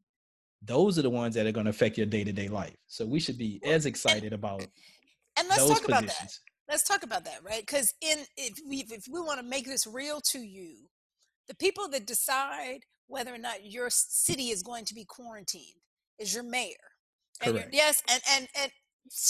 those 0.64 0.98
are 0.98 1.02
the 1.02 1.10
ones 1.10 1.34
that 1.34 1.46
are 1.46 1.52
going 1.52 1.64
to 1.66 1.70
affect 1.70 1.96
your 1.96 2.06
day-to-day 2.06 2.48
life 2.48 2.76
so 2.86 3.04
we 3.04 3.18
should 3.20 3.38
be 3.38 3.60
as 3.64 3.86
excited 3.86 4.32
about 4.32 4.64
And 5.36 5.48
let's 5.48 5.66
talk 5.68 5.86
about 5.86 6.06
that. 6.06 6.30
let's 6.68 6.84
talk 6.84 7.02
about 7.02 7.24
that, 7.24 7.40
right? 7.42 7.60
Because 7.60 7.92
in 8.00 8.18
if 8.36 8.58
we 8.68 8.84
if 8.90 9.04
we 9.10 9.20
want 9.20 9.38
to 9.40 9.46
make 9.46 9.66
this 9.66 9.86
real 9.86 10.20
to 10.32 10.38
you, 10.38 10.76
the 11.48 11.54
people 11.56 11.88
that 11.88 12.06
decide 12.06 12.80
whether 13.08 13.34
or 13.34 13.38
not 13.38 13.64
your 13.64 13.88
city 13.90 14.50
is 14.50 14.62
going 14.62 14.84
to 14.84 14.94
be 14.94 15.04
quarantined 15.04 15.80
is 16.18 16.32
your 16.34 16.44
mayor. 16.44 16.86
And 17.44 17.54
your- 17.56 17.64
yes, 17.72 18.02
and 18.10 18.22
and 18.34 18.48
and 18.60 18.70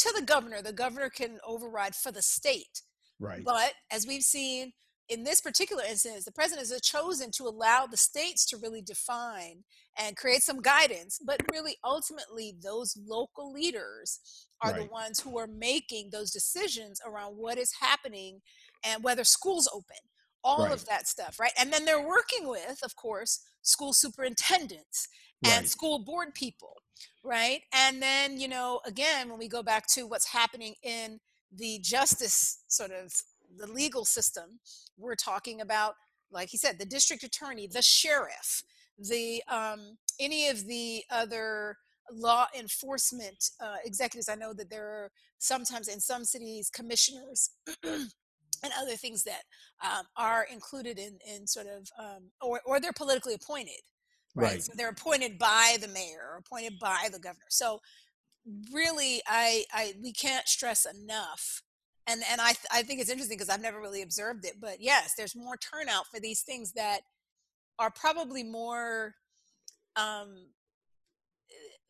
to 0.03 0.13
the 0.15 0.23
governor, 0.23 0.61
the 0.61 0.73
governor 0.73 1.09
can 1.09 1.39
override 1.47 1.95
for 1.95 2.13
the 2.13 2.23
state. 2.23 2.83
right 3.19 3.43
But 3.45 3.73
as 3.91 4.07
we've 4.07 4.23
seen 4.23 4.73
in 5.09 5.25
this 5.25 5.41
particular 5.41 5.83
instance, 5.89 6.25
the 6.25 6.33
president 6.33 6.69
has 6.69 6.81
chosen 6.81 7.31
to 7.33 7.45
allow 7.45 7.87
the 7.87 7.97
states 7.97 8.47
to 8.47 8.57
really 8.57 8.83
define 8.83 9.65
and 9.99 10.17
create 10.17 10.43
some 10.43 10.61
guidance. 10.63 11.19
But 11.25 11.41
really, 11.53 11.77
ultimately, 11.85 12.55
those 12.63 12.97
local 13.07 13.53
leaders 13.53 14.21
are 14.63 14.73
the 14.73 14.85
ones 14.87 15.21
who 15.21 15.39
are 15.39 15.47
making 15.49 16.11
those 16.11 16.31
decisions 16.31 17.01
around 17.07 17.37
what 17.37 17.59
is 17.59 17.73
happening 17.81 18.41
and 18.85 19.03
whether 19.03 19.25
schools 19.25 19.69
open, 19.73 19.97
all 20.45 20.65
Right. 20.65 20.73
of 20.73 20.87
that 20.87 21.09
stuff, 21.09 21.39
right? 21.41 21.53
And 21.59 21.73
then 21.73 21.85
they're 21.85 22.07
working 22.07 22.49
with, 22.49 22.79
of 22.83 22.97
course, 22.97 23.41
school 23.63 23.93
superintendents 23.93 25.09
and 25.45 25.67
Right. 25.67 25.69
school 25.69 25.99
board 26.05 26.35
people, 26.35 26.83
right? 27.23 27.63
And 27.75 28.01
then, 28.03 28.39
you 28.39 28.49
know, 28.49 28.81
again, 28.87 29.29
when 29.29 29.39
we 29.39 29.49
go 29.49 29.63
back 29.63 29.87
to 29.89 30.07
what's 30.07 30.29
happening 30.29 30.75
in 30.83 31.21
the 31.55 31.79
justice 31.81 32.65
sort 32.69 32.91
of 32.93 33.13
the 33.57 33.67
legal 33.67 34.05
system, 34.05 34.61
we're 34.97 35.15
talking 35.15 35.61
about, 35.61 35.95
like 36.31 36.49
he 36.49 36.57
said, 36.57 36.79
the 36.79 36.87
district 36.87 37.23
attorney, 37.23 37.67
the 37.67 37.83
sheriff, 37.83 38.63
the 38.99 39.43
um, 39.49 39.97
any 40.21 40.49
of 40.49 40.67
the 40.67 41.03
other 41.11 41.77
law 42.11 42.47
enforcement 42.59 43.51
uh, 43.61 43.77
executives. 43.85 44.29
I 44.29 44.35
know 44.35 44.53
that 44.55 44.71
there 44.71 44.87
are 44.87 45.11
sometimes 45.39 45.89
in 45.89 46.01
some 46.01 46.25
cities 46.25 46.71
commissioners 46.71 47.51
and 47.85 48.73
other 48.79 48.97
things 48.97 49.25
that 49.25 49.43
um, 49.85 50.05
are 50.17 50.47
included 50.53 50.99
in, 50.99 51.19
in 51.29 51.47
sort 51.47 51.67
of 51.67 51.89
um, 51.99 52.31
or, 52.41 52.61
or 52.65 52.81
they're 52.81 52.93
politically 52.93 53.35
appointed 53.35 53.81
right? 54.35 54.51
Right. 54.53 54.63
so 54.63 54.73
they're 54.77 54.89
appointed 54.89 55.39
by 55.39 55.77
the 55.81 55.89
mayor 55.89 56.21
or 56.33 56.39
appointed 56.39 56.75
by 56.81 57.09
the 57.13 57.19
governor 57.19 57.47
so 57.49 57.81
really 58.73 59.21
i 59.27 59.65
i 59.73 59.93
we 60.03 60.13
can't 60.13 60.49
stress 60.49 60.87
enough 60.87 61.63
and 62.07 62.23
and 62.31 62.41
i 62.41 62.49
th- 62.53 62.67
i 62.73 62.83
think 62.83 63.01
it's 63.01 63.11
interesting 63.11 63.37
because 63.37 63.51
i've 63.51 63.63
never 63.63 63.81
really 63.81 64.03
observed 64.03 64.45
it 64.45 64.55
but 64.61 64.81
yes 64.81 65.15
there's 65.17 65.37
more 65.37 65.57
turnout 65.57 66.07
for 66.07 66.21
these 66.21 66.43
things 66.43 66.73
that 66.73 67.01
are 67.79 67.91
probably 67.91 68.43
more 68.43 69.15
um 69.97 70.47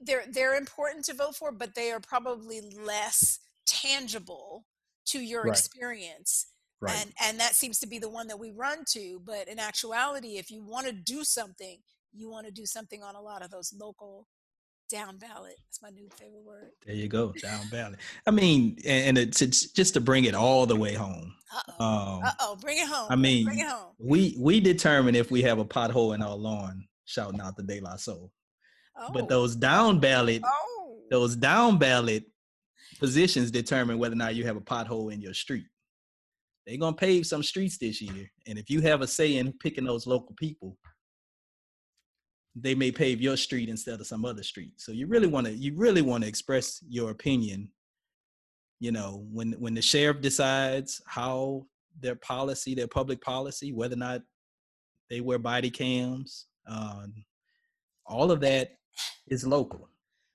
they're 0.00 0.24
they're 0.32 0.54
important 0.56 1.04
to 1.04 1.14
vote 1.14 1.36
for 1.36 1.52
but 1.52 1.74
they 1.74 1.90
are 1.90 2.00
probably 2.00 2.60
less 2.60 3.40
tangible 3.66 4.64
to 5.06 5.20
your 5.20 5.46
Right. 5.46 5.48
experience 5.48 6.46
Right. 6.80 6.92
and 6.98 7.12
and 7.22 7.38
that 7.40 7.54
seems 7.54 7.78
to 7.78 7.86
be 7.86 7.98
the 7.98 8.08
one 8.08 8.26
that 8.28 8.38
we 8.38 8.50
run 8.50 8.84
to 8.88 9.20
but 9.24 9.48
in 9.48 9.58
actuality 9.58 10.36
if 10.38 10.50
you 10.50 10.62
want 10.62 10.86
to 10.86 10.92
do 10.92 11.24
something 11.24 11.78
you 12.12 12.30
want 12.30 12.46
to 12.46 12.52
do 12.52 12.66
something 12.66 13.02
on 13.02 13.14
a 13.14 13.20
lot 13.20 13.42
of 13.42 13.50
those 13.50 13.72
local 13.78 14.26
down 14.92 15.16
ballot 15.16 15.58
that's 15.66 15.80
my 15.82 15.88
new 15.88 16.06
favorite 16.18 16.44
word 16.44 16.70
there 16.84 16.94
you 16.94 17.08
go, 17.08 17.32
down 17.40 17.66
ballot. 17.70 17.98
I 18.26 18.30
mean, 18.30 18.76
and, 18.84 19.16
it's, 19.16 19.40
it's 19.40 19.72
just 19.72 19.94
to 19.94 20.00
bring 20.00 20.24
it 20.24 20.34
all 20.34 20.66
the 20.66 20.76
way 20.76 20.92
home. 20.92 21.34
uh-oh 21.56 21.84
Um, 21.84 22.22
uh-oh 22.24 22.56
bring 22.60 22.78
it 22.78 22.86
home 22.86 23.06
I 23.08 23.16
mean, 23.16 23.46
bring 23.46 23.60
it 23.60 23.66
home 23.66 23.94
we 23.98 24.36
we 24.38 24.60
determine 24.60 25.14
if 25.14 25.30
we 25.30 25.40
have 25.42 25.58
a 25.58 25.64
pothole 25.64 26.14
in 26.14 26.22
our 26.22 26.36
lawn, 26.36 26.86
shouting 27.06 27.40
out 27.40 27.56
the 27.56 27.62
De 27.62 27.80
La 27.80 27.96
Soul. 27.96 28.30
oh 28.98 29.10
But 29.12 29.28
those 29.28 29.56
down 29.56 29.98
ballot, 29.98 30.42
oh 30.44 30.98
those 31.10 31.36
down 31.36 31.78
ballot 31.78 32.24
positions 32.98 33.50
determine 33.50 33.98
whether 33.98 34.12
or 34.12 34.16
not 34.16 34.34
you 34.34 34.44
have 34.44 34.56
a 34.56 34.60
pothole 34.60 35.12
in 35.12 35.22
your 35.22 35.34
street. 35.34 35.66
They're 36.66 36.76
gonna 36.76 36.96
pave 36.96 37.26
some 37.26 37.42
streets 37.42 37.78
this 37.78 38.02
year, 38.02 38.30
and 38.46 38.58
if 38.58 38.68
you 38.68 38.82
have 38.82 39.00
a 39.00 39.06
say 39.06 39.38
in 39.38 39.52
picking 39.54 39.84
those 39.84 40.06
local 40.06 40.34
people, 40.36 40.76
they 42.54 42.74
may 42.74 42.90
pave 42.90 43.20
your 43.20 43.36
street 43.36 43.68
instead 43.68 44.00
of 44.00 44.06
some 44.06 44.24
other 44.24 44.42
street. 44.42 44.74
So 44.76 44.92
you 44.92 45.06
really 45.06 45.26
want 45.26 45.46
to 45.46 45.52
you 45.52 45.74
really 45.74 46.02
want 46.02 46.22
to 46.24 46.28
express 46.28 46.82
your 46.88 47.10
opinion. 47.10 47.70
You 48.80 48.92
know, 48.92 49.26
when 49.30 49.52
when 49.52 49.74
the 49.74 49.82
sheriff 49.82 50.20
decides 50.20 51.00
how 51.06 51.66
their 52.00 52.16
policy, 52.16 52.74
their 52.74 52.88
public 52.88 53.20
policy, 53.20 53.72
whether 53.72 53.94
or 53.94 53.98
not 53.98 54.22
they 55.08 55.20
wear 55.20 55.38
body 55.38 55.70
cams, 55.70 56.46
um, 56.66 57.24
all 58.06 58.30
of 58.30 58.40
that 58.40 58.78
is 59.28 59.46
local. 59.46 59.88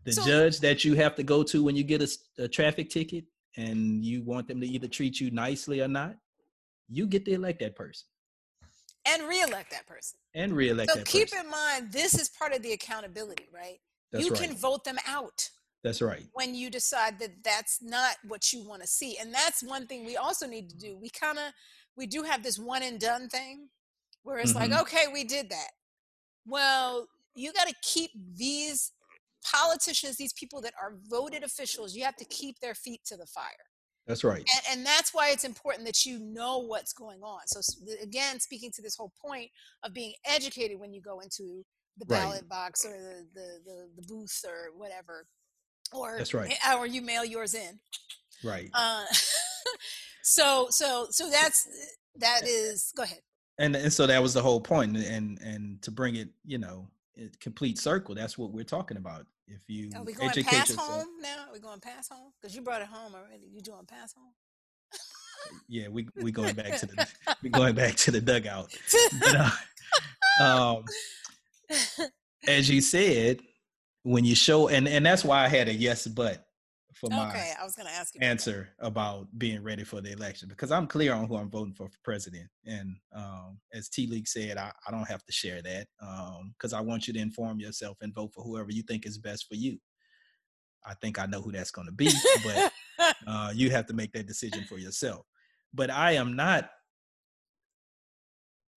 The 0.06 0.14
So- 0.14 0.26
judge 0.26 0.60
that 0.62 0.86
you 0.86 0.96
have 0.96 1.16
to 1.16 1.24
go 1.24 1.44
to 1.44 1.64
when 1.64 1.76
you 1.76 1.84
get 1.84 2.02
a 2.38 2.48
traffic 2.48 2.90
ticket 2.90 3.26
and 3.58 4.04
you 4.04 4.24
want 4.24 4.48
them 4.48 4.62
to 4.62 4.68
either 4.68 4.88
treat 4.88 5.20
you 5.20 5.32
nicely 5.32 5.82
or 5.82 5.88
not, 5.88 6.16
you 6.88 7.06
get 7.06 7.26
to 7.26 7.32
elect 7.32 7.60
that 7.60 7.76
person 7.76 8.08
and 9.08 9.28
reelect 9.28 9.72
that 9.72 9.86
person 9.88 10.20
and 10.36 10.54
reelect 10.54 10.92
so 10.92 10.98
that 10.98 11.06
keep 11.08 11.30
person. 11.32 11.46
in 11.46 11.52
mind 11.52 11.92
this 11.92 12.18
is 12.20 12.30
part 12.30 12.54
of 12.54 12.62
the 12.62 12.74
accountability 12.74 13.48
right 13.54 13.80
That's 14.12 14.26
you 14.26 14.32
right. 14.32 14.42
can 14.42 14.56
vote 14.56 14.84
them 14.84 14.98
out 15.08 15.50
That's 15.84 16.02
right. 16.02 16.24
when 16.34 16.54
you 16.56 16.70
decide 16.70 17.18
that 17.20 17.44
that's 17.44 17.82
not 17.82 18.16
what 18.28 18.52
you 18.54 18.68
want 18.68 18.82
to 18.82 18.88
see 18.88 19.18
and 19.20 19.34
that's 19.34 19.64
one 19.64 19.88
thing 19.88 20.06
we 20.06 20.18
also 20.18 20.46
need 20.48 20.70
to 20.70 20.78
do 20.78 20.98
we 20.98 21.10
kind 21.10 21.38
of 21.38 21.52
we 21.96 22.06
do 22.08 22.24
have 22.24 22.44
this 22.44 22.60
one 22.60 22.84
and 22.84 23.00
done 23.00 23.28
thing 23.30 23.70
where 24.24 24.38
it's 24.40 24.56
like 24.56 24.72
Mhm. 24.72 24.82
okay 24.82 25.06
we 25.14 25.24
did 25.24 25.50
that 25.50 25.72
well 26.46 27.08
you 27.36 27.54
got 27.54 27.68
to 27.68 27.76
keep 27.82 28.12
these 28.36 28.92
politicians 29.54 30.18
these 30.18 30.34
people 30.34 30.60
that 30.62 30.74
are 30.82 30.96
voted 31.10 31.44
officials 31.44 31.96
you 31.96 32.04
have 32.04 32.16
to 32.18 32.26
keep 32.26 32.60
their 32.60 32.76
feet 32.76 33.02
to 33.06 33.16
the 33.16 33.26
fire 33.26 33.66
That's 34.08 34.24
right. 34.24 34.38
and, 34.40 34.80
and 34.80 34.86
that's 34.86 35.14
why 35.14 35.30
it's 35.32 35.44
important 35.44 35.86
that 35.86 36.06
you 36.06 36.18
know 36.20 36.60
what's 36.60 36.94
going 36.94 37.22
on 37.22 37.42
so 37.46 37.60
again 38.02 38.40
speaking 38.40 38.72
to 38.72 38.82
this 38.82 38.96
whole 38.96 39.12
point 39.24 39.50
of 39.84 39.94
being 39.94 40.14
educated 40.26 40.80
when 40.80 40.94
you 40.94 41.02
go 41.02 41.20
into 41.20 41.64
the 41.98 42.06
Right. 42.08 42.22
ballot 42.22 42.48
box 42.48 42.86
or 42.86 42.92
the, 42.92 43.26
the, 43.34 43.60
the, 43.66 43.90
the 43.98 44.08
booth 44.08 44.46
or 44.48 44.72
whatever 44.78 45.26
or 45.92 46.18
That's 46.18 46.34
right. 46.34 46.54
or 46.78 46.86
you 46.88 47.02
mail 47.02 47.26
yours 47.26 47.54
in 47.54 47.80
Right. 48.44 48.70
uh, 48.74 49.06
so 50.24 50.68
so 50.70 51.08
so 51.10 51.30
that's 51.30 51.68
that 52.16 52.42
is 52.48 52.94
go 52.96 53.04
ahead 53.04 53.20
and 53.58 53.76
and 53.76 53.92
so 53.92 54.08
that 54.08 54.22
was 54.22 54.34
the 54.34 54.42
whole 54.42 54.62
point 54.62 54.96
and 54.96 55.06
and, 55.06 55.42
and 55.42 55.82
to 55.82 55.92
bring 55.92 56.16
it 56.16 56.30
you 56.46 56.58
know 56.58 56.88
complete 57.40 57.78
circle 57.80 58.14
that's 58.14 58.38
what 58.38 58.52
we're 58.52 58.64
talking 58.64 58.98
about 58.98 59.26
if 59.48 59.62
you 59.68 59.90
are 59.96 60.04
we 60.04 60.14
going 60.14 60.30
educate 60.30 60.50
past 60.50 60.70
yourself. 60.70 61.04
home 61.04 61.08
now? 61.22 61.46
Are 61.48 61.54
we 61.54 61.60
going 61.60 61.80
pass 61.80 62.10
home? 62.10 62.32
Because 62.40 62.56
you 62.56 62.62
brought 62.62 62.82
it 62.82 62.88
home 62.88 63.14
already. 63.16 63.48
You 63.52 63.62
doing 63.62 63.86
pass 63.88 64.14
home? 64.14 64.34
Yeah 65.70 65.88
we 65.88 66.08
we 66.22 66.32
going 66.32 66.56
back 66.56 66.78
to 66.78 66.86
the 66.86 67.08
we 67.44 67.50
going 67.50 67.76
back 67.76 67.96
to 67.96 68.12
the 68.12 68.20
dugout. 68.20 68.76
But, 69.20 69.36
uh, 69.36 69.50
um 70.44 70.84
as 72.48 72.70
you 72.70 72.82
said 72.82 73.40
when 74.04 74.26
you 74.26 74.36
show 74.36 74.68
and 74.68 74.88
and 74.88 75.06
that's 75.06 75.24
why 75.24 75.44
i 75.44 75.48
had 75.48 75.68
a 75.68 75.74
yes 75.74 76.08
but 76.08 76.47
for 76.98 77.10
my 77.10 77.30
okay 77.30 77.54
i 77.60 77.64
was 77.64 77.76
gonna 77.76 77.90
ask 77.90 78.14
you 78.14 78.20
about 78.20 78.30
answer 78.30 78.70
about 78.80 79.28
being 79.38 79.64
ready 79.64 79.84
for 79.84 80.02
the 80.02 80.12
election 80.12 80.48
because 80.50 80.72
I'm 80.72 80.88
clear 80.88 81.14
on 81.14 81.28
who 81.28 81.38
I'm 81.38 81.50
voting 81.50 81.74
for 81.74 81.88
for 81.90 81.98
president. 82.04 82.48
And 82.66 82.96
um, 83.16 83.60
as 83.74 83.90
T 83.90 84.08
Leak 84.08 84.28
said, 84.28 84.58
I, 84.58 84.72
I 84.88 84.92
don't 84.92 85.08
have 85.08 85.24
to 85.26 85.32
share 85.32 85.62
that 85.62 85.88
because 86.54 86.74
I 86.74 86.82
want 86.82 87.08
you 87.08 87.14
to 87.14 87.20
inform 87.20 87.60
yourself 87.60 87.98
and 88.02 88.14
vote 88.14 88.34
for 88.34 88.44
whoever 88.44 88.72
you 88.72 88.84
think 88.84 89.06
is 89.06 89.18
best 89.18 89.48
for 89.48 89.56
you. 89.56 89.78
I 90.86 90.94
think 91.02 91.20
I 91.20 91.26
know 91.26 91.42
who 91.42 91.52
that's 91.52 91.72
going 91.72 91.88
to 91.88 91.94
be, 91.94 92.10
but 92.44 92.72
uh, 93.28 93.52
you 93.54 93.70
have 93.72 93.88
to 93.88 93.94
make 93.94 94.14
that 94.14 94.28
decision 94.28 94.64
for 94.64 94.78
yourself. 94.78 95.26
But 95.74 95.90
I 95.90 96.14
am 96.14 96.36
not. 96.36 96.70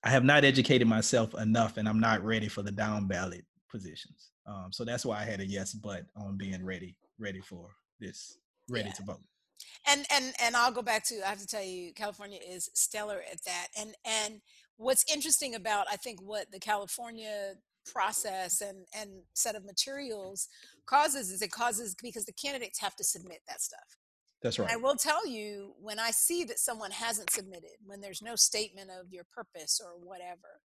I 0.03 0.09
have 0.11 0.25
not 0.25 0.45
educated 0.45 0.89
myself 0.89 1.35
enough, 1.35 1.77
and 1.77 1.89
I'm 1.89 2.01
not 2.01 2.25
ready 2.25 2.49
for 2.49 2.63
the 2.63 2.73
down 2.73 3.07
ballot 3.07 3.45
positions. 3.71 4.31
Um, 4.47 4.69
so 4.73 4.85
that's 4.85 5.05
why 5.05 5.21
I 5.21 5.25
had 5.25 5.41
a 5.41 5.47
yes, 5.47 5.75
but 5.75 6.05
on 6.17 6.39
being 6.39 6.65
ready, 6.65 6.97
ready 7.19 7.41
for 7.41 7.69
this, 8.01 8.39
ready 8.69 8.89
Yeah. 8.89 8.95
to 8.95 9.03
vote. 9.05 9.21
and 9.87 10.07
and 10.11 10.35
and 10.43 10.57
I'll 10.57 10.73
go 10.73 10.83
back 10.83 11.05
to 11.09 11.25
I 11.25 11.29
have 11.31 11.41
to 11.41 11.47
tell 11.47 11.63
you 11.65 11.93
California 11.95 12.41
is 12.47 12.71
stellar 12.75 13.23
at 13.31 13.45
that 13.45 13.69
and 13.79 13.95
and 14.05 14.41
what's 14.77 15.05
interesting 15.13 15.55
about 15.55 15.87
I 15.91 15.97
think 15.97 16.21
what 16.23 16.51
the 16.53 16.59
California 16.59 17.55
process 17.87 18.61
and 18.61 18.87
and 18.95 19.23
set 19.35 19.55
of 19.57 19.65
materials 19.65 20.49
causes 20.87 21.31
is 21.31 21.43
it 21.43 21.51
causes 21.51 21.95
because 22.03 22.25
the 22.27 22.33
candidates 22.33 22.81
have 22.81 22.97
to 22.97 23.05
submit 23.05 23.41
that 23.49 23.61
stuff 23.61 23.97
That's 24.43 24.59
And 24.59 24.67
right. 24.67 24.75
I 24.75 24.79
will 24.79 24.97
tell 24.97 25.27
you 25.27 25.75
when 25.81 25.99
I 25.99 26.11
see 26.13 26.45
that 26.45 26.59
someone 26.59 26.91
hasn't 26.93 27.31
submitted 27.31 27.77
when 27.87 28.01
there's 28.01 28.23
no 28.23 28.37
statement 28.37 28.91
of 28.91 29.13
your 29.13 29.25
purpose 29.35 29.81
or 29.85 29.93
whatever 29.99 30.61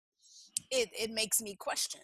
it 0.72 0.90
it 1.00 1.12
makes 1.12 1.42
me 1.42 1.56
question 1.56 2.02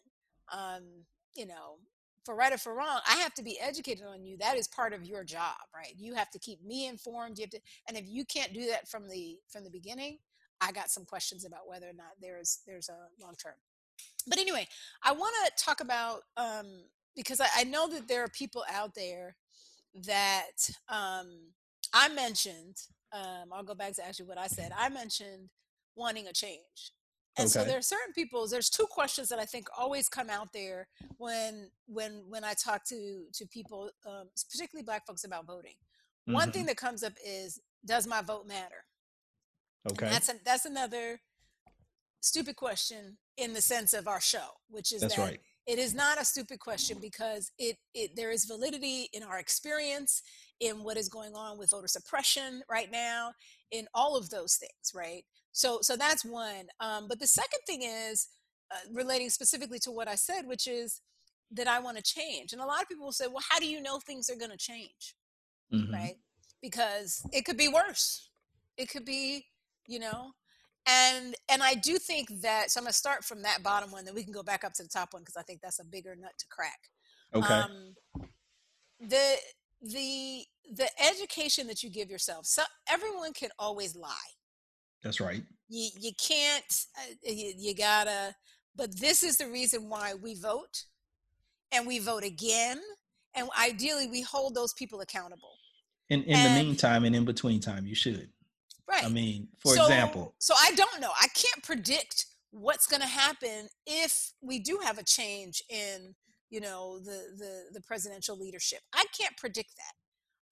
um 0.53 1.05
you 1.35 1.45
know 1.47 1.79
for 2.25 2.35
right 2.35 2.53
or 2.53 2.57
for 2.57 2.75
wrong, 2.75 2.99
I 3.09 3.15
have 3.17 3.33
to 3.35 3.43
be 3.43 3.59
educated 3.59 4.05
on 4.05 4.23
you. 4.23 4.37
That 4.37 4.57
is 4.57 4.67
part 4.67 4.93
of 4.93 5.03
your 5.03 5.23
job, 5.23 5.57
right? 5.75 5.93
You 5.97 6.13
have 6.15 6.29
to 6.31 6.39
keep 6.39 6.63
me 6.63 6.87
informed. 6.87 7.37
You 7.37 7.43
have 7.43 7.51
to, 7.51 7.59
and 7.87 7.97
if 7.97 8.05
you 8.07 8.25
can't 8.25 8.53
do 8.53 8.67
that 8.67 8.87
from 8.87 9.07
the 9.07 9.37
from 9.51 9.63
the 9.63 9.69
beginning, 9.69 10.19
I 10.61 10.71
got 10.71 10.89
some 10.89 11.05
questions 11.05 11.45
about 11.45 11.67
whether 11.67 11.87
or 11.87 11.93
not 11.93 12.13
there's 12.21 12.59
there's 12.67 12.89
a 12.89 13.23
long 13.23 13.35
term. 13.35 13.55
But 14.27 14.39
anyway, 14.39 14.67
I 15.03 15.11
want 15.11 15.35
to 15.45 15.63
talk 15.63 15.81
about 15.81 16.21
um, 16.37 16.83
because 17.15 17.41
I, 17.41 17.47
I 17.57 17.63
know 17.63 17.87
that 17.89 18.07
there 18.07 18.23
are 18.23 18.29
people 18.29 18.63
out 18.71 18.93
there 18.95 19.35
that 20.05 20.69
um, 20.89 21.29
I 21.93 22.09
mentioned. 22.09 22.77
Um, 23.11 23.51
I'll 23.51 23.63
go 23.63 23.73
back 23.73 23.95
to 23.95 24.05
actually 24.05 24.27
what 24.27 24.37
I 24.37 24.47
said. 24.47 24.71
I 24.77 24.89
mentioned 24.89 25.49
wanting 25.95 26.27
a 26.27 26.33
change. 26.33 26.93
And 27.39 27.49
so 27.49 27.63
there 27.63 27.77
are 27.77 27.81
certain 27.81 28.13
people. 28.13 28.47
There's 28.47 28.69
two 28.69 28.85
questions 28.89 29.29
that 29.29 29.39
I 29.39 29.45
think 29.45 29.67
always 29.77 30.09
come 30.09 30.29
out 30.29 30.53
there 30.53 30.87
when 31.17 31.71
when 31.87 32.23
when 32.27 32.43
I 32.43 32.53
talk 32.53 32.85
to 32.85 33.25
to 33.33 33.47
people, 33.47 33.91
um, 34.05 34.29
particularly 34.51 34.83
Black 34.85 35.05
folks, 35.05 35.23
about 35.23 35.45
voting. 35.47 35.75
One 36.25 36.49
Mhm. 36.49 36.53
thing 36.53 36.65
that 36.67 36.77
comes 36.77 37.03
up 37.03 37.13
is, 37.25 37.59
does 37.85 38.05
my 38.07 38.21
vote 38.21 38.45
matter? 38.45 38.85
And 39.85 39.93
Okay. 39.93 40.09
that's 40.09 40.29
a, 40.29 40.35
that's 40.45 40.65
another 40.65 41.21
stupid 42.21 42.55
question 42.55 43.17
in 43.37 43.53
the 43.53 43.61
sense 43.61 43.93
of 43.93 44.07
our 44.07 44.21
show, 44.21 44.49
which 44.67 44.91
is 44.91 45.01
That's 45.01 45.17
that 45.17 45.23
right. 45.23 45.41
it 45.65 45.79
is 45.79 45.93
not 45.93 46.19
a 46.21 46.25
stupid 46.25 46.59
question 46.59 46.99
because 46.99 47.51
it, 47.57 47.77
it 47.93 48.15
there 48.15 48.31
is 48.31 48.45
validity 48.45 49.09
in 49.13 49.23
our 49.23 49.39
experience 49.39 50.21
in 50.59 50.83
what 50.83 50.97
is 50.97 51.09
going 51.09 51.33
on 51.33 51.57
with 51.57 51.69
voter 51.69 51.87
suppression 51.87 52.61
right 52.69 52.91
now 52.91 53.31
in 53.71 53.87
all 53.93 54.17
of 54.17 54.29
those 54.29 54.55
things 54.55 54.91
right 54.93 55.23
so 55.51 55.79
so 55.81 55.95
that's 55.95 56.25
one 56.25 56.67
um, 56.79 57.07
but 57.07 57.19
the 57.19 57.27
second 57.27 57.59
thing 57.67 57.81
is 57.83 58.27
uh, 58.71 58.75
relating 58.93 59.29
specifically 59.29 59.79
to 59.79 59.91
what 59.91 60.07
I 60.07 60.15
said, 60.15 60.45
which 60.45 60.67
is 60.67 61.01
that 61.51 61.67
I 61.67 61.79
want 61.79 61.97
to 61.97 62.03
change. 62.03 62.53
And 62.53 62.61
a 62.61 62.65
lot 62.65 62.83
of 62.83 62.87
people 62.87 63.05
will 63.05 63.11
say, 63.11 63.25
well, 63.27 63.43
how 63.49 63.59
do 63.59 63.67
you 63.67 63.81
know 63.81 63.99
things 63.99 64.29
are 64.29 64.35
going 64.35 64.51
to 64.51 64.57
change? 64.57 65.15
Mhm. 65.73 65.91
Right? 65.91 66.17
Because 66.61 67.25
it 67.33 67.45
could 67.45 67.57
be 67.57 67.67
worse. 67.67 68.29
It 68.77 68.89
could 68.89 69.05
be, 69.05 69.47
you 69.87 69.99
know, 69.99 70.33
and 70.85 71.35
and 71.49 71.61
I 71.63 71.75
do 71.75 71.97
think 71.97 72.41
that 72.41 72.71
so 72.71 72.79
I'm 72.79 72.85
gonna 72.85 72.93
start 72.93 73.23
from 73.23 73.41
that 73.43 73.61
bottom 73.63 73.91
one, 73.91 74.05
then 74.05 74.15
we 74.15 74.23
can 74.23 74.33
go 74.33 74.43
back 74.43 74.63
up 74.63 74.73
to 74.73 74.83
the 74.83 74.89
top 74.89 75.13
one 75.13 75.21
because 75.21 75.35
I 75.37 75.43
think 75.43 75.61
that's 75.61 75.79
a 75.79 75.83
bigger 75.83 76.15
nut 76.15 76.31
to 76.37 76.45
crack. 76.47 76.79
Okay. 77.33 77.53
Um, 77.53 77.95
the 78.99 79.35
the 79.81 80.43
the 80.71 80.87
education 81.03 81.67
that 81.67 81.81
you 81.83 81.89
give 81.89 82.09
yourself. 82.09 82.45
So 82.45 82.63
everyone 82.89 83.33
can 83.33 83.49
always 83.57 83.95
lie. 83.95 84.31
That's 85.03 85.19
right. 85.19 85.43
You 85.69 85.89
you 85.99 86.11
can't. 86.21 86.85
Uh, 86.97 87.13
you, 87.31 87.53
you 87.57 87.75
gotta. 87.75 88.35
But 88.75 88.97
this 88.99 89.23
is 89.23 89.37
the 89.37 89.47
reason 89.47 89.89
why 89.89 90.13
we 90.13 90.35
vote, 90.35 90.83
and 91.71 91.85
we 91.87 91.99
vote 91.99 92.23
again, 92.23 92.79
and 93.35 93.49
ideally 93.59 94.07
we 94.07 94.21
hold 94.21 94.55
those 94.55 94.73
people 94.73 95.01
accountable. 95.01 95.53
In 96.09 96.23
in 96.23 96.35
And- 96.35 96.57
the 96.57 96.63
meantime 96.63 97.05
and 97.05 97.15
in 97.15 97.25
between 97.25 97.59
time, 97.59 97.85
you 97.85 97.95
should. 97.95 98.29
Right. 98.87 99.03
I 99.05 99.09
mean, 99.09 99.47
for 99.59 99.75
So- 99.75 99.83
example, 99.83 100.35
So 100.39 100.53
I 100.57 100.71
don't 100.73 100.99
know. 100.99 101.11
I 101.19 101.27
can't 101.27 101.63
predict 101.63 102.25
what's 102.51 102.87
going 102.87 103.01
to 103.01 103.07
happen 103.07 103.69
if 103.85 104.33
we 104.41 104.57
do 104.57 104.79
have 104.83 104.97
a 104.97 105.03
change 105.03 105.61
in, 105.69 106.15
you 106.49 106.61
know, 106.61 106.99
the 106.99 107.23
the 107.37 107.63
the 107.73 107.81
presidential 107.81 108.37
leadership. 108.37 108.79
I 108.93 109.05
can't 109.17 109.35
predict 109.37 109.71
that. 109.77 109.93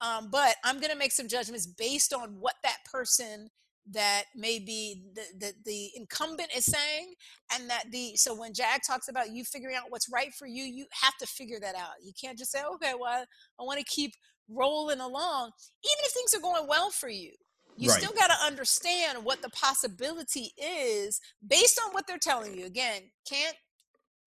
Um, 0.07 0.29
but 0.31 0.55
I'm 0.63 0.79
going 0.79 0.91
to 0.91 0.97
make 0.97 1.11
some 1.11 1.27
judgments 1.27 1.65
based 1.65 2.13
on 2.13 2.35
what 2.39 2.55
that 2.63 2.77
person 2.91 3.49
that 3.91 4.25
maybe 4.35 5.03
the, 5.15 5.23
the 5.39 5.53
the 5.65 5.89
incumbent 5.95 6.49
is 6.55 6.65
saying 6.65 7.13
and 7.53 7.69
that 7.69 7.85
the 7.91 8.15
so 8.15 8.35
when 8.35 8.53
jag 8.53 8.81
talks 8.85 9.07
about 9.07 9.31
you 9.31 9.45
figuring 9.45 9.77
out 9.77 9.85
what's 9.89 10.09
right 10.11 10.33
for 10.33 10.45
you 10.45 10.63
you 10.63 10.85
have 10.91 11.15
to 11.17 11.25
figure 11.25 11.57
that 11.59 11.73
out 11.75 11.91
you 12.03 12.11
can't 12.21 12.37
just 12.37 12.51
say 12.51 12.59
okay 12.65 12.91
well 12.99 13.23
i 13.59 13.63
want 13.63 13.79
to 13.79 13.85
keep 13.85 14.11
rolling 14.49 14.99
along 14.99 15.51
even 15.85 16.03
if 16.03 16.11
things 16.11 16.33
are 16.33 16.41
going 16.41 16.67
well 16.67 16.89
for 16.89 17.07
you 17.09 17.31
you 17.77 17.89
Right. 17.89 17.97
still 17.97 18.11
got 18.13 18.27
to 18.27 18.45
understand 18.45 19.23
what 19.23 19.41
the 19.41 19.49
possibility 19.51 20.51
is 20.57 21.21
based 21.47 21.79
on 21.85 21.91
what 21.93 22.05
they're 22.07 22.17
telling 22.17 22.53
you 22.57 22.65
again 22.65 23.03
can't 23.29 23.55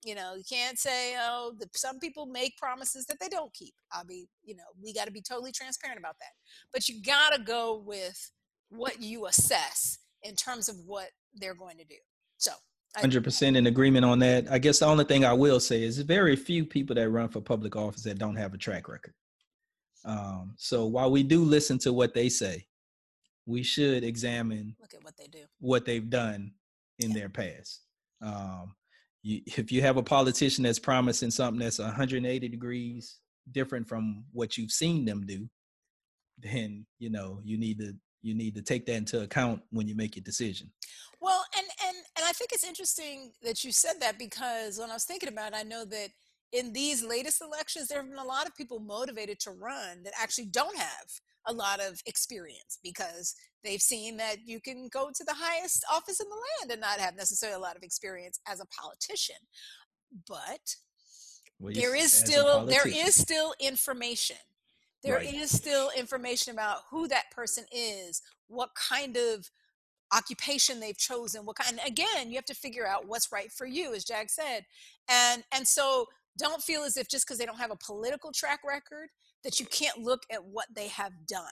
you 0.03 0.15
know 0.15 0.35
you 0.35 0.45
can't 0.49 0.79
say 0.79 1.15
oh 1.19 1.53
the, 1.59 1.69
some 1.75 1.99
people 1.99 2.27
make 2.27 2.57
promises 2.57 3.07
that 3.07 3.19
they 3.21 3.29
don't 3.29 3.53
keep 3.53 3.75
I'll 3.93 4.05
be, 4.05 4.29
you 4.43 4.57
know 4.57 4.65
we 4.83 4.93
got 4.93 5.07
to 5.07 5.13
be 5.13 5.23
totally 5.23 5.53
transparent 5.53 5.99
about 5.99 6.17
that 6.21 6.33
but 6.73 6.89
you 6.89 7.03
got 7.03 7.35
to 7.35 7.43
go 7.43 7.83
with 7.85 8.31
what 8.71 9.03
you 9.03 9.27
assess 9.27 9.99
in 10.23 10.35
terms 10.35 10.69
of 10.69 10.77
what 10.87 11.09
they're 11.35 11.55
going 11.55 11.79
to 11.79 11.85
do 11.85 11.97
so 12.39 12.53
hundred 12.97 13.25
percent 13.25 13.57
in 13.57 13.67
agreement 13.67 14.05
on 14.05 14.19
that. 14.19 14.51
I 14.51 14.59
guess 14.59 14.81
the 14.81 14.87
only 14.87 15.05
thing 15.05 15.25
I 15.25 15.33
will 15.33 15.61
say 15.61 15.83
is 15.83 15.99
very 15.99 16.37
few 16.37 16.65
people 16.65 16.97
that 16.97 17.09
run 17.11 17.29
for 17.29 17.41
public 17.41 17.77
office 17.77 18.03
that 18.03 18.19
don't 18.19 18.37
have 18.37 18.55
a 18.55 18.59
track 18.59 18.89
record. 18.89 19.15
Um, 20.05 20.55
so 20.57 20.87
while 20.87 21.11
we 21.11 21.23
do 21.23 21.45
listen 21.45 21.79
to 21.81 21.93
what 21.93 22.15
they 22.15 22.29
say, 22.29 22.67
we 23.47 23.63
should 23.63 24.03
examine 24.03 24.75
look 24.81 24.95
at 24.95 25.05
what 25.05 25.17
they 25.17 25.27
do 25.27 25.45
what 25.61 25.85
they've 25.85 26.09
done 26.11 26.53
in 26.99 27.11
Yeah. 27.11 27.19
their 27.19 27.29
past. 27.29 27.83
Um, 28.23 28.75
you, 29.23 29.41
if 29.47 29.71
you 29.71 29.83
have 29.83 29.97
a 29.97 30.03
politician 30.03 30.65
that's 30.65 30.79
promising 30.79 31.31
something 31.31 31.61
that's 31.61 31.79
180 31.79 32.49
degrees 32.49 33.19
different 33.53 33.89
from 33.89 34.25
what 34.33 34.57
you've 34.57 34.71
seen 34.71 35.05
them 35.05 35.27
do, 35.27 35.49
then 36.39 36.87
you 36.99 37.11
know 37.11 37.41
you 37.45 37.59
need 37.59 37.79
to 37.79 37.95
you 38.23 38.35
need 38.35 38.55
to 38.55 38.63
take 38.63 38.87
that 38.87 38.97
into 38.97 39.23
account 39.23 39.63
when 39.71 39.89
you 39.89 39.95
make 39.95 40.17
your 40.17 40.23
decision. 40.23 40.71
Well, 41.21 41.45
and 41.57 41.67
and 41.87 41.97
and 42.17 42.27
I 42.27 42.33
think 42.33 42.53
it's 42.53 42.67
interesting 42.67 43.33
that 43.43 43.65
you 43.65 43.73
said 43.73 43.95
that 44.01 44.19
because 44.19 44.79
when 44.79 44.91
I 44.91 44.95
was 44.95 45.05
thinking 45.05 45.29
about 45.29 45.53
it, 45.53 45.59
I 45.59 45.63
know 45.63 45.85
that 45.85 46.09
in 46.53 46.73
these 46.73 47.05
latest 47.05 47.41
elections, 47.43 47.89
there 47.89 48.01
have 48.01 48.11
been 48.11 48.19
a 48.19 48.25
lot 48.25 48.47
of 48.47 48.57
people 48.57 48.81
motivated 48.81 49.39
to 49.41 49.53
run 49.53 50.03
that 50.05 50.13
actually 50.21 50.47
don't 50.47 50.77
have 50.77 51.07
a 51.47 51.53
lot 51.53 51.81
of 51.81 52.01
experience 52.07 52.79
because 52.83 53.35
they've 53.65 53.83
seen 53.83 54.17
that 54.19 54.37
you 54.47 54.61
can 54.61 54.89
go 54.93 55.11
to 55.15 55.25
the 55.25 55.35
highest 55.35 55.85
office 55.93 56.21
in 56.21 56.29
the 56.29 56.37
land 56.37 56.73
and 56.73 56.81
not 56.81 57.01
have 57.01 57.17
necessarily 57.17 57.57
a 57.57 57.61
lot 57.61 57.77
of 57.77 57.83
experience 57.83 58.41
as 58.47 58.61
a 58.61 58.67
politician. 58.67 59.37
But 60.29 60.77
Well, 61.59 61.73
there 61.75 61.95
is 61.95 62.13
still 62.13 62.67
there 62.67 62.89
is 62.89 63.15
still 63.15 63.55
information 63.61 64.37
There 65.03 65.21
is 65.21 65.35
Right. 65.35 65.51
still 65.51 65.91
information 65.97 66.53
about 66.53 66.79
who 66.91 67.09
that 67.09 67.31
person 67.31 67.65
is 67.73 68.23
what 68.49 68.71
kind 68.75 69.17
of 69.17 69.51
occupation 70.13 70.81
they've 70.81 70.99
chosen 70.99 71.47
what 71.47 71.57
kind 71.57 71.81
again 71.87 72.29
you 72.31 72.35
have 72.37 72.45
to 72.47 72.55
figure 72.55 72.87
out 72.87 73.07
what's 73.07 73.33
right 73.33 73.53
for 73.53 73.67
you 73.67 73.95
as 73.95 74.05
jag 74.05 74.31
said 74.31 74.65
and 75.09 75.45
and 75.53 75.67
so 75.69 76.07
don't 76.39 76.63
feel 76.63 76.83
as 76.83 76.97
if 76.97 77.09
just 77.09 77.27
because 77.27 77.39
they 77.39 77.47
don't 77.47 77.61
have 77.61 77.71
a 77.71 77.77
political 77.77 78.33
track 78.33 78.61
record 78.67 79.09
that 79.45 79.61
you 79.61 79.67
can't 79.67 79.99
look 79.99 80.23
at 80.31 80.45
what 80.45 80.67
they 80.75 80.89
have 80.89 81.13
done 81.27 81.43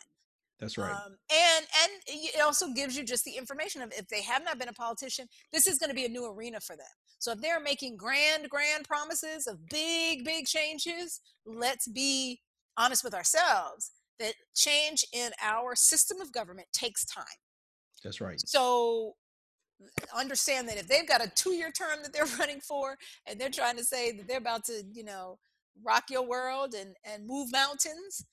That's 0.60 0.76
right. 0.78 0.90
um, 0.90 1.16
and 1.30 1.66
and 1.82 1.92
it 2.06 2.40
also 2.40 2.68
gives 2.72 2.96
you 2.96 3.04
just 3.04 3.24
the 3.24 3.36
information 3.36 3.82
of 3.82 3.92
if 3.96 4.08
they 4.08 4.22
have 4.22 4.44
not 4.44 4.58
been 4.58 4.68
a 4.68 4.72
politician, 4.72 5.26
this 5.52 5.66
is 5.66 5.78
going 5.78 5.90
to 5.90 5.94
be 5.94 6.04
a 6.04 6.08
new 6.08 6.26
arena 6.30 6.60
for 6.60 6.76
them. 6.76 6.86
So 7.18 7.32
if 7.32 7.40
they're 7.40 7.60
making 7.60 7.96
grand, 7.96 8.48
grand 8.48 8.84
promises 8.84 9.46
of 9.46 9.68
big, 9.68 10.24
big 10.24 10.46
changes, 10.46 11.20
let's 11.44 11.88
be 11.88 12.40
honest 12.76 13.02
with 13.02 13.14
ourselves 13.14 13.90
that 14.18 14.34
change 14.54 15.04
in 15.12 15.30
our 15.42 15.74
system 15.74 16.20
of 16.20 16.32
government 16.32 16.68
takes 16.72 17.04
time. 17.04 17.24
That's 18.02 18.20
right. 18.20 18.40
So 18.46 19.14
understand 20.16 20.68
that 20.68 20.76
if 20.76 20.88
they've 20.88 21.06
got 21.06 21.24
a 21.24 21.30
two-year 21.30 21.70
term 21.70 22.02
that 22.02 22.12
they're 22.12 22.26
running 22.38 22.60
for, 22.60 22.96
and 23.26 23.40
they're 23.40 23.50
trying 23.50 23.76
to 23.76 23.84
say 23.84 24.12
that 24.12 24.26
they're 24.26 24.38
about 24.38 24.64
to, 24.64 24.82
you 24.92 25.04
know, 25.04 25.38
rock 25.84 26.04
your 26.10 26.26
world 26.26 26.74
and 26.74 26.94
and 27.04 27.26
move 27.26 27.50
mountains, 27.52 28.24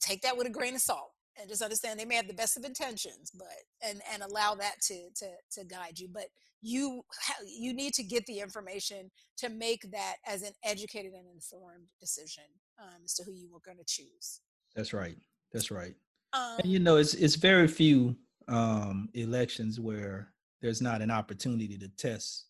take 0.00 0.22
that 0.22 0.36
with 0.36 0.46
a 0.46 0.50
grain 0.50 0.74
of 0.74 0.80
salt 0.80 1.10
and 1.38 1.48
just 1.48 1.62
understand 1.62 1.98
they 1.98 2.04
may 2.04 2.14
have 2.14 2.28
the 2.28 2.34
best 2.34 2.56
of 2.56 2.64
intentions, 2.64 3.30
but 3.36 3.48
and 3.82 4.00
and 4.12 4.22
allow 4.22 4.54
that 4.54 4.80
to 4.82 5.10
to 5.16 5.26
to 5.52 5.64
guide 5.64 5.98
you. 5.98 6.08
But 6.12 6.26
you 6.62 7.02
you 7.46 7.72
need 7.74 7.92
to 7.94 8.02
get 8.02 8.24
the 8.26 8.40
information 8.40 9.10
to 9.38 9.48
make 9.48 9.90
that 9.90 10.16
as 10.26 10.42
an 10.42 10.52
educated 10.64 11.12
and 11.12 11.26
informed 11.32 11.86
decision 12.00 12.44
um, 12.80 13.02
as 13.04 13.14
to 13.14 13.24
who 13.24 13.32
you 13.32 13.50
were 13.52 13.60
going 13.64 13.78
to 13.78 13.84
choose. 13.86 14.40
That's 14.74 14.92
right. 14.92 15.16
That's 15.52 15.70
right. 15.70 15.94
Um, 16.32 16.58
And 16.62 16.72
you 16.72 16.78
know, 16.78 16.96
it's 16.96 17.14
it's 17.14 17.36
very 17.36 17.68
few 17.68 18.16
um, 18.48 19.08
elections 19.14 19.80
where 19.80 20.32
there's 20.62 20.80
not 20.80 21.02
an 21.02 21.10
opportunity 21.10 21.76
to 21.78 21.88
test 21.88 22.46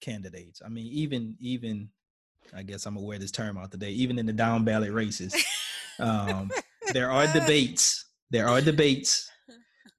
candidates. 0.00 0.62
I 0.64 0.68
mean, 0.68 0.86
even 0.86 1.36
even 1.40 1.90
I 2.54 2.62
guess 2.62 2.86
I'm 2.86 2.94
gonna 2.94 3.06
wear 3.06 3.18
this 3.18 3.30
term 3.30 3.58
out 3.58 3.70
today. 3.70 3.90
Even 3.90 4.18
in 4.18 4.26
the 4.26 4.32
down 4.32 4.64
ballot 4.64 4.92
races, 4.92 5.34
um, 5.98 6.50
there 6.92 7.10
are 7.10 7.26
debates. 7.32 8.06
There 8.30 8.48
are 8.48 8.60
debates. 8.60 9.30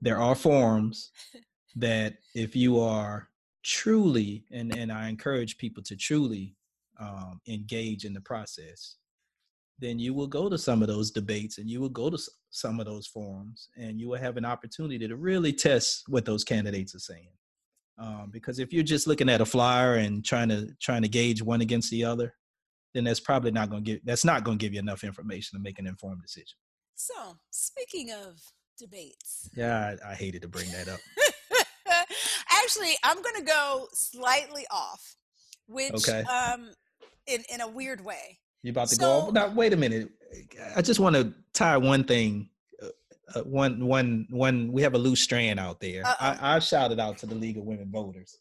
There 0.01 0.19
are 0.19 0.35
forums 0.35 1.11
that 1.75 2.15
if 2.35 2.55
you 2.55 2.79
are 2.79 3.29
truly 3.63 4.45
and 4.51 4.75
and 4.75 4.91
I 4.91 5.09
encourage 5.09 5.57
people 5.57 5.83
to 5.83 5.95
truly 5.95 6.55
um, 6.99 7.41
engage 7.47 8.05
in 8.05 8.13
the 8.13 8.21
process, 8.21 8.95
then 9.79 9.99
you 9.99 10.13
will 10.13 10.27
go 10.27 10.49
to 10.49 10.57
some 10.57 10.81
of 10.81 10.87
those 10.87 11.11
debates 11.11 11.57
and 11.57 11.69
you 11.69 11.81
will 11.81 11.89
go 11.89 12.09
to 12.09 12.17
some 12.51 12.79
of 12.79 12.85
those 12.85 13.07
forums 13.07 13.69
and 13.75 13.99
you 13.99 14.07
will 14.07 14.19
have 14.19 14.37
an 14.37 14.45
opportunity 14.45 15.07
to 15.07 15.15
really 15.15 15.51
test 15.51 16.03
what 16.07 16.25
those 16.25 16.43
candidates 16.43 16.93
are 16.93 16.99
saying. 16.99 17.29
Um, 18.01 18.29
because 18.31 18.57
if 18.57 18.73
you're 18.73 18.83
just 18.83 19.05
looking 19.05 19.29
at 19.29 19.41
a 19.41 19.45
flyer 19.45 19.95
and 19.95 20.25
trying 20.25 20.49
to 20.49 20.69
trying 20.81 21.03
to 21.03 21.07
gauge 21.07 21.41
one 21.43 21.61
against 21.61 21.91
the 21.91 22.03
other, 22.03 22.33
then 22.95 23.03
that's 23.03 23.19
probably 23.19 23.51
not 23.51 23.69
going 23.69 23.83
to 23.83 23.91
give 23.91 24.01
that's 24.03 24.25
not 24.25 24.43
going 24.43 24.57
to 24.57 24.65
give 24.65 24.73
you 24.73 24.79
enough 24.79 25.03
information 25.03 25.57
to 25.59 25.61
make 25.63 25.77
an 25.77 25.85
informed 25.85 26.21
decision. 26.21 26.57
so 26.95 27.37
speaking 27.51 28.11
of 28.11 28.41
debates. 28.79 29.47
Yeah, 29.55 29.95
I, 30.03 30.11
I 30.11 30.15
hated 30.15 30.41
to 30.41 30.47
bring 30.47 30.71
that 30.71 30.87
up. 30.87 30.99
Actually, 32.63 32.93
I'm 33.03 33.21
going 33.21 33.35
to 33.35 33.43
go 33.43 33.87
slightly 33.93 34.65
off, 34.71 35.15
which 35.67 35.93
Okay. 35.93 36.23
um, 36.23 36.71
in 37.27 37.43
in 37.53 37.61
a 37.61 37.67
weird 37.67 38.03
way. 38.03 38.39
You 38.63 38.71
about 38.71 38.87
to 38.89 38.95
go 38.97 39.05
So- 39.05 39.27
off? 39.27 39.33
Now, 39.33 39.49
wait 39.49 39.73
a 39.73 39.77
minute. 39.77 40.09
I 40.75 40.81
just 40.81 40.99
want 40.99 41.15
to 41.15 41.33
tie 41.53 41.77
one 41.77 42.03
thing. 42.03 42.49
Uh, 43.35 43.41
one, 43.41 43.85
one, 43.85 44.27
one. 44.29 44.71
We 44.71 44.81
have 44.81 44.93
a 44.93 44.97
loose 44.97 45.21
strand 45.21 45.59
out 45.59 45.79
there. 45.79 46.05
Uh-oh. 46.05 46.15
I, 46.19 46.55
I 46.55 46.59
shouted 46.59 46.99
out 46.99 47.17
to 47.19 47.25
the 47.25 47.35
League 47.35 47.57
of 47.57 47.63
Women 47.63 47.89
Voters. 47.91 48.39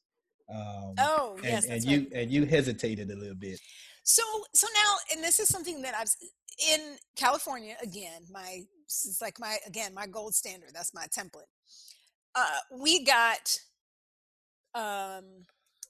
Um, 0.52 0.94
Oh 0.98 1.34
and, 1.36 1.44
yes, 1.44 1.64
and 1.64 1.72
that's 1.74 1.84
you 1.86 1.98
right. 1.98 2.12
and 2.14 2.30
you 2.30 2.44
hesitated 2.44 3.10
a 3.10 3.16
little 3.16 3.36
bit. 3.36 3.60
So 4.02 4.22
so 4.54 4.66
now, 4.74 4.96
and 5.14 5.22
this 5.22 5.38
is 5.38 5.48
something 5.48 5.82
that 5.82 5.94
I've 5.94 6.10
in 6.72 6.96
California 7.16 7.76
again. 7.82 8.22
My 8.32 8.62
it's 8.86 9.18
like 9.22 9.38
my 9.38 9.58
again 9.66 9.94
my 9.94 10.06
gold 10.06 10.34
standard. 10.34 10.70
That's 10.74 10.92
my 10.92 11.06
template. 11.06 11.46
Uh, 12.34 12.58
we 12.80 13.04
got 13.04 13.56
um 14.74 15.24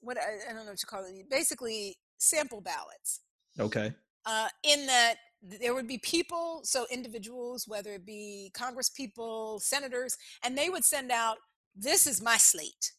what 0.02 0.16
I, 0.18 0.50
I 0.50 0.52
don't 0.52 0.64
know 0.64 0.72
what 0.72 0.82
you 0.82 0.86
call 0.86 1.04
it. 1.04 1.30
Basically, 1.30 1.96
sample 2.18 2.60
ballots. 2.60 3.20
Okay. 3.58 3.92
uh, 4.26 4.48
in 4.62 4.86
that 4.86 5.14
th- 5.14 5.29
there 5.42 5.74
would 5.74 5.88
be 5.88 5.98
people, 5.98 6.60
so 6.64 6.86
individuals, 6.90 7.66
whether 7.66 7.92
it 7.94 8.04
be 8.04 8.50
Congress 8.54 8.90
people, 8.90 9.58
senators, 9.60 10.16
and 10.44 10.56
they 10.56 10.68
would 10.70 10.84
send 10.84 11.10
out, 11.10 11.38
"This 11.74 12.06
is 12.06 12.20
my 12.20 12.36
slate," 12.36 12.92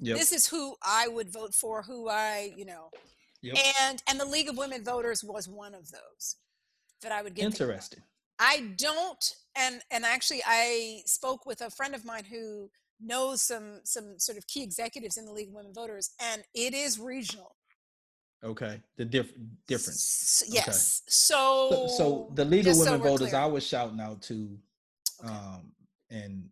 Yep. 0.00 0.18
this 0.18 0.32
is 0.32 0.46
who 0.46 0.76
I 0.82 1.08
would 1.08 1.30
vote 1.30 1.54
for, 1.54 1.82
who 1.82 2.08
I, 2.08 2.52
you 2.56 2.64
know, 2.64 2.90
Yep. 3.42 3.56
and 3.80 4.02
and 4.06 4.18
the 4.20 4.24
League 4.24 4.48
of 4.48 4.56
Women 4.56 4.84
Voters 4.84 5.22
was 5.22 5.48
one 5.48 5.74
of 5.74 5.90
those 5.90 6.36
that 7.02 7.12
I 7.12 7.22
would 7.22 7.34
get. 7.34 7.44
Interesting. 7.44 8.02
I 8.38 8.74
don't, 8.76 9.36
and 9.54 9.82
and 9.90 10.04
actually, 10.04 10.42
I 10.46 11.02
spoke 11.06 11.44
with 11.46 11.60
a 11.60 11.70
friend 11.70 11.94
of 11.94 12.04
mine 12.04 12.24
who 12.24 12.70
knows 13.00 13.42
some 13.42 13.80
some 13.84 14.18
sort 14.18 14.38
of 14.38 14.46
key 14.46 14.62
executives 14.62 15.16
in 15.16 15.26
the 15.26 15.32
League 15.32 15.48
of 15.48 15.54
Women 15.54 15.74
Voters, 15.74 16.10
and 16.18 16.44
it 16.54 16.72
is 16.72 16.98
regional. 16.98 17.56
Okay. 18.44 18.80
The 18.96 19.04
diff- 19.04 19.34
difference. 19.68 20.42
S- 20.42 20.44
yes. 20.48 21.02
So, 21.08 21.70
So 21.70 21.96
so 21.96 22.32
the 22.34 22.44
legal 22.44 22.72
of 22.72 22.76
just 22.76 22.84
so 22.84 22.92
Women 22.92 23.08
Voters, 23.08 23.28
clear. 23.30 23.40
I 23.40 23.46
was 23.46 23.64
shouting 23.66 24.00
out 24.00 24.20
to, 24.22 24.58
Okay. 25.24 25.32
um, 25.32 25.72
and 26.10 26.48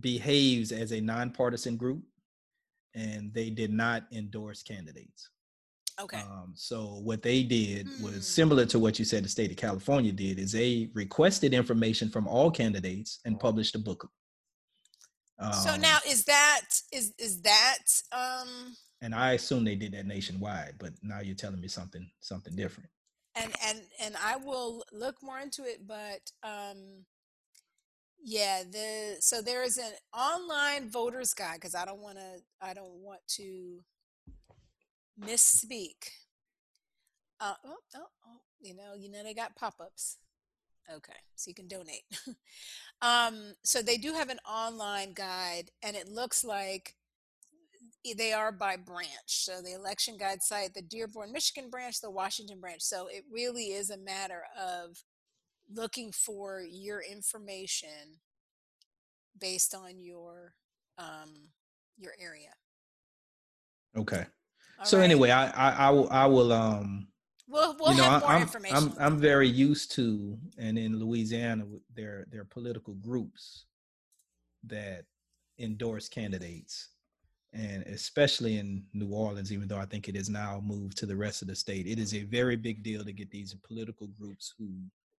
behaves 0.00 0.70
as 0.72 0.92
a 0.92 1.00
nonpartisan 1.00 1.76
group, 1.76 2.02
and 2.94 3.32
they 3.34 3.50
did 3.50 3.72
not 3.72 4.06
endorse 4.12 4.62
candidates. 4.62 5.28
okay. 6.00 6.20
Um, 6.20 6.52
so 6.56 7.00
what 7.00 7.22
they 7.22 7.42
did 7.42 7.86
Mm. 7.86 8.00
was 8.02 8.26
similar 8.26 8.64
to 8.66 8.78
what 8.78 8.98
you 8.98 9.04
said 9.04 9.24
the 9.24 9.28
state 9.28 9.50
of 9.50 9.56
California 9.58 10.10
did 10.12 10.38
is 10.38 10.52
they 10.52 10.90
requested 10.94 11.52
information 11.52 12.08
from 12.08 12.26
all 12.26 12.50
candidates 12.50 13.20
and 13.26 13.38
published 13.38 13.74
a 13.74 13.78
book. 13.78 14.10
so 15.64 15.74
Um, 15.74 15.80
now 15.80 15.98
is 16.06 16.24
that 16.24 16.66
is 16.92 17.12
is 17.18 17.42
that 17.42 17.84
um 18.12 18.76
and 19.02 19.14
I 19.14 19.32
assume 19.32 19.64
they 19.64 19.74
did 19.74 19.92
that 19.92 20.06
nationwide, 20.06 20.76
but 20.78 20.92
now 21.02 21.20
you're 21.20 21.34
telling 21.34 21.60
me 21.60 21.68
something 21.68 22.08
something 22.20 22.54
different. 22.56 22.88
and 23.34 23.52
and 23.66 23.80
and 24.00 24.14
I 24.24 24.36
will 24.36 24.84
look 24.92 25.16
more 25.22 25.40
into 25.40 25.64
it, 25.64 25.86
but 25.86 26.30
um 26.42 27.04
yeah, 28.24 28.62
the 28.70 29.16
so 29.20 29.42
there 29.42 29.64
is 29.64 29.78
an 29.78 29.92
online 30.16 30.88
voters 30.88 31.34
guide 31.34 31.54
because 31.54 31.74
I 31.74 31.84
don't 31.84 32.00
want 32.00 32.18
to 32.18 32.40
I 32.60 32.72
don't 32.72 33.02
want 33.02 33.20
to 33.36 33.82
misspeak. 35.20 36.08
Uh, 37.40 37.54
oh, 37.66 37.76
oh, 37.96 38.06
oh, 38.28 38.40
you 38.60 38.76
know, 38.76 38.94
you 38.96 39.10
know 39.10 39.24
they 39.24 39.34
got 39.34 39.56
pop-ups. 39.56 40.18
Okay, 40.92 41.12
so 41.34 41.48
you 41.48 41.54
can 41.54 41.66
donate. 41.66 42.02
um, 43.02 43.54
so 43.64 43.82
they 43.82 43.96
do 43.96 44.12
have 44.12 44.28
an 44.28 44.38
online 44.48 45.12
guide, 45.12 45.70
and 45.82 45.96
it 45.96 46.08
looks 46.08 46.44
like 46.44 46.94
they 48.16 48.32
are 48.32 48.50
by 48.50 48.76
branch. 48.76 49.08
So 49.26 49.62
the 49.62 49.74
election 49.74 50.16
guide 50.18 50.42
site, 50.42 50.74
the 50.74 50.82
Dearborn, 50.82 51.32
Michigan 51.32 51.70
branch, 51.70 52.00
the 52.00 52.10
Washington 52.10 52.60
branch. 52.60 52.82
So 52.82 53.06
it 53.06 53.24
really 53.30 53.66
is 53.66 53.90
a 53.90 53.98
matter 53.98 54.42
of 54.60 55.02
looking 55.72 56.10
for 56.10 56.62
your 56.68 57.00
information 57.00 58.18
based 59.38 59.74
on 59.74 60.00
your 60.00 60.54
um, 60.98 61.50
your 61.96 62.12
area. 62.20 62.50
Okay. 63.96 64.26
All 64.78 64.84
so 64.84 64.98
right? 64.98 65.04
anyway, 65.04 65.30
I, 65.30 65.46
I 65.50 65.86
I 65.86 65.90
will 65.90 66.08
I 66.10 66.26
will 66.26 66.52
um 66.52 67.06
we'll 67.48 67.76
we'll 67.78 67.92
you 67.92 67.98
know 67.98 68.04
have 68.04 68.22
more 68.22 68.30
I'm, 68.30 68.42
information. 68.42 68.76
I'm 68.76 68.94
I'm 68.98 69.18
very 69.18 69.48
used 69.48 69.92
to 69.92 70.38
and 70.58 70.76
in 70.76 70.98
Louisiana 70.98 71.64
with 71.64 71.82
their 71.94 72.26
their 72.30 72.44
political 72.44 72.94
groups 72.94 73.66
that 74.64 75.04
endorse 75.58 76.08
candidates 76.08 76.88
and 77.54 77.82
especially 77.84 78.56
in 78.58 78.84
New 78.94 79.10
Orleans 79.12 79.52
even 79.52 79.68
though 79.68 79.78
I 79.78 79.84
think 79.86 80.08
it 80.08 80.16
is 80.16 80.28
now 80.30 80.60
moved 80.64 80.96
to 80.98 81.06
the 81.06 81.16
rest 81.16 81.42
of 81.42 81.48
the 81.48 81.54
state 81.56 81.86
it 81.86 81.98
is 81.98 82.14
a 82.14 82.24
very 82.24 82.56
big 82.56 82.82
deal 82.82 83.04
to 83.04 83.12
get 83.12 83.30
these 83.30 83.54
political 83.66 84.06
groups 84.08 84.54
who 84.58 84.70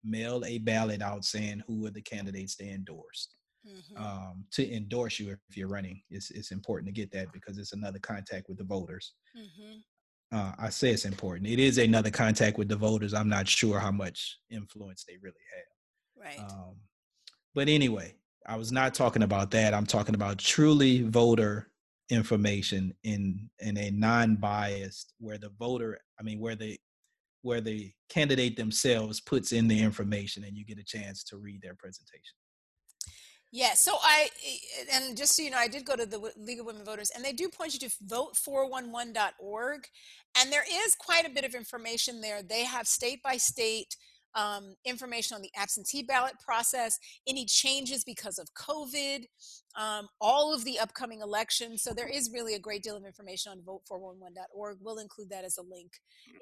mail 0.04 0.44
a 0.46 0.58
ballot 0.58 1.02
out 1.02 1.24
saying 1.26 1.64
who 1.68 1.86
are 1.86 1.92
the 1.92 2.02
candidates 2.02 2.56
they 2.56 2.70
endorsed 2.70 3.36
Mhm. 3.66 3.98
um, 3.98 4.46
to 4.52 4.70
endorse 4.74 5.20
you 5.20 5.32
if 5.50 5.56
you're 5.58 5.70
running 5.70 6.04
it's, 6.10 6.32
it's 6.32 6.52
important 6.52 6.88
to 6.88 6.92
get 7.02 7.12
that 7.12 7.32
because 7.32 7.58
it's 7.58 7.72
another 7.74 8.00
contact 8.00 8.50
with 8.50 8.58
the 8.58 8.64
voters 8.66 9.14
Mhm. 9.36 9.84
uh, 10.32 10.54
I 10.58 10.70
say 10.72 10.90
it's 10.92 11.06
important. 11.06 11.48
It 11.48 11.60
is 11.60 11.78
another 11.78 12.10
contact 12.10 12.58
with 12.58 12.68
the 12.68 12.76
voters. 12.76 13.14
I'm 13.14 13.30
not 13.30 13.48
sure 13.48 13.80
how 13.80 13.92
much 13.92 14.40
influence 14.50 15.04
they 15.08 15.18
really 15.18 15.36
Right. 16.16 16.40
have. 16.40 16.52
Um, 16.52 16.82
but 17.54 17.70
anyway, 17.70 18.16
I 18.48 18.56
was 18.56 18.72
not 18.72 18.96
talking 18.96 19.22
about 19.24 19.52
that. 19.52 19.74
I'm 19.76 19.86
talking 19.86 20.16
about 20.16 20.40
truly 20.40 21.04
voter 21.04 21.72
information 22.10 22.94
in 23.04 23.50
in 23.60 23.78
a 23.78 23.92
non-biased 23.92 25.14
where 25.20 25.38
the 25.38 25.52
voter, 25.58 26.00
I 26.20 26.24
mean, 26.24 26.40
where 26.40 26.56
the 26.56 26.80
where 27.42 27.62
the 27.62 27.92
candidate 28.10 28.56
themselves 28.56 29.20
puts 29.20 29.52
in 29.52 29.68
the 29.68 29.82
information 29.82 30.44
and 30.46 30.58
you 30.58 30.66
get 30.66 30.80
a 30.80 30.84
chance 30.84 31.24
to 31.26 31.38
read 31.38 31.62
their 31.62 31.76
presentation. 31.76 32.36
Yeah, 33.56 33.74
so 33.76 33.98
I, 34.02 34.30
and 34.92 35.16
just 35.16 35.36
so 35.36 35.44
you 35.44 35.52
know, 35.52 35.60
I 35.60 35.68
did 35.68 35.86
go 35.86 35.96
to 35.96 36.08
the 36.08 36.32
League 36.38 36.60
of 36.60 36.66
Women 36.66 36.84
Voters, 36.84 37.12
and 37.14 37.24
they 37.24 37.34
do 37.34 37.50
point 37.50 37.74
you 37.74 37.88
to 37.88 37.96
vote411.org. 38.08 39.88
And 40.40 40.52
there 40.52 40.64
is 40.68 40.96
quite 40.96 41.28
a 41.28 41.30
bit 41.30 41.44
of 41.46 41.54
information 41.54 42.20
there. 42.20 42.42
They 42.42 42.64
have 42.64 42.88
state 42.88 43.22
by 43.22 43.38
state 43.38 43.96
um, 44.36 44.76
information 44.86 45.36
on 45.36 45.42
the 45.42 45.52
absentee 45.56 46.04
ballot 46.04 46.34
process, 46.44 46.98
any 47.28 47.46
changes 47.46 48.04
because 48.04 48.40
of 48.40 48.48
COVID, 48.54 49.26
um, 49.76 50.08
all 50.20 50.54
of 50.54 50.66
the 50.66 50.80
upcoming 50.80 51.22
elections. 51.22 51.84
So 51.84 51.94
there 51.94 52.08
is 52.08 52.32
really 52.34 52.56
a 52.56 52.60
great 52.60 52.84
deal 52.84 52.96
of 52.96 53.06
information 53.06 53.52
on 53.52 53.60
vote411.org. 53.60 54.78
We'll 54.82 55.00
include 55.00 55.30
that 55.30 55.44
as 55.44 55.58
a 55.58 55.62
link 55.64 55.92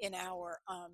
in 0.00 0.14
our 0.14 0.60
um, 0.68 0.92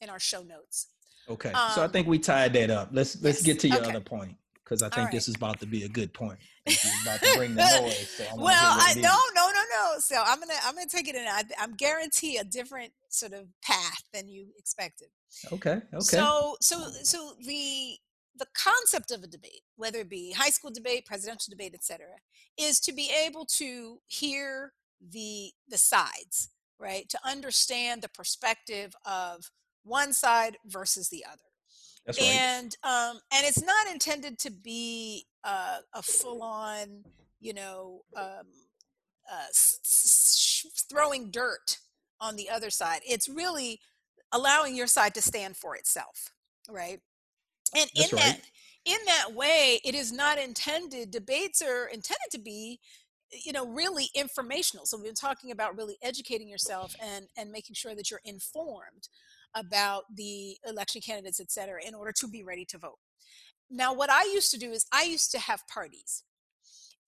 in 0.00 0.10
our 0.10 0.18
show 0.18 0.42
notes. 0.42 0.88
Okay, 1.28 1.50
so 1.50 1.82
I 1.82 1.84
Um, 1.84 1.90
think 1.92 2.08
we 2.08 2.18
tied 2.18 2.52
that 2.54 2.70
up. 2.70 2.88
Let's 2.92 3.20
let's 3.22 3.38
yes, 3.38 3.46
get 3.46 3.60
to 3.60 3.68
your 3.68 3.78
okay. 3.78 3.90
other 3.90 4.00
point 4.00 4.36
because 4.64 4.82
I 4.82 4.88
think 4.88 5.06
right. 5.06 5.12
this 5.12 5.28
is 5.28 5.34
about 5.34 5.60
to 5.60 5.66
be 5.66 5.84
a 5.84 5.88
good 5.88 6.12
point. 6.12 6.38
I 6.66 6.70
think 6.70 6.94
you're 6.94 7.14
about 7.14 7.26
to 7.26 7.38
bring 7.38 7.54
the 7.54 7.80
noise. 7.80 8.08
So 8.08 8.24
well, 8.36 8.76
I 8.78 8.94
no, 8.94 9.16
no, 9.34 9.48
no, 9.48 9.62
no. 9.70 9.98
So 9.98 10.22
I'm 10.24 10.38
gonna 10.38 10.54
I'm 10.64 10.74
gonna 10.74 10.86
take 10.86 11.08
it 11.08 11.14
in. 11.14 11.26
I, 11.26 11.42
I'm 11.60 11.74
guarantee 11.74 12.36
a 12.36 12.44
different 12.44 12.92
sort 13.08 13.32
of 13.32 13.46
path 13.62 14.02
than 14.12 14.28
you 14.28 14.48
expected. 14.56 15.08
Okay. 15.52 15.80
Okay. 15.92 16.00
So 16.00 16.56
so 16.60 16.88
so 17.02 17.32
the 17.44 17.96
the 18.36 18.46
concept 18.54 19.10
of 19.10 19.22
a 19.22 19.26
debate, 19.26 19.62
whether 19.76 19.98
it 19.98 20.08
be 20.08 20.32
high 20.32 20.50
school 20.50 20.70
debate, 20.72 21.06
presidential 21.06 21.50
debate, 21.50 21.74
etc., 21.74 22.06
is 22.58 22.80
to 22.80 22.92
be 22.92 23.10
able 23.26 23.44
to 23.58 23.98
hear 24.06 24.72
the 25.00 25.50
the 25.68 25.78
sides, 25.78 26.50
right? 26.78 27.08
To 27.08 27.18
understand 27.24 28.02
the 28.02 28.08
perspective 28.08 28.94
of 29.04 29.50
one 29.84 30.12
side 30.12 30.58
versus 30.64 31.08
the 31.08 31.24
other 31.24 31.51
That's 32.06 32.20
right. 32.20 32.42
and 32.44 32.76
um, 32.82 33.20
and 33.32 33.46
it's 33.46 33.62
not 33.62 33.86
intended 33.90 34.38
to 34.40 34.50
be 34.50 35.26
uh, 35.44 35.78
a 35.94 36.02
full-on, 36.02 37.04
you 37.40 37.54
know, 37.54 38.02
um, 38.16 38.46
uh, 39.30 39.46
s- 39.50 39.78
s- 39.84 40.64
s- 40.66 40.84
throwing 40.90 41.30
dirt 41.30 41.78
on 42.20 42.36
the 42.36 42.50
other 42.50 42.70
side. 42.70 43.00
It's 43.04 43.28
really 43.28 43.80
allowing 44.32 44.76
your 44.76 44.86
side 44.86 45.14
to 45.14 45.22
stand 45.22 45.56
for 45.56 45.76
itself, 45.76 46.32
right? 46.68 47.00
And 47.76 47.90
That's 47.96 48.12
in 48.12 48.18
right. 48.18 48.34
that 48.34 48.40
in 48.84 48.98
that 49.06 49.32
way, 49.34 49.80
it 49.84 49.94
is 49.94 50.12
not 50.12 50.38
intended. 50.38 51.10
Debates 51.10 51.62
are 51.62 51.86
intended 51.86 52.30
to 52.32 52.38
be 52.38 52.80
you 53.44 53.52
know 53.52 53.66
really 53.66 54.08
informational 54.14 54.86
so 54.86 54.96
we've 54.96 55.06
been 55.06 55.14
talking 55.14 55.50
about 55.50 55.76
really 55.76 55.96
educating 56.02 56.48
yourself 56.48 56.94
and 57.02 57.26
and 57.36 57.50
making 57.50 57.74
sure 57.74 57.94
that 57.94 58.10
you're 58.10 58.20
informed 58.24 59.08
about 59.54 60.04
the 60.14 60.56
election 60.66 61.00
candidates 61.00 61.40
et 61.40 61.50
cetera 61.50 61.80
in 61.86 61.94
order 61.94 62.12
to 62.12 62.26
be 62.28 62.42
ready 62.42 62.64
to 62.64 62.78
vote 62.78 62.98
now 63.70 63.92
what 63.92 64.10
i 64.10 64.22
used 64.34 64.50
to 64.50 64.58
do 64.58 64.70
is 64.70 64.86
i 64.92 65.02
used 65.02 65.30
to 65.30 65.38
have 65.38 65.60
parties 65.68 66.24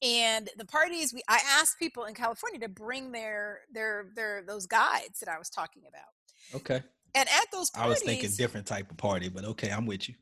and 0.03 0.51
the 0.59 0.65
parties 0.65 1.13
we 1.15 1.23
i 1.29 1.39
asked 1.61 1.79
people 1.79 2.05
in 2.05 2.15
california 2.15 2.61
to 2.61 2.69
bring 2.69 3.13
their 3.13 3.61
their 3.73 4.07
their 4.15 4.43
those 4.47 4.67
guides 4.67 5.21
that 5.21 5.29
i 5.29 5.39
was 5.39 5.49
talking 5.49 5.83
about 5.89 6.09
Okay. 6.55 6.83
and 7.15 7.29
at 7.29 7.47
those 7.53 7.71
parties, 7.71 7.87
I 7.87 7.89
was 7.89 8.03
thinking 8.03 8.31
different 8.37 8.67
type 8.67 8.91
of 8.91 8.97
party, 8.99 9.31
but 9.31 9.45
okay, 9.45 9.71
I'm 9.71 9.87
with 9.87 10.09
you. 10.09 10.15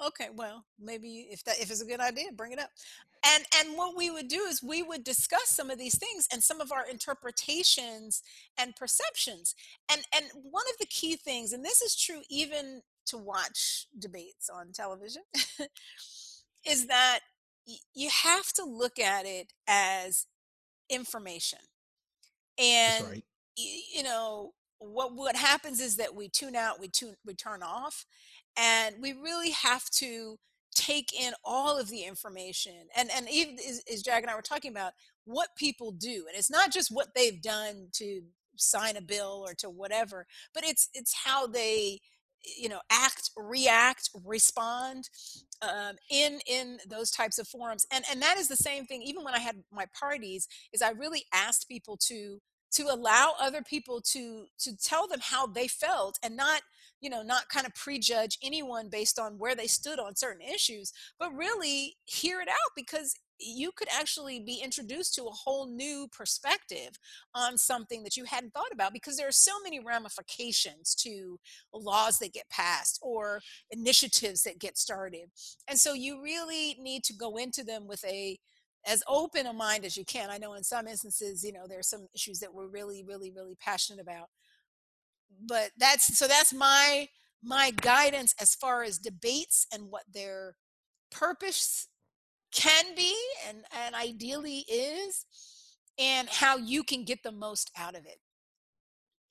Okay, 0.00 0.28
well, 0.34 0.64
maybe 0.78 1.28
if 1.30 1.42
that 1.44 1.58
if 1.58 1.70
it's 1.70 1.82
a 1.82 1.86
good 1.86 2.00
idea, 2.00 2.26
bring 2.32 2.52
it 2.52 2.58
up. 2.58 2.70
And 3.26 3.44
and 3.58 3.76
what 3.76 3.96
we 3.96 4.10
would 4.10 4.28
do 4.28 4.42
is 4.48 4.62
we 4.62 4.82
would 4.82 5.02
discuss 5.02 5.48
some 5.48 5.70
of 5.70 5.78
these 5.78 5.98
things 5.98 6.28
and 6.32 6.42
some 6.42 6.60
of 6.60 6.70
our 6.70 6.88
interpretations 6.88 8.22
and 8.56 8.76
perceptions. 8.76 9.54
And 9.90 10.02
and 10.14 10.26
one 10.34 10.64
of 10.70 10.78
the 10.78 10.86
key 10.86 11.16
things, 11.16 11.52
and 11.52 11.64
this 11.64 11.82
is 11.82 11.96
true 11.96 12.22
even 12.30 12.82
to 13.06 13.16
watch 13.16 13.86
debates 13.98 14.48
on 14.48 14.72
television, 14.72 15.22
is 16.66 16.86
that 16.86 17.20
you 17.94 18.08
have 18.24 18.52
to 18.54 18.64
look 18.64 18.98
at 18.98 19.26
it 19.26 19.52
as 19.66 20.26
information. 20.88 21.58
And 22.58 23.04
right. 23.04 23.24
y- 23.58 23.80
you 23.94 24.02
know 24.04 24.52
what 24.80 25.14
what 25.14 25.36
happens 25.36 25.80
is 25.80 25.96
that 25.96 26.14
we 26.14 26.28
tune 26.28 26.54
out 26.54 26.80
we 26.80 26.88
tune 26.88 27.16
we 27.26 27.34
turn 27.34 27.62
off 27.62 28.06
and 28.58 28.96
we 29.00 29.12
really 29.12 29.50
have 29.50 29.88
to 29.90 30.36
take 30.74 31.12
in 31.18 31.32
all 31.44 31.78
of 31.78 31.88
the 31.88 32.02
information 32.02 32.74
and 32.96 33.10
and 33.14 33.28
even 33.30 33.56
as, 33.68 33.82
as 33.92 34.02
jag 34.02 34.22
and 34.22 34.30
i 34.30 34.34
were 34.34 34.42
talking 34.42 34.70
about 34.70 34.92
what 35.24 35.48
people 35.56 35.90
do 35.92 36.24
and 36.28 36.36
it's 36.36 36.50
not 36.50 36.72
just 36.72 36.90
what 36.90 37.08
they've 37.14 37.42
done 37.42 37.88
to 37.92 38.22
sign 38.56 38.96
a 38.96 39.00
bill 39.00 39.44
or 39.46 39.54
to 39.54 39.70
whatever 39.70 40.26
but 40.54 40.64
it's 40.64 40.88
it's 40.94 41.14
how 41.24 41.46
they 41.46 41.98
you 42.58 42.68
know 42.68 42.80
act 42.90 43.30
react 43.36 44.10
respond 44.24 45.08
um, 45.62 45.96
in 46.10 46.38
in 46.46 46.78
those 46.88 47.10
types 47.10 47.38
of 47.38 47.48
forums 47.48 47.86
and 47.92 48.04
and 48.10 48.22
that 48.22 48.38
is 48.38 48.48
the 48.48 48.56
same 48.56 48.84
thing 48.84 49.02
even 49.02 49.24
when 49.24 49.34
i 49.34 49.40
had 49.40 49.56
my 49.72 49.86
parties 49.98 50.46
is 50.72 50.82
i 50.82 50.90
really 50.90 51.24
asked 51.32 51.68
people 51.68 51.96
to 51.96 52.38
to 52.70 52.84
allow 52.84 53.32
other 53.40 53.62
people 53.62 54.00
to 54.00 54.46
to 54.58 54.76
tell 54.76 55.08
them 55.08 55.20
how 55.22 55.46
they 55.46 55.66
felt 55.66 56.18
and 56.22 56.36
not 56.36 56.62
you 57.00 57.10
know 57.10 57.22
not 57.22 57.48
kind 57.48 57.66
of 57.66 57.74
prejudge 57.74 58.38
anyone 58.42 58.88
based 58.90 59.18
on 59.18 59.38
where 59.38 59.54
they 59.54 59.66
stood 59.66 59.98
on 59.98 60.16
certain 60.16 60.42
issues 60.42 60.92
but 61.18 61.34
really 61.34 61.96
hear 62.04 62.40
it 62.40 62.48
out 62.48 62.72
because 62.76 63.14
you 63.40 63.70
could 63.72 63.88
actually 63.96 64.40
be 64.40 64.60
introduced 64.62 65.14
to 65.14 65.24
a 65.24 65.30
whole 65.30 65.66
new 65.66 66.08
perspective 66.10 66.98
on 67.34 67.56
something 67.56 68.02
that 68.02 68.16
you 68.16 68.24
hadn't 68.24 68.52
thought 68.52 68.72
about 68.72 68.92
because 68.92 69.16
there 69.16 69.28
are 69.28 69.32
so 69.32 69.52
many 69.62 69.78
ramifications 69.80 70.94
to 70.94 71.38
laws 71.72 72.18
that 72.18 72.32
get 72.32 72.48
passed 72.50 72.98
or 73.02 73.40
initiatives 73.70 74.42
that 74.42 74.58
get 74.58 74.76
started. 74.76 75.30
And 75.68 75.78
so 75.78 75.92
you 75.92 76.22
really 76.22 76.76
need 76.80 77.04
to 77.04 77.14
go 77.14 77.36
into 77.36 77.62
them 77.62 77.86
with 77.86 78.04
a 78.04 78.38
as 78.86 79.02
open 79.08 79.46
a 79.46 79.52
mind 79.52 79.84
as 79.84 79.96
you 79.96 80.04
can. 80.04 80.30
I 80.30 80.38
know 80.38 80.54
in 80.54 80.64
some 80.64 80.86
instances, 80.86 81.44
you 81.44 81.52
know, 81.52 81.66
there 81.68 81.78
are 81.78 81.82
some 81.82 82.06
issues 82.14 82.38
that 82.40 82.54
we're 82.54 82.68
really, 82.68 83.04
really, 83.06 83.30
really 83.30 83.56
passionate 83.60 84.00
about. 84.00 84.28
But 85.46 85.70
that's 85.78 86.16
so 86.18 86.26
that's 86.26 86.52
my 86.52 87.08
my 87.42 87.70
guidance 87.70 88.34
as 88.40 88.54
far 88.54 88.82
as 88.82 88.98
debates 88.98 89.66
and 89.72 89.90
what 89.90 90.02
their 90.12 90.56
purpose 91.10 91.88
can 92.52 92.94
be 92.96 93.14
and, 93.48 93.58
and 93.84 93.94
ideally 93.94 94.64
is 94.68 95.24
and 95.98 96.28
how 96.28 96.56
you 96.56 96.82
can 96.82 97.04
get 97.04 97.22
the 97.22 97.30
most 97.32 97.70
out 97.78 97.94
of 97.94 98.04
it. 98.06 98.18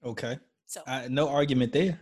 Okay. 0.06 0.40
so 0.68 0.82
Uh, 0.88 1.08
no 1.10 1.28
argument 1.28 1.74
there. 1.74 2.00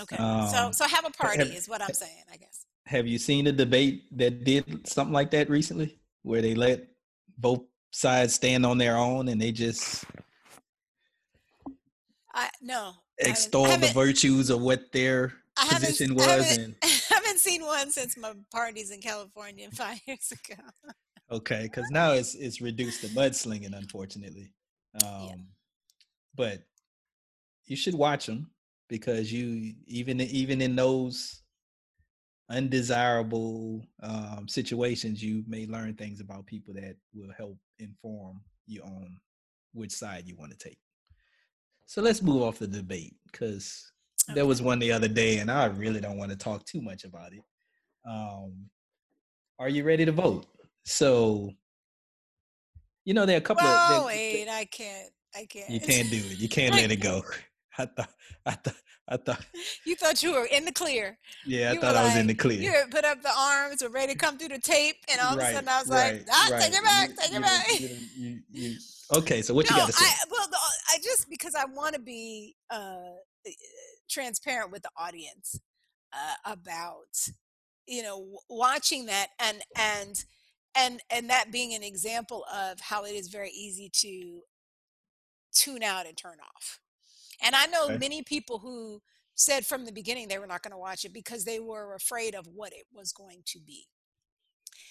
okay. 0.00 0.16
So 0.16 0.22
um, 0.24 0.72
so 0.72 0.86
have 0.88 1.04
a 1.04 1.10
party 1.10 1.38
have- 1.38 1.48
is 1.48 1.68
what 1.68 1.80
i'm 1.82 1.92
saying 1.94 2.24
i 2.32 2.36
guess. 2.36 2.64
Have 2.86 3.06
you 3.06 3.18
seen 3.18 3.46
a 3.48 3.52
debate 3.52 4.04
that 4.16 4.44
did 4.44 4.86
something 4.88 5.12
like 5.12 5.30
that 5.32 5.50
recently, 5.50 5.98
where 6.22 6.40
they 6.40 6.54
let 6.54 6.86
both 7.38 7.62
sides 7.90 8.34
stand 8.34 8.64
on 8.64 8.78
their 8.78 8.96
own 8.96 9.28
and 9.28 9.40
they 9.40 9.52
just 9.52 10.04
i 12.34 12.48
no. 12.60 12.82
I 12.82 12.84
haven't- 12.84 12.92
I 12.92 13.05
extol 13.18 13.66
the 13.78 13.88
virtues 13.94 14.50
of 14.50 14.60
what 14.60 14.92
their 14.92 15.32
I 15.56 15.68
position 15.68 16.12
I 16.12 16.14
was? 16.14 16.26
haven't, 16.48 16.60
And 16.64 16.74
I 16.82 17.14
haven't 17.14 17.38
seen 17.40 17.62
one 17.64 17.90
since 17.90 18.16
my 18.16 18.32
parties 18.52 18.90
in 18.90 19.00
California 19.00 19.68
five 19.72 20.00
years 20.06 20.32
ago. 20.32 20.62
okay, 21.30 21.62
because 21.64 21.90
now 21.90 22.12
it's 22.12 22.34
it's 22.34 22.60
reduced 22.60 23.00
to 23.02 23.08
mudslinging, 23.08 23.76
unfortunately. 23.76 24.52
Um, 25.04 25.48
But 26.34 26.62
you 27.66 27.76
should 27.76 27.94
watch 27.94 28.26
them 28.26 28.50
because 28.88 29.32
you 29.32 29.74
even 29.86 30.20
even 30.20 30.60
in 30.60 30.76
those 30.76 31.42
undesirable 32.50 33.84
um, 34.02 34.46
situations, 34.48 35.22
you 35.22 35.42
may 35.48 35.66
learn 35.66 35.94
things 35.94 36.20
about 36.20 36.46
people 36.46 36.74
that 36.74 36.96
will 37.14 37.32
help 37.36 37.58
inform 37.78 38.40
you 38.66 38.82
on 38.82 39.18
which 39.72 39.92
side 39.92 40.26
you 40.26 40.36
want 40.36 40.52
to 40.52 40.58
take. 40.58 40.78
So 41.86 42.02
let's 42.02 42.20
move 42.22 42.42
off 42.42 42.58
the 42.58 42.66
debate 42.66 43.14
because 43.30 43.90
there 44.34 44.44
was 44.46 44.60
one 44.60 44.78
the 44.80 44.90
other 44.92 45.08
day, 45.08 45.38
and 45.38 45.50
I 45.50 45.66
really 45.66 46.00
don't 46.00 46.16
want 46.18 46.32
to 46.32 46.36
talk 46.36 46.64
too 46.64 46.82
much 46.82 47.04
about 47.04 47.32
it. 47.32 47.42
Um, 48.08 48.68
are 49.58 49.68
you 49.68 49.84
ready 49.84 50.04
to 50.04 50.12
vote? 50.12 50.46
So, 50.84 51.52
you 53.04 53.14
know, 53.14 53.24
there 53.24 53.36
are 53.36 53.38
a 53.38 53.42
couple 53.42 53.66
of. 53.66 53.74
Whoa, 53.74 53.96
there- 53.98 54.06
wait, 54.06 54.48
I 54.48 54.64
can't. 54.64 55.10
I 55.34 55.44
can't. 55.46 55.68
you 55.70 55.80
can't 55.80 56.10
do 56.10 56.16
it. 56.16 56.38
You 56.38 56.48
can't 56.48 56.74
let 56.74 56.90
it 56.90 56.96
go. 56.96 57.22
I 57.78 57.84
thought, 57.86 58.08
I 58.46 58.50
thought, 58.52 58.74
I 59.08 59.16
thought. 59.18 59.44
You 59.84 59.94
thought 59.96 60.22
you 60.22 60.32
were 60.32 60.46
in 60.46 60.64
the 60.64 60.72
clear. 60.72 61.18
Yeah, 61.44 61.70
I 61.70 61.72
You 61.74 61.80
thought 61.80 61.94
I 61.94 62.04
was 62.04 62.16
in 62.16 62.26
the 62.26 62.34
clear. 62.34 62.60
You 62.60 62.72
put 62.90 63.04
up 63.04 63.22
the 63.22 63.30
arms, 63.36 63.82
were 63.82 63.90
ready 63.90 64.14
to 64.14 64.18
come 64.18 64.38
through 64.38 64.48
the 64.48 64.58
tape, 64.58 64.96
and 65.10 65.20
all 65.20 65.34
of 65.34 65.38
a 65.38 65.52
sudden 65.52 65.68
I 65.68 65.78
was 65.80 65.88
like, 65.88 66.24
ah, 66.32 66.48
take 66.58 66.72
it 66.72 66.82
back, 66.82 67.16
take 67.16 67.30
you 67.30 67.36
it 67.36 67.42
back. 67.42 67.80
you- 68.16 68.40
you- 68.50 68.76
okay, 69.12 69.42
so 69.42 69.54
what 69.54 69.70
you 69.70 69.76
got 69.76 69.86
to 69.86 69.92
say? 69.92 70.06
I, 70.06 70.24
well, 70.30 70.48
the, 70.50 70.58
I 70.90 70.98
just 71.02 71.28
because 71.30 71.54
I 71.54 71.64
want 71.66 71.94
to 71.94 72.00
be 72.00 72.56
uh, 72.70 73.16
transparent 74.08 74.70
with 74.72 74.82
the 74.82 74.90
audience 74.96 75.60
uh, 76.12 76.52
about 76.52 77.28
you 77.86 78.02
know 78.02 78.40
watching 78.48 79.06
that 79.06 79.28
and 79.40 79.62
and 79.76 80.24
and 80.76 81.02
and 81.10 81.30
that 81.30 81.52
being 81.52 81.74
an 81.74 81.82
example 81.82 82.44
of 82.52 82.80
how 82.80 83.04
it 83.04 83.12
is 83.12 83.28
very 83.28 83.50
easy 83.50 83.90
to 83.92 84.42
tune 85.52 85.82
out 85.82 86.06
and 86.06 86.16
turn 86.16 86.38
off. 86.54 86.80
And 87.42 87.54
I 87.56 87.66
know 87.66 87.90
Okay. 87.90 87.98
many 87.98 88.22
people 88.22 88.58
who 88.58 89.02
said 89.34 89.66
from 89.66 89.84
the 89.84 89.92
beginning 89.92 90.28
they 90.28 90.38
were 90.38 90.46
not 90.46 90.62
going 90.62 90.72
to 90.72 90.78
watch 90.78 91.04
it 91.04 91.12
because 91.12 91.44
they 91.44 91.60
were 91.60 91.94
afraid 91.94 92.34
of 92.34 92.46
what 92.46 92.72
it 92.72 92.86
was 92.92 93.12
going 93.12 93.42
to 93.46 93.60
be 93.60 93.86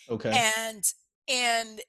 okay, 0.09 0.31
and 0.31 0.83
and 1.27 1.81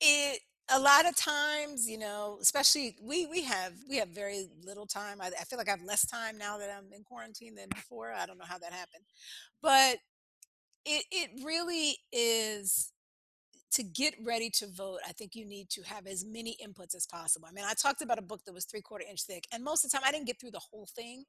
it 0.00 0.40
a 0.70 0.80
lot 0.80 1.06
of 1.08 1.14
times 1.16 1.88
you 1.88 1.98
know 1.98 2.38
especially 2.40 2.96
we 3.00 3.26
we 3.26 3.42
have 3.42 3.72
we 3.88 3.96
have 3.96 4.08
very 4.08 4.46
little 4.64 4.86
time. 4.86 5.20
I, 5.20 5.28
I 5.28 5.44
feel 5.44 5.58
like 5.58 5.68
i 5.68 5.72
have 5.72 5.82
less 5.84 6.06
time 6.06 6.38
now 6.38 6.58
that 6.58 6.70
i'm 6.76 6.92
in 6.92 7.04
quarantine 7.04 7.54
than 7.54 7.68
before. 7.68 8.12
I 8.12 8.26
don't 8.26 8.38
know 8.38 8.44
how 8.46 8.58
that 8.58 8.72
happened. 8.72 9.04
But 9.62 9.98
it 10.84 11.04
it 11.10 11.30
really 11.44 11.96
is 12.12 12.92
to 13.72 13.82
get 13.82 14.14
ready 14.24 14.48
to 14.50 14.66
vote 14.68 15.00
i 15.06 15.12
think 15.12 15.34
you 15.34 15.44
need 15.44 15.68
to 15.70 15.82
have 15.82 16.06
as 16.06 16.24
many 16.24 16.56
inputs 16.64 16.94
as 16.94 17.06
possible. 17.06 17.48
I 17.48 17.52
mean 17.52 17.64
i 17.68 17.74
talked 17.74 18.02
about 18.02 18.18
a 18.18 18.22
book 18.22 18.40
that 18.46 18.54
was 18.54 18.64
three 18.64 18.82
quarter 18.82 19.04
inch 19.08 19.22
thick 19.24 19.44
and 19.52 19.64
most 19.64 19.84
of 19.84 19.90
the 19.90 19.96
time 19.96 20.06
i 20.06 20.12
didn't 20.12 20.26
get 20.26 20.40
through 20.40 20.52
the 20.52 20.62
whole 20.70 20.88
thing 20.94 21.24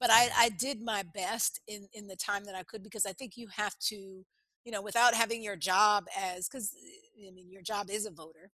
but 0.00 0.10
i 0.12 0.28
i 0.36 0.50
did 0.50 0.82
my 0.82 1.02
best 1.14 1.60
in 1.68 1.88
in 1.92 2.06
the 2.06 2.16
time 2.16 2.44
that 2.44 2.54
i 2.54 2.62
could 2.62 2.82
because 2.82 3.06
i 3.06 3.12
think 3.12 3.36
you 3.36 3.48
have 3.56 3.74
to 3.80 4.24
you 4.64 4.72
know 4.72 4.82
without 4.82 5.14
having 5.14 5.42
your 5.42 5.56
job 5.56 6.06
as 6.18 6.48
because 6.48 6.72
eh, 7.20 7.28
i 7.28 7.30
mean 7.30 7.50
your 7.50 7.62
job 7.62 7.88
is 7.90 8.06
a 8.06 8.10
voter 8.10 8.50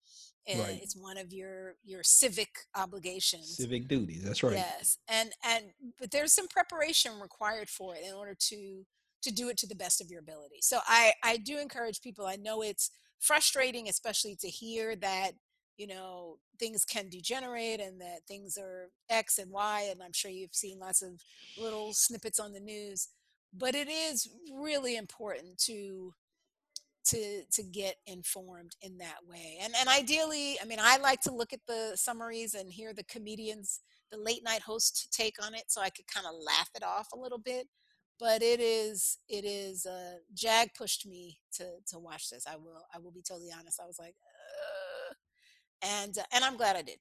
and 0.48 0.60
Right. 0.60 0.80
it's 0.82 0.96
one 0.96 1.18
of 1.18 1.32
your 1.34 1.76
your 1.84 2.04
civic 2.04 2.50
obligations 2.76 3.56
civic 3.56 3.88
duties. 3.88 4.24
That's 4.24 4.44
right. 4.44 4.54
Yes, 4.56 4.98
and 5.08 5.32
and 5.46 5.66
but 6.00 6.12
there's 6.12 6.34
some 6.34 6.48
preparation 6.48 7.20
required 7.20 7.70
for 7.70 7.96
it 7.96 8.04
in 8.08 8.14
order 8.14 8.36
to 8.50 8.86
to 9.22 9.32
do 9.34 9.50
it 9.50 9.58
to 9.58 9.68
the 9.68 9.76
best 9.76 10.02
of 10.02 10.10
your 10.10 10.22
ability. 10.22 10.58
So 10.62 10.80
I 10.88 11.14
I 11.24 11.38
do 11.38 11.60
encourage 11.60 12.02
people. 12.02 12.26
I 12.26 12.38
know 12.38 12.62
it's 12.62 12.90
frustrating, 13.20 13.88
especially 13.90 14.36
to 14.38 14.48
hear 14.48 14.96
that 14.98 15.32
you 15.78 15.88
know 15.88 16.38
things 16.60 16.84
can 16.86 17.10
degenerate 17.10 17.80
and 17.80 18.02
that 18.02 18.22
things 18.28 18.58
are 18.58 18.90
X 19.10 19.38
and 19.38 19.52
Y, 19.52 19.88
and 19.92 20.02
I'm 20.02 20.14
sure 20.14 20.32
you've 20.32 20.56
seen 20.56 20.80
lots 20.80 21.02
of 21.02 21.22
little 21.58 21.94
snippets 21.94 22.40
on 22.40 22.54
the 22.54 22.60
news. 22.60 23.10
But 23.54 23.76
it 23.76 23.90
is 23.90 24.30
really 24.54 24.96
important 24.96 25.58
to 25.66 26.14
to 27.06 27.44
to 27.52 27.64
get 27.64 27.96
informed 28.08 28.76
in 28.82 28.98
that 28.98 29.18
way 29.28 29.58
and 29.62 29.74
and 29.80 29.88
ideally 29.88 30.58
i 30.62 30.66
mean 30.66 30.80
i 30.82 30.98
like 30.98 31.22
to 31.22 31.34
look 31.34 31.54
at 31.54 31.60
the 31.68 31.94
summaries 31.96 32.56
and 32.56 32.72
hear 32.72 32.94
the 32.94 33.04
comedians 33.06 33.80
the 34.12 34.18
late 34.18 34.44
night 34.44 34.62
host 34.62 35.08
take 35.12 35.36
on 35.44 35.54
it 35.54 35.64
so 35.68 35.82
i 35.82 35.90
could 35.90 36.06
kind 36.08 36.28
of 36.28 36.34
laugh 36.46 36.70
it 36.76 36.84
off 36.84 37.08
a 37.14 37.18
little 37.18 37.38
bit 37.38 37.68
but 38.20 38.42
it 38.42 38.60
is 38.60 39.18
it 39.30 39.46
is 39.46 39.86
uh 39.86 40.18
jag 40.34 40.70
pushed 40.78 41.08
me 41.08 41.40
to 41.52 41.64
to 41.88 41.98
watch 41.98 42.30
this 42.30 42.46
i 42.46 42.56
will 42.56 42.84
i 42.94 43.00
will 43.00 43.12
be 43.12 43.24
totally 43.28 43.50
honest 43.58 43.80
i 43.82 43.86
was 43.86 43.98
like 43.98 44.16
uh, 44.26 45.14
and 46.02 46.18
uh, 46.18 46.24
and 46.34 46.44
i'm 46.44 46.58
glad 46.58 46.76
i 46.76 46.82
did 46.82 47.00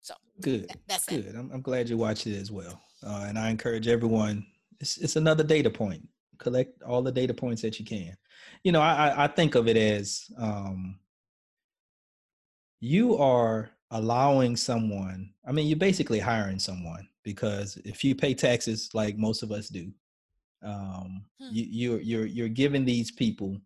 so 0.00 0.14
Good. 0.40 0.68
tha- 0.68 0.74
that's 0.88 1.08
it 1.08 1.24
Good. 1.24 1.34
I'm, 1.36 1.50
I'm 1.52 1.62
glad 1.62 1.88
you 1.88 1.96
watched 1.96 2.26
it 2.26 2.40
as 2.40 2.50
well. 2.50 2.80
Uh, 3.06 3.26
and 3.28 3.38
I 3.38 3.50
encourage 3.50 3.88
everyone. 3.88 4.46
It's 4.80 4.98
it's 4.98 5.16
another 5.16 5.44
data 5.44 5.70
point. 5.70 6.06
Collect 6.38 6.82
all 6.82 7.02
the 7.02 7.12
data 7.12 7.32
points 7.34 7.62
that 7.62 7.78
you 7.78 7.84
can. 7.84 8.16
You 8.62 8.72
know, 8.72 8.80
I 8.80 9.24
I, 9.24 9.26
think 9.26 9.54
of 9.54 9.68
it 9.68 9.76
as 9.76 10.30
um, 10.38 10.98
you 12.80 13.16
are 13.16 13.70
allowing 13.90 14.56
someone. 14.56 15.32
I 15.46 15.52
mean, 15.52 15.66
you're 15.66 15.78
basically 15.78 16.18
hiring 16.18 16.58
someone 16.58 17.08
because 17.22 17.78
if 17.84 18.04
you 18.04 18.14
pay 18.14 18.34
taxes 18.34 18.90
like 18.92 19.16
most 19.16 19.42
of 19.42 19.50
us 19.50 19.68
do, 19.68 19.90
um, 20.62 21.24
Hmm. 21.40 21.48
you, 21.52 21.66
you're 21.70 22.00
you're 22.00 22.26
you're 22.26 22.48
giving 22.48 22.84
these 22.84 23.10
people 23.10 23.60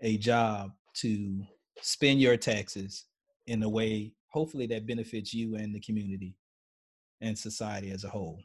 a 0.00 0.16
job 0.18 0.72
to 0.94 1.42
spend 1.82 2.20
your 2.20 2.36
taxes 2.36 3.06
in 3.46 3.62
a 3.62 3.68
way 3.68 4.12
hopefully 4.28 4.66
that 4.66 4.86
benefits 4.86 5.32
you 5.34 5.56
and 5.56 5.74
the 5.74 5.80
community 5.80 6.36
and 7.20 7.38
society 7.38 7.90
as 7.90 8.04
a 8.04 8.08
whole 8.08 8.40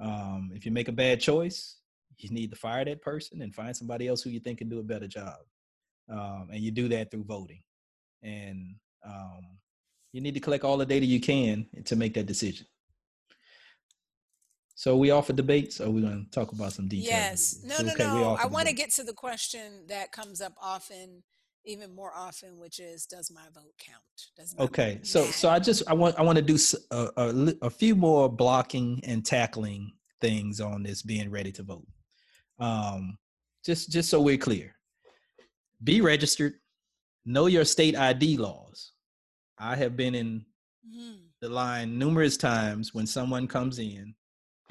um, 0.00 0.50
if 0.54 0.64
you 0.64 0.72
make 0.72 0.88
a 0.88 0.92
bad 0.92 1.20
choice 1.20 1.80
you 2.22 2.30
need 2.30 2.50
to 2.50 2.56
fire 2.56 2.84
that 2.84 3.02
person 3.02 3.42
and 3.42 3.54
find 3.54 3.76
somebody 3.76 4.08
else 4.08 4.22
who 4.22 4.30
you 4.30 4.40
think 4.40 4.58
can 4.58 4.68
do 4.68 4.80
a 4.80 4.82
better 4.82 5.06
job. 5.06 5.36
Um, 6.10 6.48
and 6.52 6.60
you 6.60 6.70
do 6.70 6.88
that 6.88 7.10
through 7.10 7.24
voting. 7.24 7.62
And 8.22 8.74
um, 9.04 9.40
you 10.12 10.20
need 10.20 10.34
to 10.34 10.40
collect 10.40 10.64
all 10.64 10.76
the 10.76 10.86
data 10.86 11.06
you 11.06 11.20
can 11.20 11.66
to 11.84 11.96
make 11.96 12.14
that 12.14 12.26
decision. 12.26 12.66
So 14.74 14.96
we 14.96 15.10
offer 15.10 15.32
debates 15.32 15.80
or 15.80 15.90
we're 15.90 16.00
going 16.00 16.24
to 16.24 16.30
talk 16.30 16.52
about 16.52 16.72
some 16.72 16.88
details 16.88 17.10
yes. 17.10 17.60
no 17.64 17.84
no 17.84 17.92
Okay, 17.92 18.02
no. 18.02 18.38
i 18.40 18.46
want 18.46 18.66
to 18.66 18.72
get 18.72 18.88
to 18.92 19.04
the 19.04 19.12
question 19.12 19.84
that 19.88 20.10
comes 20.10 20.40
up 20.40 20.54
often 20.58 21.22
even 21.64 21.94
more 21.94 22.12
often 22.16 22.58
which 22.58 22.78
is 22.80 23.06
does 23.06 23.30
my 23.30 23.44
vote 23.54 23.72
count 23.78 24.02
does 24.36 24.54
my 24.56 24.64
Okay, 24.64 24.94
vote 24.96 25.06
so 25.06 25.24
so? 25.24 25.48
I 25.50 25.58
just 25.58 25.82
I 25.88 25.94
want 25.94 26.18
I 26.18 26.22
want 26.22 26.36
to 26.36 26.42
do 26.42 26.56
a, 26.90 27.08
a, 27.16 27.54
a 27.62 27.70
few 27.70 27.94
more 27.94 28.28
blocking 28.28 29.00
and 29.04 29.24
tackling 29.24 29.92
things 30.20 30.60
on 30.60 30.82
this 30.82 31.02
being 31.02 31.30
ready 31.30 31.52
to 31.52 31.62
vote. 31.62 31.86
Um, 32.58 33.18
just 33.64 33.90
just 33.90 34.08
so 34.10 34.20
we're 34.20 34.38
clear, 34.38 34.74
be 35.84 36.00
registered. 36.00 36.54
Know 37.26 37.46
your 37.46 37.64
state 37.66 37.96
ID 37.96 38.38
laws. 38.38 38.92
I 39.58 39.76
have 39.76 39.96
been 39.96 40.14
in 40.14 40.44
Mm. 40.88 41.18
the 41.42 41.48
line 41.50 41.98
numerous 41.98 42.38
times 42.38 42.94
when 42.94 43.06
someone 43.06 43.46
comes 43.46 43.78
in 43.78 44.14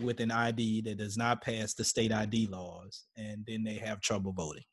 with 0.02 0.20
an 0.22 0.32
ID 0.32 0.82
that 0.82 0.98
does 0.98 1.18
not 1.18 1.40
pass 1.44 1.76
the 1.76 1.84
state 1.84 2.12
ID 2.12 2.48
laws, 2.48 3.06
and 3.16 3.46
then 3.46 3.64
they 3.64 3.76
have 3.76 4.02
trouble 4.02 4.32
voting. 4.34 4.64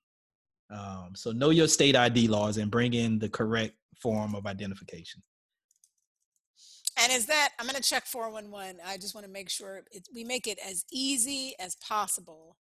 Um, 0.70 1.12
so 1.14 1.32
know 1.32 1.50
your 1.50 1.68
state 1.68 1.96
ID 1.96 2.28
laws 2.28 2.56
and 2.56 2.70
bring 2.70 2.92
in 2.94 3.18
the 3.18 3.28
correct 3.28 3.74
form 4.00 4.34
of 4.34 4.46
identification. 4.46 5.22
And 6.98 7.12
is 7.12 7.26
that 7.26 7.50
I'm 7.58 7.66
going 7.66 7.76
to 7.76 7.82
check 7.82 8.06
411. 8.06 8.80
I 8.84 8.96
just 8.96 9.14
want 9.14 9.26
to 9.26 9.32
make 9.32 9.50
sure 9.50 9.82
it, 9.92 10.08
we 10.14 10.24
make 10.24 10.46
it 10.46 10.58
as 10.66 10.84
easy 10.90 11.54
as 11.60 11.76
possible 11.76 12.56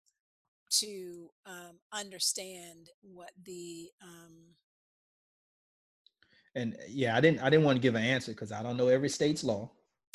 to 0.71 1.29
um, 1.45 1.79
understand 1.93 2.89
what 3.01 3.31
the 3.43 3.89
um, 4.03 4.55
And 6.55 6.73
uh, 6.73 6.77
yeah, 6.89 7.15
I 7.15 7.21
didn't 7.21 7.41
I 7.41 7.49
didn't 7.49 7.65
want 7.65 7.77
to 7.77 7.81
give 7.81 7.95
an 7.95 8.03
answer 8.03 8.31
because 8.31 8.51
I 8.51 8.61
don't 8.61 8.75
know 8.77 8.87
every 8.89 9.09
state's 9.09 9.43
law. 9.43 9.71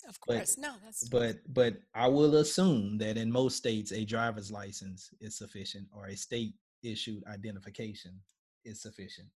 of 0.09 0.19
But- 0.27 0.37
course 0.37 0.59
no 0.59 0.73
that's 0.85 1.09
But 1.09 1.37
but 1.53 1.77
I 1.95 2.09
will 2.09 2.37
assume 2.37 2.99
that 2.99 3.17
in 3.17 3.31
most 3.33 3.57
states 3.57 3.93
a 3.93 4.05
driver's 4.05 4.51
license 4.51 5.09
is 5.21 5.37
sufficient 5.37 5.87
or 5.97 6.07
a 6.09 6.17
state 6.17 6.55
issued 6.83 7.23
identification 7.27 8.21
is 8.65 8.83
sufficient. 8.83 9.29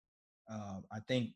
Um, 0.51 0.85
I 0.93 0.99
think 1.09 1.31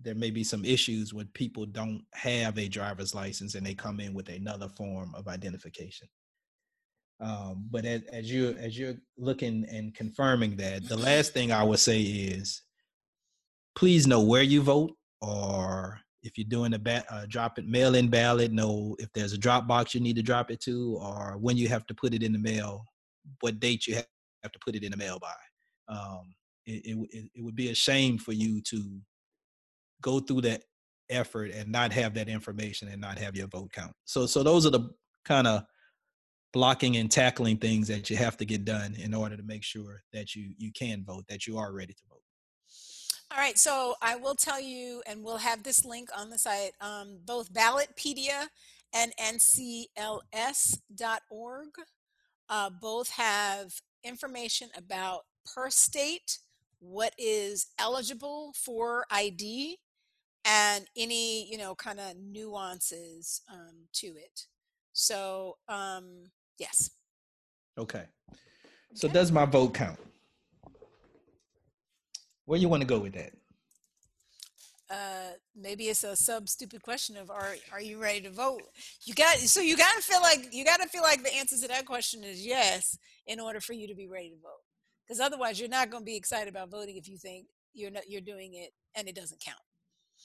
there 0.00 0.14
may 0.14 0.30
be 0.30 0.44
some 0.44 0.64
issues 0.64 1.12
when 1.12 1.26
people 1.34 1.66
don't 1.66 2.02
have 2.14 2.58
a 2.58 2.68
driver's 2.68 3.14
license 3.14 3.54
and 3.54 3.66
they 3.66 3.74
come 3.74 4.00
in 4.00 4.14
with 4.14 4.28
another 4.28 4.68
form 4.68 5.12
of 5.14 5.26
identification. 5.26 6.08
Um, 7.20 7.66
but 7.70 7.84
as, 7.84 8.02
as 8.12 8.30
you 8.30 8.50
as 8.60 8.78
you're 8.78 8.94
looking 9.16 9.66
and 9.70 9.92
confirming 9.94 10.56
that, 10.56 10.88
the 10.88 10.96
last 10.96 11.32
thing 11.32 11.50
I 11.50 11.64
would 11.64 11.80
say 11.80 12.00
is, 12.00 12.62
please 13.74 14.06
know 14.06 14.22
where 14.22 14.44
you 14.44 14.62
vote, 14.62 14.92
or 15.20 15.98
if 16.22 16.38
you're 16.38 16.48
doing 16.48 16.74
a 16.74 16.78
ba- 16.78 17.04
uh, 17.10 17.26
drop 17.28 17.58
it 17.58 17.66
mail-in 17.66 18.08
ballot, 18.08 18.52
know 18.52 18.94
if 19.00 19.12
there's 19.14 19.32
a 19.32 19.38
drop 19.38 19.66
box 19.66 19.94
you 19.94 20.00
need 20.00 20.14
to 20.16 20.22
drop 20.22 20.50
it 20.52 20.60
to, 20.60 20.96
or 21.00 21.36
when 21.40 21.56
you 21.56 21.66
have 21.66 21.86
to 21.88 21.94
put 21.94 22.14
it 22.14 22.22
in 22.22 22.32
the 22.32 22.38
mail, 22.38 22.84
what 23.40 23.58
date 23.58 23.88
you 23.88 23.96
have 24.42 24.52
to 24.52 24.58
put 24.64 24.74
it 24.74 24.84
in 24.84 24.90
the 24.90 24.96
mail 24.96 25.18
by. 25.18 25.34
Um, 25.88 26.34
it, 26.66 26.84
it, 26.84 27.08
it, 27.10 27.30
it 27.36 27.42
would 27.42 27.56
be 27.56 27.70
a 27.70 27.74
shame 27.74 28.18
for 28.18 28.32
you 28.32 28.60
to 28.62 29.00
go 30.02 30.20
through 30.20 30.42
that 30.42 30.62
effort 31.10 31.50
and 31.52 31.70
not 31.70 31.92
have 31.92 32.14
that 32.14 32.28
information 32.28 32.88
and 32.88 33.00
not 33.00 33.18
have 33.18 33.36
your 33.36 33.48
vote 33.48 33.72
count. 33.72 33.92
So, 34.04 34.26
so 34.26 34.42
those 34.42 34.66
are 34.66 34.70
the 34.70 34.90
kind 35.24 35.46
of 35.46 35.64
blocking 36.52 36.96
and 36.96 37.10
tackling 37.10 37.56
things 37.56 37.88
that 37.88 38.10
you 38.10 38.16
have 38.16 38.36
to 38.38 38.44
get 38.44 38.64
done 38.64 38.94
in 38.94 39.14
order 39.14 39.36
to 39.36 39.42
make 39.42 39.62
sure 39.62 40.02
that 40.12 40.34
you 40.34 40.54
you 40.56 40.72
can 40.72 41.04
vote, 41.04 41.24
that 41.28 41.46
you 41.46 41.58
are 41.58 41.72
ready 41.72 41.92
to 41.92 42.02
vote. 42.08 42.22
All 43.30 43.38
right, 43.38 43.58
so 43.58 43.94
I 44.00 44.16
will 44.16 44.34
tell 44.34 44.58
you, 44.58 45.02
and 45.06 45.22
we'll 45.22 45.36
have 45.36 45.62
this 45.62 45.84
link 45.84 46.08
on 46.16 46.30
the 46.30 46.38
site. 46.38 46.72
Um, 46.80 47.18
both 47.26 47.52
Ballotpedia 47.52 48.48
and 48.94 49.12
NCLS.org 49.20 49.88
uh, 52.48 52.70
both 52.70 53.10
have 53.10 53.74
information 54.04 54.68
about 54.76 55.22
per 55.44 55.70
state 55.70 56.38
what 56.80 57.12
is 57.18 57.66
eligible 57.78 58.52
for 58.54 59.04
ID 59.10 59.78
and 60.44 60.86
any 60.96 61.50
you 61.50 61.58
know 61.58 61.74
kind 61.74 61.98
of 62.00 62.16
nuances 62.16 63.42
um, 63.52 63.86
to 63.94 64.06
it. 64.08 64.46
So 64.92 65.56
um, 65.68 66.30
yes, 66.58 66.90
Okay. 67.78 68.04
So 68.94 69.06
Okay. 69.06 69.14
does 69.14 69.30
my 69.30 69.44
vote 69.44 69.74
count? 69.74 69.98
Where 72.44 72.58
you 72.58 72.68
want 72.68 72.80
to 72.80 72.86
go 72.86 72.98
with 72.98 73.12
that? 73.14 73.32
Uh, 74.90 75.32
maybe 75.54 75.84
it's 75.84 76.04
a 76.04 76.16
sub 76.16 76.48
stupid 76.48 76.82
question 76.82 77.16
of 77.16 77.30
are 77.30 77.54
are 77.72 77.80
you 77.80 78.00
ready 78.00 78.20
to 78.22 78.30
vote? 78.30 78.62
You 79.04 79.14
got 79.14 79.36
so 79.36 79.60
you 79.60 79.76
got 79.76 79.94
to 79.96 80.02
feel 80.02 80.20
like 80.22 80.48
you 80.52 80.64
got 80.64 80.80
to 80.80 80.88
feel 80.88 81.02
like 81.02 81.22
the 81.22 81.34
answer 81.34 81.56
to 81.58 81.68
that 81.68 81.84
question 81.86 82.24
is 82.24 82.44
yes 82.46 82.98
in 83.26 83.40
order 83.40 83.60
for 83.60 83.74
you 83.74 83.86
to 83.88 83.94
be 83.94 84.06
ready 84.08 84.30
to 84.30 84.36
vote. 84.36 84.62
Because 85.06 85.20
otherwise, 85.20 85.58
you're 85.58 85.68
not 85.68 85.90
going 85.90 86.02
to 86.02 86.06
be 86.06 86.16
excited 86.16 86.48
about 86.48 86.70
voting 86.70 86.96
if 86.96 87.08
you 87.08 87.16
think 87.18 87.46
you're 87.74 87.90
not 87.90 88.08
you're 88.08 88.20
doing 88.20 88.54
it 88.54 88.70
and 88.94 89.08
it 89.08 89.14
doesn't 89.14 89.40
count. 89.40 89.58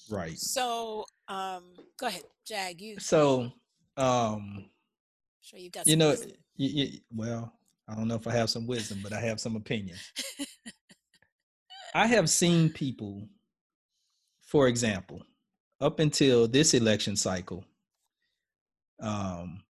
Right. 0.09 0.37
So 0.37 1.05
um, 1.27 1.63
go 1.99 2.07
ahead, 2.07 2.23
Jag. 2.45 2.81
You 2.81 2.99
So, 2.99 3.51
um, 3.97 4.65
sure 5.41 5.59
you've 5.59 5.71
got 5.71 5.85
you 5.87 5.93
some 5.93 5.99
know, 5.99 6.09
wisdom. 6.09 6.31
y 6.57 6.71
y 6.75 7.01
well, 7.13 7.53
I 7.87 7.95
don't 7.95 8.07
know 8.07 8.15
if 8.15 8.27
I 8.27 8.31
have 8.33 8.49
some 8.49 8.65
wisdom, 8.65 8.99
but 9.03 9.13
I 9.13 9.19
have 9.19 9.39
some 9.39 9.55
opinion. 9.55 9.97
I 11.95 12.07
have 12.07 12.29
seen 12.29 12.69
people, 12.69 13.27
for 14.53 14.67
example, 14.67 15.25
up 15.81 15.99
until 15.99 16.47
this 16.47 16.75
election 16.75 17.15
cycle, 17.15 17.65
um, 19.01 19.63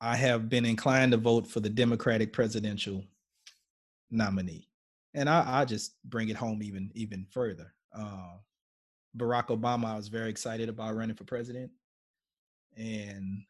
I 0.00 0.16
have 0.16 0.48
been 0.48 0.64
inclined 0.64 1.12
to 1.12 1.18
vote 1.18 1.46
for 1.46 1.60
the 1.60 1.70
Democratic 1.70 2.32
presidential 2.32 3.04
nominee, 4.10 4.66
and 5.14 5.28
I, 5.30 5.60
I 5.60 5.64
just 5.66 5.94
bring 6.04 6.30
it 6.30 6.36
home 6.36 6.64
even 6.64 6.90
even 6.96 7.28
further. 7.30 7.72
Uh, 7.96 8.38
Barack 9.16 9.56
Obama, 9.56 9.84
I 9.84 9.96
was 9.96 10.08
very 10.08 10.30
excited 10.30 10.68
about 10.68 10.96
running 10.96 11.14
for 11.14 11.22
president, 11.22 11.70
and 12.76 13.44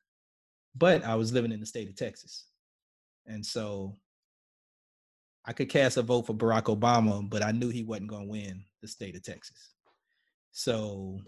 but 0.75 1.03
I 1.03 1.15
was 1.15 1.33
living 1.33 1.51
in 1.51 1.61
the 1.61 1.67
state 1.67 1.89
of 1.89 1.97
Texas, 1.97 2.45
and 3.25 3.45
so 3.45 3.97
I 5.47 5.55
could 5.55 5.71
cast 5.71 5.97
a 5.97 6.03
vote 6.03 6.27
for 6.27 6.35
Barack 6.35 6.65
Obama, 6.65 7.27
but 7.27 7.43
I 7.43 7.53
knew 7.53 7.71
he 7.71 7.85
wasn't 7.85 8.09
going 8.11 8.25
to 8.25 8.31
win 8.31 8.65
the 8.83 8.89
state 8.89 9.17
of 9.17 9.23
Texas. 9.23 9.74
So 10.55 11.19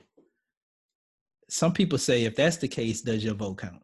some 1.51 1.72
people 1.72 1.99
say 1.99 2.24
if 2.24 2.37
that's 2.37 2.59
the 2.59 2.68
case, 2.68 3.03
does 3.03 3.24
your 3.24 3.35
vote 3.35 3.59
count? 3.59 3.83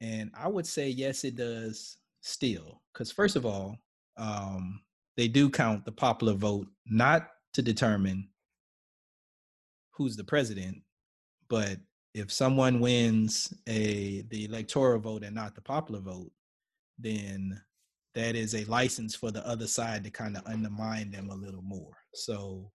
And 0.00 0.30
I 0.34 0.48
would 0.48 0.66
say 0.66 0.88
yes, 0.88 1.22
it 1.22 1.36
does 1.36 1.98
still. 2.22 2.80
Because 2.92 3.12
first 3.12 3.36
of 3.36 3.44
all, 3.44 3.76
um, 4.16 4.80
they 5.18 5.28
do 5.28 5.50
count 5.50 5.84
the 5.84 5.92
popular 5.92 6.32
vote 6.32 6.66
not 6.86 7.28
to 7.52 7.62
determine 7.62 8.30
who's 9.90 10.16
the 10.16 10.24
president, 10.24 10.78
but 11.48 11.76
if 12.14 12.32
someone 12.32 12.80
wins 12.80 13.52
a 13.68 14.22
the 14.30 14.46
electoral 14.46 14.98
vote 14.98 15.24
and 15.24 15.34
not 15.34 15.54
the 15.54 15.60
popular 15.60 16.00
vote, 16.00 16.32
then 16.98 17.60
that 18.14 18.34
is 18.34 18.54
a 18.54 18.64
license 18.64 19.14
for 19.14 19.30
the 19.30 19.46
other 19.46 19.66
side 19.66 20.04
to 20.04 20.10
kind 20.10 20.38
of 20.38 20.46
undermine 20.46 21.10
them 21.10 21.28
a 21.28 21.34
little 21.34 21.62
more. 21.62 21.96
So 22.14 22.72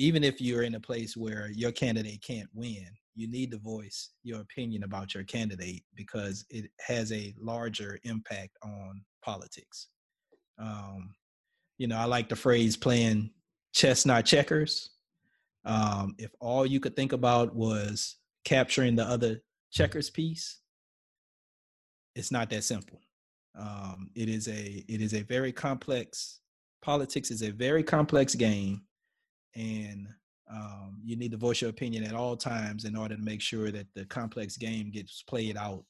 even 0.00 0.24
if 0.24 0.40
you're 0.40 0.62
in 0.62 0.76
a 0.76 0.80
place 0.80 1.14
where 1.14 1.50
your 1.54 1.72
candidate 1.72 2.22
can't 2.26 2.48
win, 2.54 2.86
you 3.14 3.28
need 3.28 3.50
to 3.50 3.58
voice 3.58 4.10
your 4.22 4.40
opinion 4.40 4.82
about 4.82 5.14
your 5.14 5.24
candidate 5.24 5.82
because 5.94 6.46
it 6.48 6.70
has 6.80 7.12
a 7.12 7.34
larger 7.38 7.98
impact 8.04 8.56
on 8.62 9.02
politics. 9.22 9.88
Um, 10.58 11.14
you 11.76 11.86
know, 11.86 11.98
I 11.98 12.06
like 12.06 12.30
the 12.30 12.36
phrase 12.36 12.78
playing 12.78 13.30
chess, 13.74 14.06
not 14.06 14.24
checkers. 14.24 14.90
Um, 15.66 16.14
if 16.18 16.30
all 16.40 16.64
you 16.64 16.80
could 16.80 16.96
think 16.96 17.12
about 17.12 17.54
was 17.54 18.16
capturing 18.44 18.96
the 18.96 19.04
other 19.04 19.42
checkers 19.70 20.08
piece, 20.08 20.60
it's 22.14 22.32
not 22.32 22.48
that 22.50 22.64
simple. 22.64 23.00
Um, 23.58 24.08
it 24.14 24.30
is 24.30 24.48
a 24.48 24.82
it 24.88 25.02
is 25.02 25.12
a 25.12 25.22
very 25.22 25.52
complex 25.52 26.40
politics 26.82 27.30
is 27.30 27.42
a 27.42 27.50
very 27.50 27.82
complex 27.82 28.34
game, 28.34 28.82
and 29.54 30.08
um, 30.50 30.98
you 31.04 31.16
need 31.16 31.30
to 31.30 31.36
voice 31.36 31.60
your 31.60 31.70
opinion 31.70 32.04
at 32.04 32.14
all 32.14 32.36
times 32.36 32.84
in 32.84 32.96
order 32.96 33.16
to 33.16 33.22
make 33.22 33.40
sure 33.40 33.70
that 33.70 33.86
the 33.94 34.04
complex 34.06 34.56
game 34.56 34.90
gets 34.90 35.22
played 35.22 35.56
out 35.56 35.84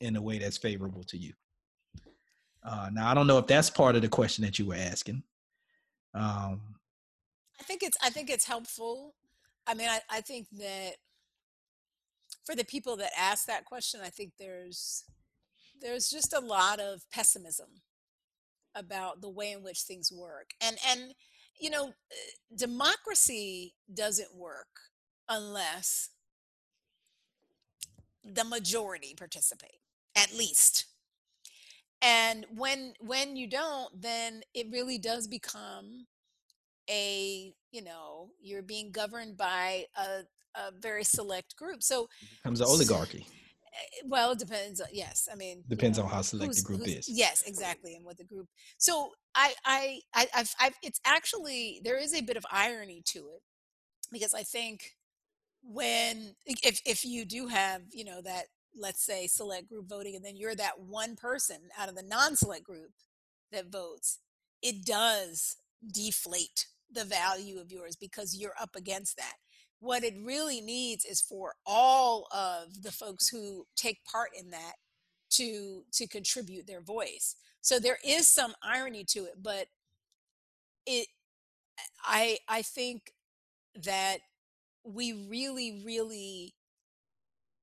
in 0.00 0.16
a 0.16 0.22
way 0.22 0.38
that's 0.38 0.58
favorable 0.58 1.02
to 1.04 1.16
you. 1.16 1.32
Uh, 2.62 2.90
now, 2.92 3.10
I 3.10 3.14
don't 3.14 3.26
know 3.26 3.38
if 3.38 3.46
that's 3.46 3.70
part 3.70 3.96
of 3.96 4.02
the 4.02 4.08
question 4.08 4.44
that 4.44 4.58
you 4.58 4.66
were 4.66 4.74
asking. 4.74 5.22
Um, 6.14 6.60
I 7.60 7.62
think 7.64 7.82
it's 7.82 7.96
I 8.02 8.10
think 8.10 8.30
it's 8.30 8.46
helpful. 8.46 9.14
I 9.66 9.74
mean, 9.74 9.88
I, 9.88 10.00
I 10.10 10.20
think 10.20 10.48
that 10.58 10.92
for 12.44 12.54
the 12.54 12.64
people 12.64 12.96
that 12.96 13.10
ask 13.18 13.46
that 13.46 13.64
question, 13.64 14.00
I 14.02 14.10
think 14.10 14.32
there's 14.38 15.04
there's 15.80 16.08
just 16.08 16.32
a 16.32 16.40
lot 16.40 16.80
of 16.80 17.02
pessimism 17.12 17.68
about 18.74 19.20
the 19.20 19.30
way 19.30 19.52
in 19.52 19.62
which 19.62 19.80
things 19.80 20.10
work. 20.12 20.50
And 20.60 20.76
and 20.88 21.14
you 21.60 21.70
know, 21.70 21.88
uh, 21.88 22.56
democracy 22.56 23.74
doesn't 23.92 24.34
work 24.36 24.68
unless 25.28 26.10
the 28.24 28.44
majority 28.44 29.14
participate, 29.16 29.80
at 30.16 30.32
least. 30.36 30.86
And 32.02 32.46
when 32.54 32.94
when 33.00 33.36
you 33.36 33.48
don't, 33.48 34.00
then 34.00 34.42
it 34.54 34.66
really 34.70 34.98
does 34.98 35.26
become 35.26 36.06
a 36.90 37.54
you 37.72 37.82
know 37.82 38.28
you're 38.42 38.62
being 38.62 38.90
governed 38.90 39.36
by 39.36 39.86
a, 39.96 40.20
a 40.54 40.70
very 40.78 41.02
select 41.02 41.56
group 41.56 41.82
so 41.82 42.06
it 42.20 42.28
becomes 42.42 42.60
an 42.60 42.66
oligarchy. 42.66 43.26
Eh, 43.74 44.02
well, 44.06 44.32
it 44.32 44.38
depends. 44.38 44.80
on- 44.80 44.88
Yes, 44.92 45.28
I 45.30 45.34
mean, 45.34 45.58
you 45.58 45.76
Depends 45.76 45.98
know, 45.98 46.04
on 46.04 46.10
how 46.10 46.22
select 46.22 46.54
the 46.54 46.62
group 46.62 46.86
is. 46.86 47.08
Yes, 47.08 47.42
exactly, 47.42 47.94
and 47.94 48.04
what 48.04 48.16
the 48.18 48.24
group. 48.24 48.48
So 48.78 49.10
I, 49.34 49.54
I, 49.64 50.00
I, 50.14 50.26
I've, 50.34 50.54
I've, 50.60 50.74
it's 50.82 51.00
actually 51.04 51.80
there 51.84 51.98
is 51.98 52.14
a 52.14 52.20
bit 52.22 52.36
of 52.36 52.46
irony 52.50 53.02
to 53.06 53.18
it 53.34 53.42
because 54.12 54.32
I 54.34 54.42
think 54.44 54.92
when 55.62 56.34
if 56.46 56.80
if 56.84 57.04
you 57.04 57.24
do 57.24 57.46
have 57.46 57.82
you 57.90 58.04
know 58.04 58.20
that 58.22 58.44
let's 58.76 59.02
say 59.04 59.26
select 59.26 59.68
group 59.68 59.88
voting 59.88 60.14
and 60.14 60.24
then 60.24 60.36
you're 60.36 60.54
that 60.54 60.78
one 60.80 61.16
person 61.16 61.56
out 61.78 61.88
of 61.88 61.94
the 61.94 62.02
non-select 62.02 62.64
group 62.64 62.90
that 63.52 63.70
votes, 63.72 64.18
it 64.62 64.84
does 64.84 65.56
deflate 65.92 66.66
the 66.90 67.04
value 67.04 67.60
of 67.60 67.70
yours 67.72 67.96
because 67.96 68.36
you're 68.36 68.54
up 68.60 68.76
against 68.76 69.16
that. 69.16 69.34
What 69.84 70.02
it 70.02 70.14
really 70.18 70.62
needs 70.62 71.04
is 71.04 71.20
for 71.20 71.56
all 71.66 72.26
of 72.32 72.82
the 72.82 72.90
folks 72.90 73.28
who 73.28 73.66
take 73.76 74.02
part 74.10 74.30
in 74.34 74.48
that 74.48 74.76
to 75.32 75.84
to 75.92 76.06
contribute 76.06 76.66
their 76.66 76.80
voice. 76.80 77.36
So 77.60 77.78
there 77.78 77.98
is 78.02 78.26
some 78.26 78.54
irony 78.62 79.04
to 79.10 79.26
it, 79.26 79.42
but 79.42 79.66
it 80.86 81.08
I 82.02 82.38
I 82.48 82.62
think 82.62 83.12
that 83.84 84.20
we 84.84 85.12
really 85.28 85.82
really 85.84 86.54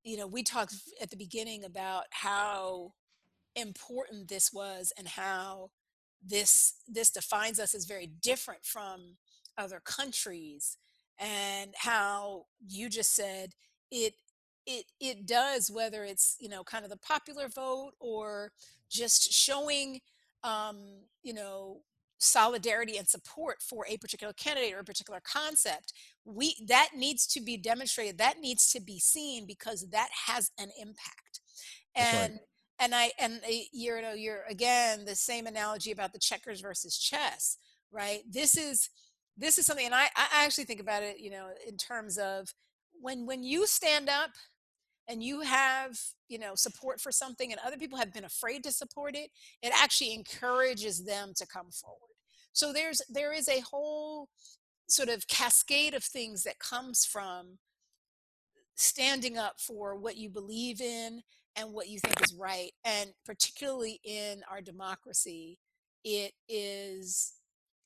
you 0.04 0.16
know 0.16 0.28
we 0.28 0.44
talked 0.44 0.76
at 1.02 1.10
the 1.10 1.18
beginning 1.18 1.64
about 1.64 2.04
how 2.12 2.94
important 3.56 4.28
this 4.28 4.54
was 4.54 4.94
and 4.96 5.08
how 5.08 5.72
this 6.24 6.76
this 6.88 7.10
defines 7.10 7.60
us 7.60 7.74
as 7.74 7.86
very 7.86 8.06
different 8.06 8.64
from 8.64 9.18
other 9.58 9.82
countries 9.84 10.78
and 11.22 11.74
how 11.78 12.46
you 12.68 12.90
just 12.90 13.16
said 13.16 13.52
it 13.92 14.16
it 14.66 14.86
it 15.00 15.26
does 15.28 15.72
whether 15.72 16.04
it's 16.04 16.36
you 16.40 16.50
know 16.50 16.64
kind 16.64 16.84
of 16.84 16.92
the 16.92 16.98
popular 16.98 17.48
vote 17.48 17.92
or 18.00 18.52
just 18.90 19.32
showing 19.32 20.02
um 20.44 20.78
you 21.24 21.34
know 21.34 21.82
solidarity 22.20 22.98
and 22.98 23.08
support 23.08 23.62
for 23.62 23.86
a 23.90 23.98
particular 23.98 24.34
candidate 24.34 24.74
or 24.74 24.80
a 24.80 24.84
particular 24.84 25.22
concept 25.24 25.94
we 26.26 26.56
that 26.68 26.90
needs 26.96 27.26
to 27.28 27.42
be 27.42 27.58
demonstrated 27.58 28.18
that 28.18 28.40
needs 28.40 28.72
to 28.72 28.80
be 28.82 29.00
seen 29.00 29.46
because 29.48 29.88
that 29.90 30.10
has 30.28 30.52
an 30.60 30.70
impact 30.80 31.42
That's 31.96 32.14
right. 32.14 32.24
and 32.32 32.40
and 32.80 32.96
i 32.96 33.12
and 33.20 33.42
uh, 33.44 33.52
you're 33.72 33.98
you 33.98 34.04
know 34.04 34.14
you're 34.14 34.44
again 34.50 35.06
the 35.06 35.16
same 35.16 35.48
analogy 35.48 35.92
about 35.92 36.14
the 36.14 36.20
checkers 36.20 36.62
versus 36.62 36.98
chess 36.98 37.58
right 37.92 38.22
this 38.30 38.56
is 38.56 38.90
this 39.42 39.58
is 39.58 39.66
something 39.66 39.86
and 39.86 39.96
i 39.96 40.06
i 40.16 40.46
actually 40.46 40.64
think 40.64 40.80
about 40.80 41.04
it 41.04 41.20
you 41.20 41.30
know 41.30 41.48
in 41.68 41.76
terms 41.76 42.18
of 42.18 42.48
when 43.02 43.26
when 43.26 43.44
you 43.44 43.68
stand 43.68 44.08
up 44.08 44.32
and 45.08 45.22
you 45.22 45.42
have 45.42 46.00
you 46.30 46.40
know 46.40 46.56
support 46.56 47.02
for 47.02 47.12
something 47.12 47.52
and 47.52 47.60
other 47.66 47.78
people 47.78 47.98
have 47.98 48.14
been 48.14 48.24
afraid 48.24 48.64
to 48.64 48.72
support 48.72 49.16
it 49.16 49.30
it 49.62 49.74
actually 49.76 50.14
encourages 50.14 51.06
them 51.06 51.34
to 51.36 51.46
come 51.46 51.70
forward. 51.72 52.16
So 52.54 52.74
there's 52.74 53.02
there 53.10 53.34
is 53.34 53.48
a 53.48 53.62
whole 53.62 54.30
sort 54.88 55.10
of 55.10 55.28
cascade 55.28 55.94
of 55.94 56.04
things 56.04 56.44
that 56.44 56.60
comes 56.60 57.06
from 57.06 57.58
standing 58.76 59.38
up 59.38 59.60
for 59.60 59.96
what 59.96 60.18
you 60.18 60.30
believe 60.30 60.82
in 60.82 61.22
and 61.56 61.74
what 61.74 61.90
you 61.90 62.00
think 62.00 62.22
is 62.22 62.34
right 62.34 62.72
and 62.86 63.12
particularly 63.26 64.00
in 64.04 64.42
our 64.50 64.62
democracy 64.62 65.60
it 66.04 66.32
is 66.48 67.34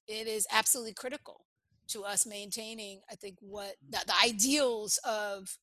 it 0.07 0.27
is 0.27 0.47
absolutely 0.51 0.93
critical 0.93 1.45
to 1.87 2.03
us 2.03 2.25
maintaining 2.25 3.01
i 3.11 3.15
think 3.15 3.37
what 3.41 3.75
the, 3.89 3.99
the 4.07 4.13
ideals 4.23 4.99
of 5.03 5.57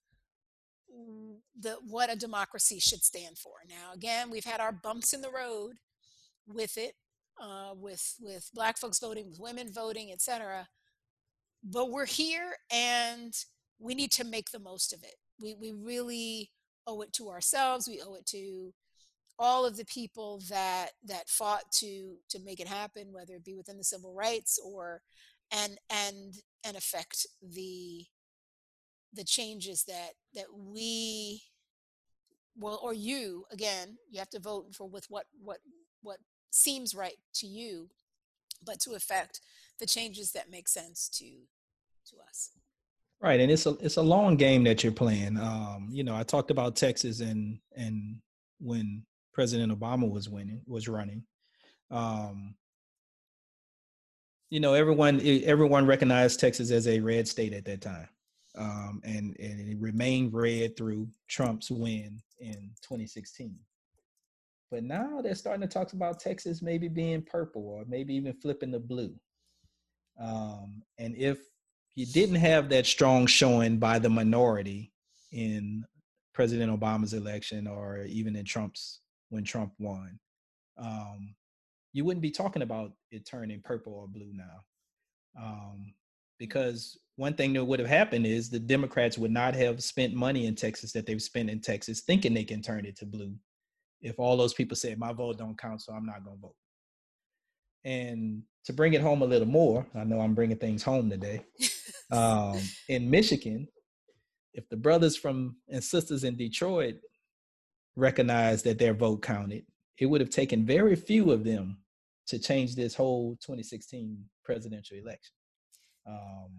the 1.58 1.76
what 1.88 2.12
a 2.12 2.16
democracy 2.16 2.78
should 2.78 3.02
stand 3.02 3.38
for. 3.38 3.52
Now 3.68 3.92
again 3.94 4.30
we've 4.30 4.44
had 4.44 4.60
our 4.60 4.72
bumps 4.72 5.12
in 5.12 5.22
the 5.22 5.30
road 5.30 5.76
with 6.46 6.76
it 6.76 6.94
uh, 7.40 7.74
with 7.74 8.14
with 8.20 8.50
black 8.54 8.78
folks 8.78 8.98
voting 8.98 9.28
with 9.28 9.40
women 9.40 9.72
voting 9.72 10.10
etc 10.12 10.68
but 11.64 11.90
we're 11.90 12.06
here 12.06 12.56
and 12.70 13.32
we 13.78 13.94
need 13.94 14.10
to 14.12 14.24
make 14.24 14.50
the 14.50 14.58
most 14.58 14.92
of 14.92 15.02
it. 15.02 15.14
We 15.40 15.54
we 15.54 15.72
really 15.72 16.50
owe 16.86 17.00
it 17.02 17.12
to 17.14 17.28
ourselves 17.30 17.88
we 17.88 18.02
owe 18.04 18.14
it 18.14 18.26
to 18.26 18.72
all 19.42 19.66
of 19.66 19.76
the 19.76 19.84
people 19.84 20.40
that 20.48 20.90
that 21.04 21.28
fought 21.28 21.64
to 21.72 22.14
to 22.28 22.38
make 22.40 22.60
it 22.60 22.68
happen 22.68 23.12
whether 23.12 23.34
it 23.34 23.44
be 23.44 23.56
within 23.56 23.76
the 23.76 23.84
civil 23.84 24.14
rights 24.14 24.58
or 24.64 25.02
and 25.50 25.78
and 25.90 26.34
and 26.64 26.76
affect 26.76 27.26
the 27.42 28.04
the 29.12 29.24
changes 29.24 29.84
that 29.84 30.12
that 30.34 30.46
we 30.54 31.42
well 32.56 32.78
or 32.82 32.94
you 32.94 33.44
again 33.50 33.98
you 34.10 34.18
have 34.18 34.30
to 34.30 34.38
vote 34.38 34.66
for 34.72 34.88
with 34.88 35.06
what 35.08 35.26
what 35.42 35.58
what 36.02 36.18
seems 36.50 36.94
right 36.94 37.16
to 37.34 37.46
you 37.46 37.88
but 38.64 38.78
to 38.78 38.92
affect 38.92 39.40
the 39.80 39.86
changes 39.86 40.32
that 40.32 40.50
make 40.50 40.68
sense 40.68 41.08
to 41.08 41.24
to 42.06 42.16
us 42.28 42.50
Right, 43.22 43.38
and 43.38 43.52
it's 43.52 43.66
a 43.66 43.76
it's 43.80 43.98
a 43.98 44.02
long 44.02 44.34
game 44.34 44.64
that 44.64 44.82
you're 44.82 44.92
playing. 44.92 45.38
Um, 45.38 45.86
you 45.92 46.02
know, 46.02 46.16
I 46.16 46.24
talked 46.24 46.50
about 46.50 46.74
Texas 46.74 47.20
and 47.20 47.60
and 47.76 48.16
when 48.58 49.04
President 49.32 49.78
Obama 49.78 50.10
was 50.10 50.28
winning 50.28 50.60
was 50.66 50.88
running. 50.88 51.24
Um, 51.90 52.54
you 54.50 54.60
know, 54.60 54.74
everyone 54.74 55.20
everyone 55.24 55.86
recognized 55.86 56.40
Texas 56.40 56.70
as 56.70 56.86
a 56.86 57.00
red 57.00 57.26
state 57.26 57.52
at 57.52 57.64
that 57.64 57.80
time, 57.80 58.08
um, 58.56 59.00
and 59.04 59.36
and 59.38 59.60
it 59.60 59.78
remained 59.80 60.34
red 60.34 60.76
through 60.76 61.08
Trump's 61.28 61.70
win 61.70 62.20
in 62.38 62.70
2016. 62.82 63.58
But 64.70 64.84
now 64.84 65.20
they're 65.20 65.34
starting 65.34 65.60
to 65.60 65.68
talk 65.68 65.92
about 65.92 66.18
Texas 66.18 66.62
maybe 66.62 66.88
being 66.88 67.22
purple 67.22 67.66
or 67.68 67.84
maybe 67.86 68.14
even 68.14 68.32
flipping 68.32 68.72
to 68.72 68.78
blue. 68.78 69.14
Um, 70.18 70.82
and 70.98 71.14
if 71.16 71.38
you 71.94 72.06
didn't 72.06 72.36
have 72.36 72.70
that 72.70 72.86
strong 72.86 73.26
showing 73.26 73.78
by 73.78 73.98
the 73.98 74.08
minority 74.08 74.92
in 75.30 75.84
President 76.32 76.78
Obama's 76.78 77.12
election 77.12 77.66
or 77.66 78.04
even 78.04 78.34
in 78.34 78.46
Trump's 78.46 79.01
when 79.32 79.44
Trump 79.44 79.72
won, 79.78 80.18
um, 80.78 81.34
you 81.92 82.04
wouldn't 82.04 82.22
be 82.22 82.30
talking 82.30 82.62
about 82.62 82.92
it 83.10 83.26
turning 83.26 83.60
purple 83.62 83.94
or 83.94 84.06
blue 84.06 84.32
now. 84.32 85.42
Um, 85.42 85.94
because 86.38 86.98
one 87.16 87.34
thing 87.34 87.52
that 87.52 87.64
would 87.64 87.78
have 87.80 87.88
happened 87.88 88.26
is 88.26 88.50
the 88.50 88.58
Democrats 88.58 89.18
would 89.18 89.30
not 89.30 89.54
have 89.54 89.82
spent 89.82 90.14
money 90.14 90.46
in 90.46 90.54
Texas 90.54 90.92
that 90.92 91.06
they've 91.06 91.22
spent 91.22 91.50
in 91.50 91.60
Texas 91.60 92.00
thinking 92.00 92.34
they 92.34 92.44
can 92.44 92.62
turn 92.62 92.86
it 92.86 92.96
to 92.96 93.06
blue 93.06 93.34
if 94.02 94.18
all 94.18 94.36
those 94.36 94.52
people 94.52 94.76
said 94.76 94.98
my 94.98 95.12
vote 95.12 95.38
don't 95.38 95.58
count 95.58 95.80
so 95.80 95.92
i'm 95.92 96.04
not 96.04 96.24
going 96.24 96.36
to 96.36 96.42
vote 96.42 96.56
and 97.84 98.42
to 98.64 98.72
bring 98.72 98.92
it 98.92 99.00
home 99.00 99.22
a 99.22 99.26
little 99.26 99.46
more 99.46 99.86
i 99.94 100.04
know 100.04 100.20
i'm 100.20 100.34
bringing 100.34 100.58
things 100.58 100.82
home 100.82 101.08
today 101.08 101.44
um, 102.10 102.58
in 102.88 103.08
michigan 103.08 103.66
if 104.54 104.68
the 104.68 104.76
brothers 104.76 105.16
from 105.16 105.56
and 105.70 105.82
sisters 105.82 106.24
in 106.24 106.36
detroit 106.36 106.96
recognized 107.96 108.64
that 108.64 108.78
their 108.78 108.94
vote 108.94 109.22
counted. 109.22 109.64
It 109.98 110.06
would 110.06 110.20
have 110.20 110.30
taken 110.30 110.64
very 110.64 110.96
few 110.96 111.30
of 111.30 111.44
them 111.44 111.78
to 112.28 112.38
change 112.38 112.74
this 112.74 112.94
whole 112.94 113.36
2016 113.42 114.18
presidential 114.44 114.96
election. 114.96 115.34
Um, 116.06 116.50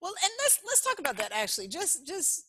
well 0.00 0.14
and 0.22 0.32
let's 0.42 0.60
let's 0.66 0.82
talk 0.82 0.98
about 0.98 1.16
that 1.18 1.32
actually. 1.32 1.68
Just 1.68 2.06
just 2.06 2.44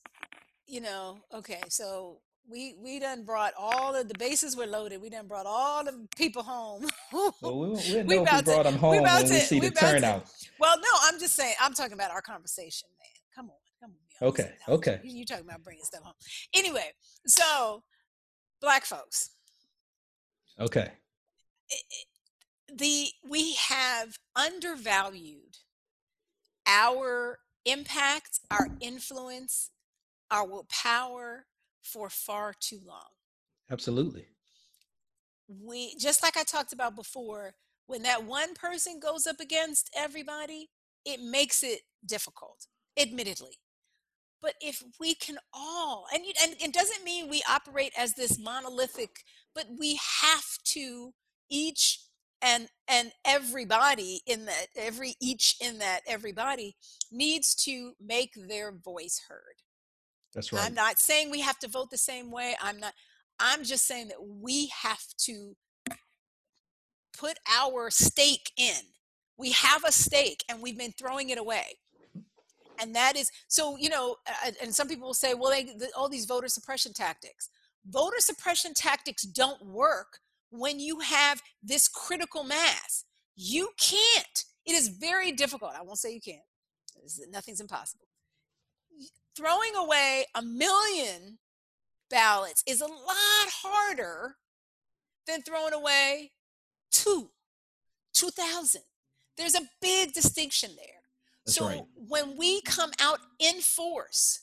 you 0.67 0.81
know 0.81 1.19
okay 1.33 1.61
so 1.69 2.19
we 2.49 2.75
we 2.81 2.99
done 2.99 3.23
brought 3.25 3.53
all 3.57 3.95
of 3.95 4.07
the 4.07 4.13
bases 4.17 4.55
were 4.55 4.65
loaded. 4.67 5.01
We 5.01 5.09
done 5.09 5.27
brought 5.27 5.45
all 5.45 5.83
the 5.83 6.07
people 6.15 6.43
home. 6.43 6.85
Well, 7.11 7.33
we, 7.41 7.67
We 7.93 8.03
we 8.03 8.17
about 8.17 8.39
to- 8.39 8.51
brought 8.51 8.63
them 8.63 8.75
home 8.77 8.99
about 8.99 9.23
when 9.23 9.31
we 9.31 9.39
see 9.39 9.59
we 9.59 9.67
the 9.69 9.73
about 9.73 9.79
to- 9.79 9.91
turnout. 9.93 10.29
Well 10.59 10.77
no 10.77 10.87
i'm 11.03 11.19
just 11.19 11.35
saying 11.35 11.55
i'm 11.61 11.73
talking 11.73 11.93
about 11.93 12.11
our 12.11 12.21
conversation 12.21 12.87
man. 12.99 13.09
Come 13.35 13.49
on 13.49 13.57
come 13.81 13.91
on. 14.21 14.27
Okay, 14.29 14.51
okay. 14.69 14.99
you, 15.03 15.17
you 15.19 15.25
talking 15.25 15.45
about 15.45 15.63
bringing 15.63 15.83
stuff 15.83 16.01
home. 16.03 16.13
Anyway 16.53 16.91
so 17.25 17.83
black 18.61 18.85
folks. 18.85 19.31
Okay. 20.59 20.91
The 22.73 23.07
we 23.27 23.55
have 23.55 24.17
undervalued 24.35 25.57
our 26.65 27.39
impact 27.65 28.39
our 28.51 28.67
influence 28.81 29.71
our 30.31 30.63
power 30.69 31.45
for 31.81 32.09
far 32.09 32.53
too 32.59 32.79
long. 32.85 33.09
Absolutely. 33.71 34.27
We 35.47 35.95
just 35.95 36.23
like 36.23 36.35
i 36.37 36.43
talked 36.43 36.73
about 36.73 36.95
before 36.95 37.53
when 37.85 38.03
that 38.03 38.25
one 38.25 38.53
person 38.53 38.99
goes 38.99 39.25
up 39.25 39.39
against 39.39 39.89
everybody 39.95 40.69
it 41.05 41.21
makes 41.21 41.63
it 41.63 41.81
difficult 42.05 42.67
admittedly 42.99 43.57
but 44.41 44.53
if 44.61 44.83
we 44.99 45.15
can 45.15 45.37
all 45.53 46.05
and 46.13 46.25
you- 46.25 46.33
and 46.41 46.55
it 46.61 46.73
doesn't 46.73 47.03
mean 47.03 47.29
we 47.29 47.43
operate 47.49 47.93
as 47.97 48.13
this 48.13 48.37
monolithic 48.39 49.23
but 49.55 49.67
we 49.77 49.99
have 50.21 50.45
to 50.63 51.13
each 51.49 52.01
and 52.41 52.69
and 52.87 53.11
everybody 53.25 54.21
in 54.27 54.45
that 54.45 54.67
every 54.75 55.15
each 55.19 55.55
in 55.59 55.79
that 55.79 56.01
everybody 56.07 56.75
needs 57.11 57.55
to 57.55 57.93
make 57.99 58.33
their 58.35 58.71
voice 58.71 59.21
heard 59.27 59.55
That's 60.33 60.53
right. 60.53 60.63
I'm 60.65 60.73
not 60.75 60.99
saying 60.99 61.31
we 61.31 61.41
have 61.41 61.57
to 61.59 61.67
vote 61.67 61.89
the 61.89 61.97
same 61.97 62.31
way. 62.31 62.55
I'm 62.61 62.79
not. 62.79 62.93
I'm 63.39 63.63
just 63.63 63.85
saying 63.87 64.09
that 64.09 64.23
we 64.23 64.67
have 64.83 65.03
to 65.25 65.55
put 67.17 67.37
our 67.59 67.89
stake 67.89 68.51
in. 68.57 68.81
We 69.37 69.51
have 69.51 69.83
a 69.83 69.91
stake 69.91 70.43
and 70.49 70.61
we've 70.61 70.77
been 70.77 70.93
throwing 70.93 71.29
it 71.29 71.37
away. 71.37 71.77
And 72.79 72.95
that 72.95 73.15
is 73.15 73.31
so, 73.47 73.77
you 73.77 73.89
know, 73.89 74.15
and 74.61 74.73
some 74.73 74.87
people 74.87 75.07
will 75.07 75.13
say, 75.13 75.33
well, 75.33 75.51
they, 75.51 75.63
the, 75.63 75.89
all 75.95 76.09
these 76.09 76.25
voter 76.25 76.47
suppression 76.47 76.93
tactics. 76.93 77.49
Voter 77.89 78.19
suppression 78.19 78.73
tactics 78.73 79.23
don't 79.23 79.65
work 79.65 80.19
when 80.49 80.79
you 80.79 80.99
have 80.99 81.41
this 81.63 81.87
critical 81.87 82.43
mass. 82.43 83.05
You 83.35 83.69
can't. 83.79 84.45
It 84.65 84.73
is 84.73 84.89
very 84.89 85.31
difficult. 85.31 85.71
I 85.77 85.83
won't 85.83 85.99
say 85.99 86.13
you 86.13 86.21
can't. 86.21 86.41
Nothing's 87.29 87.61
impossible. 87.61 88.07
Throwing 89.35 89.75
away 89.75 90.25
a 90.35 90.41
million 90.41 91.37
ballots 92.09 92.63
is 92.67 92.81
a 92.81 92.87
lot 92.87 93.47
harder 93.61 94.35
than 95.27 95.41
throwing 95.41 95.73
away 95.73 96.31
two, 96.91 97.29
2,000. 98.13 98.81
There's 99.37 99.55
a 99.55 99.69
big 99.81 100.13
distinction 100.13 100.71
there. 100.75 100.96
That's 101.47 101.57
so 101.57 101.65
right. 101.67 101.81
when 101.95 102.37
we 102.37 102.61
come 102.61 102.91
out 102.99 103.19
in 103.39 103.61
force, 103.61 104.41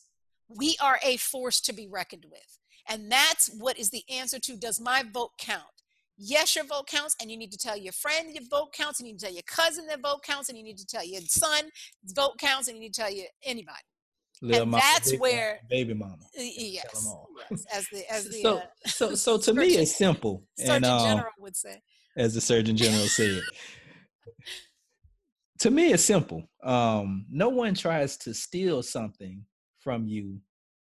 we 0.49 0.77
are 0.81 0.99
a 1.05 1.17
force 1.19 1.61
to 1.61 1.73
be 1.73 1.87
reckoned 1.87 2.25
with. 2.31 2.59
And 2.89 3.13
that's 3.13 3.49
what 3.59 3.79
is 3.79 3.91
the 3.91 4.03
answer 4.11 4.39
to 4.41 4.57
does 4.57 4.81
my 4.81 5.05
vote 5.13 5.33
count? 5.39 5.63
Yes, 6.17 6.55
your 6.57 6.65
vote 6.65 6.87
counts, 6.87 7.15
and 7.21 7.31
you 7.31 7.37
need 7.37 7.51
to 7.53 7.59
tell 7.59 7.77
your 7.77 7.93
friend 7.93 8.33
your 8.33 8.45
vote 8.51 8.73
counts, 8.73 9.01
and 9.01 9.07
you 9.07 9.13
need 9.15 9.19
to 9.21 9.27
tell 9.27 9.35
your 9.35 9.43
cousin 9.47 9.87
their 9.87 9.99
vote 9.99 10.23
counts, 10.23 10.49
and 10.49 10.57
you 10.57 10.65
need 10.65 10.79
to 10.79 10.87
tell 10.87 11.05
your 11.05 11.21
son 11.23 11.65
vote 12.15 12.39
counts, 12.39 12.69
and 12.69 12.77
you 12.77 12.83
need 12.83 12.95
to 12.95 13.01
tell 13.03 13.13
you 13.13 13.25
anybody. 13.45 13.77
Little 14.41 14.63
and 14.63 14.71
mama, 14.73 14.83
that's 14.93 15.11
big 15.13 15.21
where- 15.21 15.59
mama, 15.63 15.69
baby 15.71 15.95
mama. 15.95 16.17
Yes, 16.37 16.85
Tell 16.93 17.01
'em 17.01 17.07
all. 17.09 17.27
yes, 17.51 17.65
as 17.73 17.87
the 17.93 18.13
as 18.13 18.25
the 18.29 18.43
So, 18.43 18.57
uh, 18.59 18.63
so, 18.87 19.15
so 19.15 19.39
to 19.39 19.55
me, 19.55 19.67
it's 19.77 19.97
simple, 19.97 20.45
Surgeon 20.59 20.75
and 20.77 20.85
um, 20.85 21.07
General 21.09 21.33
would 21.41 21.57
say. 21.57 21.81
as 22.17 22.35
the 22.35 22.41
Surgeon 22.41 22.77
General 22.77 23.07
said. 23.07 23.43
To 25.65 25.71
me, 25.71 25.95
it's 25.95 26.05
simple. 26.05 26.47
Um, 26.63 27.25
no 27.31 27.49
one 27.49 27.75
tries 27.75 28.19
to 28.19 28.35
steal 28.35 28.83
something 28.83 29.43
from 29.81 30.07
you 30.07 30.39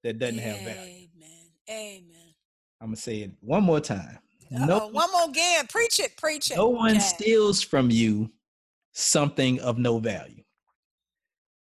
that 0.05 0.19
doesn't 0.19 0.37
have 0.37 0.59
value. 0.59 1.09
Amen. 1.17 1.51
Amen. 1.71 2.35
I'm 2.83 2.89
gonna 2.89 2.97
say 2.97 3.21
it 3.21 3.31
one 3.41 3.63
more 3.63 3.81
time. 3.81 4.19
No, 4.51 4.77
Uh-oh, 4.77 4.89
one 4.89 5.11
more 5.13 5.31
again. 5.31 5.67
Preach 5.67 5.99
it. 5.99 6.15
Preach 6.19 6.51
it. 6.51 6.59
no 6.59 6.69
one 6.69 6.93
Jazz. 6.93 7.09
steals 7.09 7.63
from 7.63 7.91
you 7.91 8.31
something 8.93 9.59
of 9.61 9.79
no 9.79 9.99
value. 9.99 10.43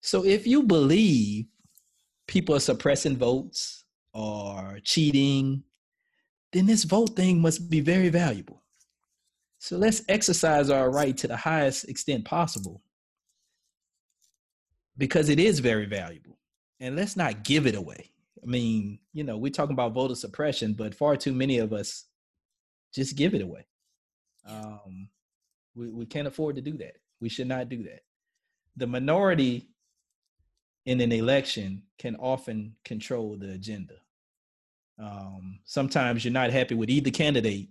So 0.02 0.24
if 0.24 0.46
you 0.46 0.62
believe 0.62 1.46
people 2.28 2.54
are 2.54 2.60
suppressing 2.60 3.16
votes 3.16 3.86
or 4.14 4.78
cheating, 4.84 5.64
then 6.52 6.66
this 6.66 6.84
vote 6.84 7.16
thing 7.16 7.40
must 7.40 7.68
be 7.70 7.80
very 7.80 8.08
valuable. 8.08 8.62
So 9.58 9.78
let's 9.78 10.02
exercise 10.08 10.70
our 10.70 10.92
right 10.92 11.16
to 11.16 11.26
the 11.26 11.36
highest 11.36 11.88
extent 11.88 12.24
possible 12.24 12.80
because 15.00 15.30
it 15.30 15.40
is 15.40 15.60
very 15.60 15.86
valuable. 15.86 16.38
And 16.78 16.94
let's 16.94 17.16
not 17.16 17.42
give 17.42 17.66
it 17.66 17.74
away. 17.74 18.10
I 18.42 18.46
mean, 18.46 18.98
you 19.14 19.24
know, 19.24 19.38
we're 19.38 19.50
talking 19.50 19.72
about 19.72 19.94
voter 19.94 20.14
suppression, 20.14 20.74
but 20.74 20.94
far 20.94 21.16
too 21.16 21.32
many 21.32 21.58
of 21.58 21.72
us 21.72 22.04
just 22.94 23.16
give 23.16 23.34
it 23.34 23.40
away. 23.40 23.66
Um, 24.46 25.08
we, 25.74 25.88
we 25.88 26.04
can't 26.04 26.28
afford 26.28 26.56
to 26.56 26.62
do 26.62 26.76
that. 26.78 26.96
We 27.18 27.30
should 27.30 27.48
not 27.48 27.70
do 27.70 27.82
that. 27.84 28.00
The 28.76 28.86
minority 28.86 29.68
in 30.84 31.00
an 31.00 31.12
election 31.12 31.82
can 31.98 32.14
often 32.16 32.74
control 32.84 33.36
the 33.38 33.52
agenda. 33.52 33.94
Um, 34.98 35.60
sometimes 35.64 36.24
you're 36.24 36.32
not 36.32 36.50
happy 36.50 36.74
with 36.74 36.90
either 36.90 37.10
candidate, 37.10 37.70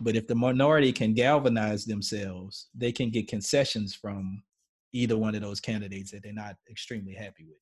but 0.00 0.16
if 0.16 0.26
the 0.26 0.34
minority 0.34 0.92
can 0.92 1.14
galvanize 1.14 1.84
themselves, 1.84 2.66
they 2.74 2.90
can 2.90 3.10
get 3.10 3.28
concessions 3.28 3.94
from 3.94 4.42
either 4.98 5.16
one 5.16 5.34
of 5.34 5.42
those 5.42 5.60
candidates 5.60 6.10
that 6.10 6.22
they're 6.22 6.32
not 6.32 6.56
extremely 6.70 7.14
happy 7.14 7.44
with. 7.46 7.58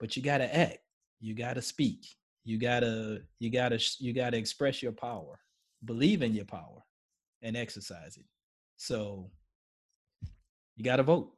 But 0.00 0.16
you 0.16 0.22
got 0.22 0.38
to 0.38 0.56
act. 0.56 0.78
You 1.20 1.34
got 1.34 1.54
to 1.54 1.62
speak. 1.62 2.06
You 2.44 2.58
got 2.58 2.80
to 2.80 3.20
you 3.38 3.50
got 3.50 3.70
to 3.70 3.96
you 3.98 4.12
got 4.12 4.30
to 4.30 4.38
express 4.38 4.82
your 4.82 4.92
power. 4.92 5.38
Believe 5.84 6.22
in 6.22 6.34
your 6.34 6.44
power 6.44 6.82
and 7.42 7.56
exercise 7.56 8.16
it. 8.16 8.24
So 8.76 9.30
you 10.76 10.84
got 10.84 10.96
to 10.96 11.02
vote. 11.02 11.32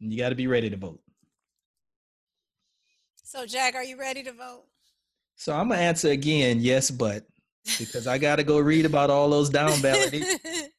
And 0.00 0.12
you 0.12 0.18
got 0.18 0.30
to 0.30 0.34
be 0.34 0.46
ready 0.46 0.70
to 0.70 0.76
vote. 0.76 1.00
So, 3.22 3.46
Jag, 3.46 3.76
are 3.76 3.84
you 3.84 3.98
ready 3.98 4.22
to 4.24 4.32
vote? 4.32 4.64
So 5.36 5.54
I'm 5.54 5.68
gonna 5.68 5.80
answer 5.80 6.10
again, 6.10 6.58
yes, 6.60 6.90
but 6.90 7.24
because 7.78 8.06
I 8.06 8.18
got 8.18 8.36
to 8.36 8.44
go 8.44 8.58
read 8.70 8.84
about 8.84 9.08
all 9.08 9.30
those 9.30 9.48
down 9.48 9.80
ballot. 9.80 10.14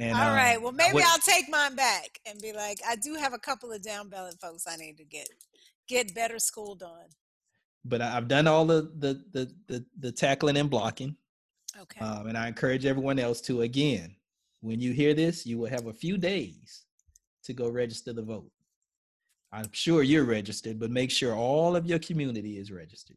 And, 0.00 0.16
All 0.16 0.30
um, 0.30 0.34
right. 0.34 0.60
Well, 0.60 0.72
maybe 0.72 0.94
would- 0.94 1.04
I'll 1.04 1.18
take 1.18 1.48
mine 1.50 1.76
back 1.76 2.20
and 2.26 2.40
be 2.40 2.52
like, 2.52 2.78
I 2.88 2.96
do 2.96 3.14
have 3.14 3.34
a 3.34 3.38
couple 3.38 3.70
of 3.70 3.82
down 3.82 4.08
ballot 4.08 4.36
folks 4.40 4.64
I 4.66 4.76
need 4.76 4.96
to 4.96 5.04
get 5.04 5.28
get 5.88 6.14
better 6.14 6.38
schooled 6.38 6.82
on. 6.82 7.04
but 7.84 8.00
I've 8.00 8.26
done 8.28 8.46
all 8.46 8.64
the 8.64 8.90
the 8.98 9.22
the 9.32 9.52
the, 9.68 9.84
the 9.98 10.12
tackling 10.12 10.56
and 10.56 10.70
blocking, 10.70 11.16
Okay. 11.78 12.00
um, 12.00 12.26
and 12.28 12.38
I 12.38 12.48
encourage 12.48 12.86
everyone 12.86 13.18
else 13.18 13.40
to 13.42 13.62
again, 13.62 14.14
when 14.60 14.80
you 14.80 14.92
hear 14.92 15.12
this, 15.14 15.44
you 15.46 15.58
will 15.58 15.68
have 15.68 15.86
a 15.86 15.92
few 15.92 16.16
days 16.16 16.84
to 17.44 17.52
go 17.52 17.68
register 17.68 18.12
the 18.14 18.22
vote. 18.22 18.50
I'm 19.52 19.70
sure 19.72 20.02
you're 20.02 20.24
registered, 20.24 20.78
but 20.78 20.90
make 20.90 21.10
sure 21.10 21.34
all 21.34 21.74
of 21.76 21.84
your 21.86 21.98
community 21.98 22.56
is 22.58 22.70
registered. 22.70 23.16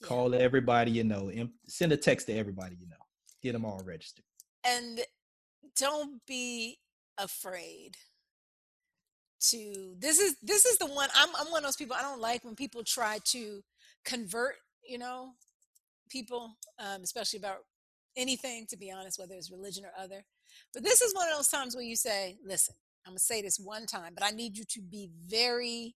Yeah. 0.00 0.08
Call 0.08 0.34
everybody 0.34 0.90
you 0.92 1.04
know, 1.04 1.30
and 1.30 1.48
send 1.66 1.90
a 1.92 1.96
text 1.96 2.26
to 2.26 2.34
everybody 2.34 2.76
you 2.78 2.86
know. 2.88 2.96
Get 3.42 3.52
them 3.54 3.64
all 3.64 3.80
registered. 3.84 4.24
and 4.64 5.00
don't 5.76 6.24
be 6.26 6.78
afraid 7.18 7.96
to 9.40 9.94
this 9.98 10.18
is 10.18 10.36
this 10.42 10.64
is 10.64 10.78
the 10.78 10.86
one 10.86 11.08
I'm 11.14 11.28
I'm 11.36 11.50
one 11.50 11.58
of 11.58 11.64
those 11.64 11.76
people 11.76 11.96
I 11.98 12.02
don't 12.02 12.20
like 12.20 12.44
when 12.44 12.54
people 12.54 12.82
try 12.82 13.18
to 13.26 13.62
convert, 14.04 14.54
you 14.86 14.98
know, 14.98 15.32
people, 16.08 16.56
um, 16.78 17.02
especially 17.02 17.38
about 17.38 17.58
anything, 18.16 18.66
to 18.70 18.76
be 18.76 18.92
honest, 18.92 19.18
whether 19.18 19.34
it's 19.34 19.50
religion 19.50 19.84
or 19.84 19.92
other. 19.98 20.24
But 20.72 20.84
this 20.84 21.02
is 21.02 21.14
one 21.14 21.28
of 21.28 21.36
those 21.36 21.48
times 21.48 21.74
where 21.74 21.84
you 21.84 21.96
say, 21.96 22.38
listen, 22.44 22.74
I'm 23.06 23.12
gonna 23.12 23.18
say 23.18 23.42
this 23.42 23.58
one 23.58 23.86
time, 23.86 24.12
but 24.14 24.24
I 24.24 24.30
need 24.30 24.56
you 24.56 24.64
to 24.64 24.80
be 24.80 25.10
very 25.26 25.94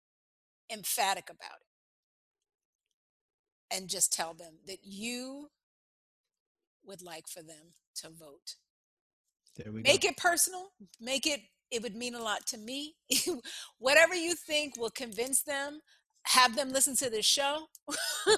emphatic 0.73 1.25
about 1.25 1.59
it. 1.61 3.77
And 3.77 3.89
just 3.89 4.13
tell 4.13 4.35
them 4.35 4.55
that 4.67 4.79
you 4.83 5.51
would 6.85 7.03
like 7.03 7.29
for 7.29 7.43
them 7.43 7.75
to 7.97 8.09
vote. 8.09 8.55
There 9.57 9.73
we 9.73 9.83
Make 9.83 10.03
go. 10.03 10.09
it 10.09 10.17
personal. 10.17 10.73
Make 11.01 11.27
it, 11.27 11.41
it 11.71 11.83
would 11.83 11.95
mean 11.95 12.15
a 12.15 12.23
lot 12.23 12.47
to 12.49 12.59
me. 12.59 12.95
Whatever 13.79 14.15
you 14.15 14.35
think 14.35 14.75
will 14.77 14.91
convince 14.91 15.43
them, 15.43 15.81
have 16.25 16.57
them 16.57 16.73
listen 16.73 16.97
to 16.97 17.11
this 17.11 17.27
show. 17.27 17.67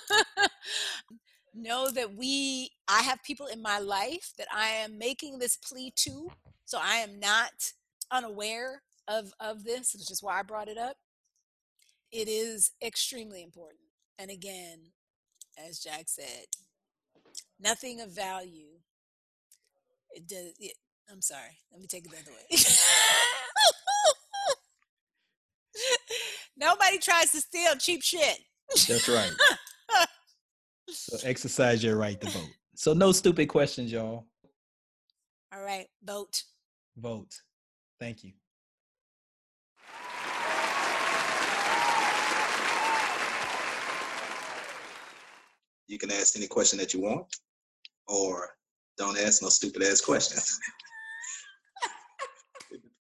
know 1.55 1.91
that 1.91 2.15
we, 2.15 2.71
I 2.87 3.03
have 3.03 3.23
people 3.23 3.47
in 3.47 3.61
my 3.61 3.79
life 3.79 4.33
that 4.39 4.47
I 4.55 4.69
am 4.69 4.99
making 4.99 5.39
this 5.39 5.57
plea 5.57 5.93
to. 5.97 6.29
So 6.65 6.79
I 6.83 6.97
am 6.97 7.19
not 7.19 7.73
unaware 8.11 8.83
of, 9.09 9.33
of 9.41 9.65
this, 9.65 9.95
which 9.95 10.11
is 10.11 10.23
why 10.23 10.39
I 10.39 10.43
brought 10.43 10.69
it 10.69 10.79
up. 10.79 10.97
It 12.13 12.29
is 12.29 12.73
extremely 12.83 13.43
important. 13.43 13.81
And 14.19 14.31
again, 14.31 14.79
as 15.59 15.79
Jag 15.79 16.09
said, 16.09 16.47
nothing 17.61 18.01
of 18.01 18.11
value. 18.11 18.81
It 20.11 20.27
does. 20.27 20.53
It, 20.59 20.75
I'm 21.11 21.23
sorry. 21.23 21.59
Let 21.73 21.81
me 21.81 21.87
take 21.87 22.05
it 22.05 22.11
the 22.11 22.19
other 22.19 22.33
way. 22.33 22.59
Nobody 26.57 26.99
tries 26.99 27.31
to 27.33 27.41
steal 27.41 27.77
cheap 27.77 28.03
shit. 28.03 28.39
That's 28.87 29.09
right. 29.09 29.31
so 30.89 31.17
exercise 31.25 31.83
your 31.83 31.97
right 31.97 32.21
to 32.21 32.29
vote. 32.29 32.51
So 32.75 32.93
no 32.93 33.13
stupid 33.13 33.49
questions, 33.49 33.91
y'all. 33.91 34.27
All 35.55 35.63
right, 35.63 35.87
vote. 36.05 36.43
Vote. 36.97 37.35
Thank 37.99 38.23
you. 38.25 38.33
You 45.87 45.99
can 45.99 46.13
ask 46.13 46.37
any 46.37 46.47
question 46.47 46.79
that 46.81 46.93
you 46.93 47.01
want, 47.01 47.27
or 48.07 48.51
don't 48.99 49.19
ask 49.19 49.43
no 49.43 49.49
stupid 49.49 49.83
ass 49.83 50.03
questions. 50.03 50.61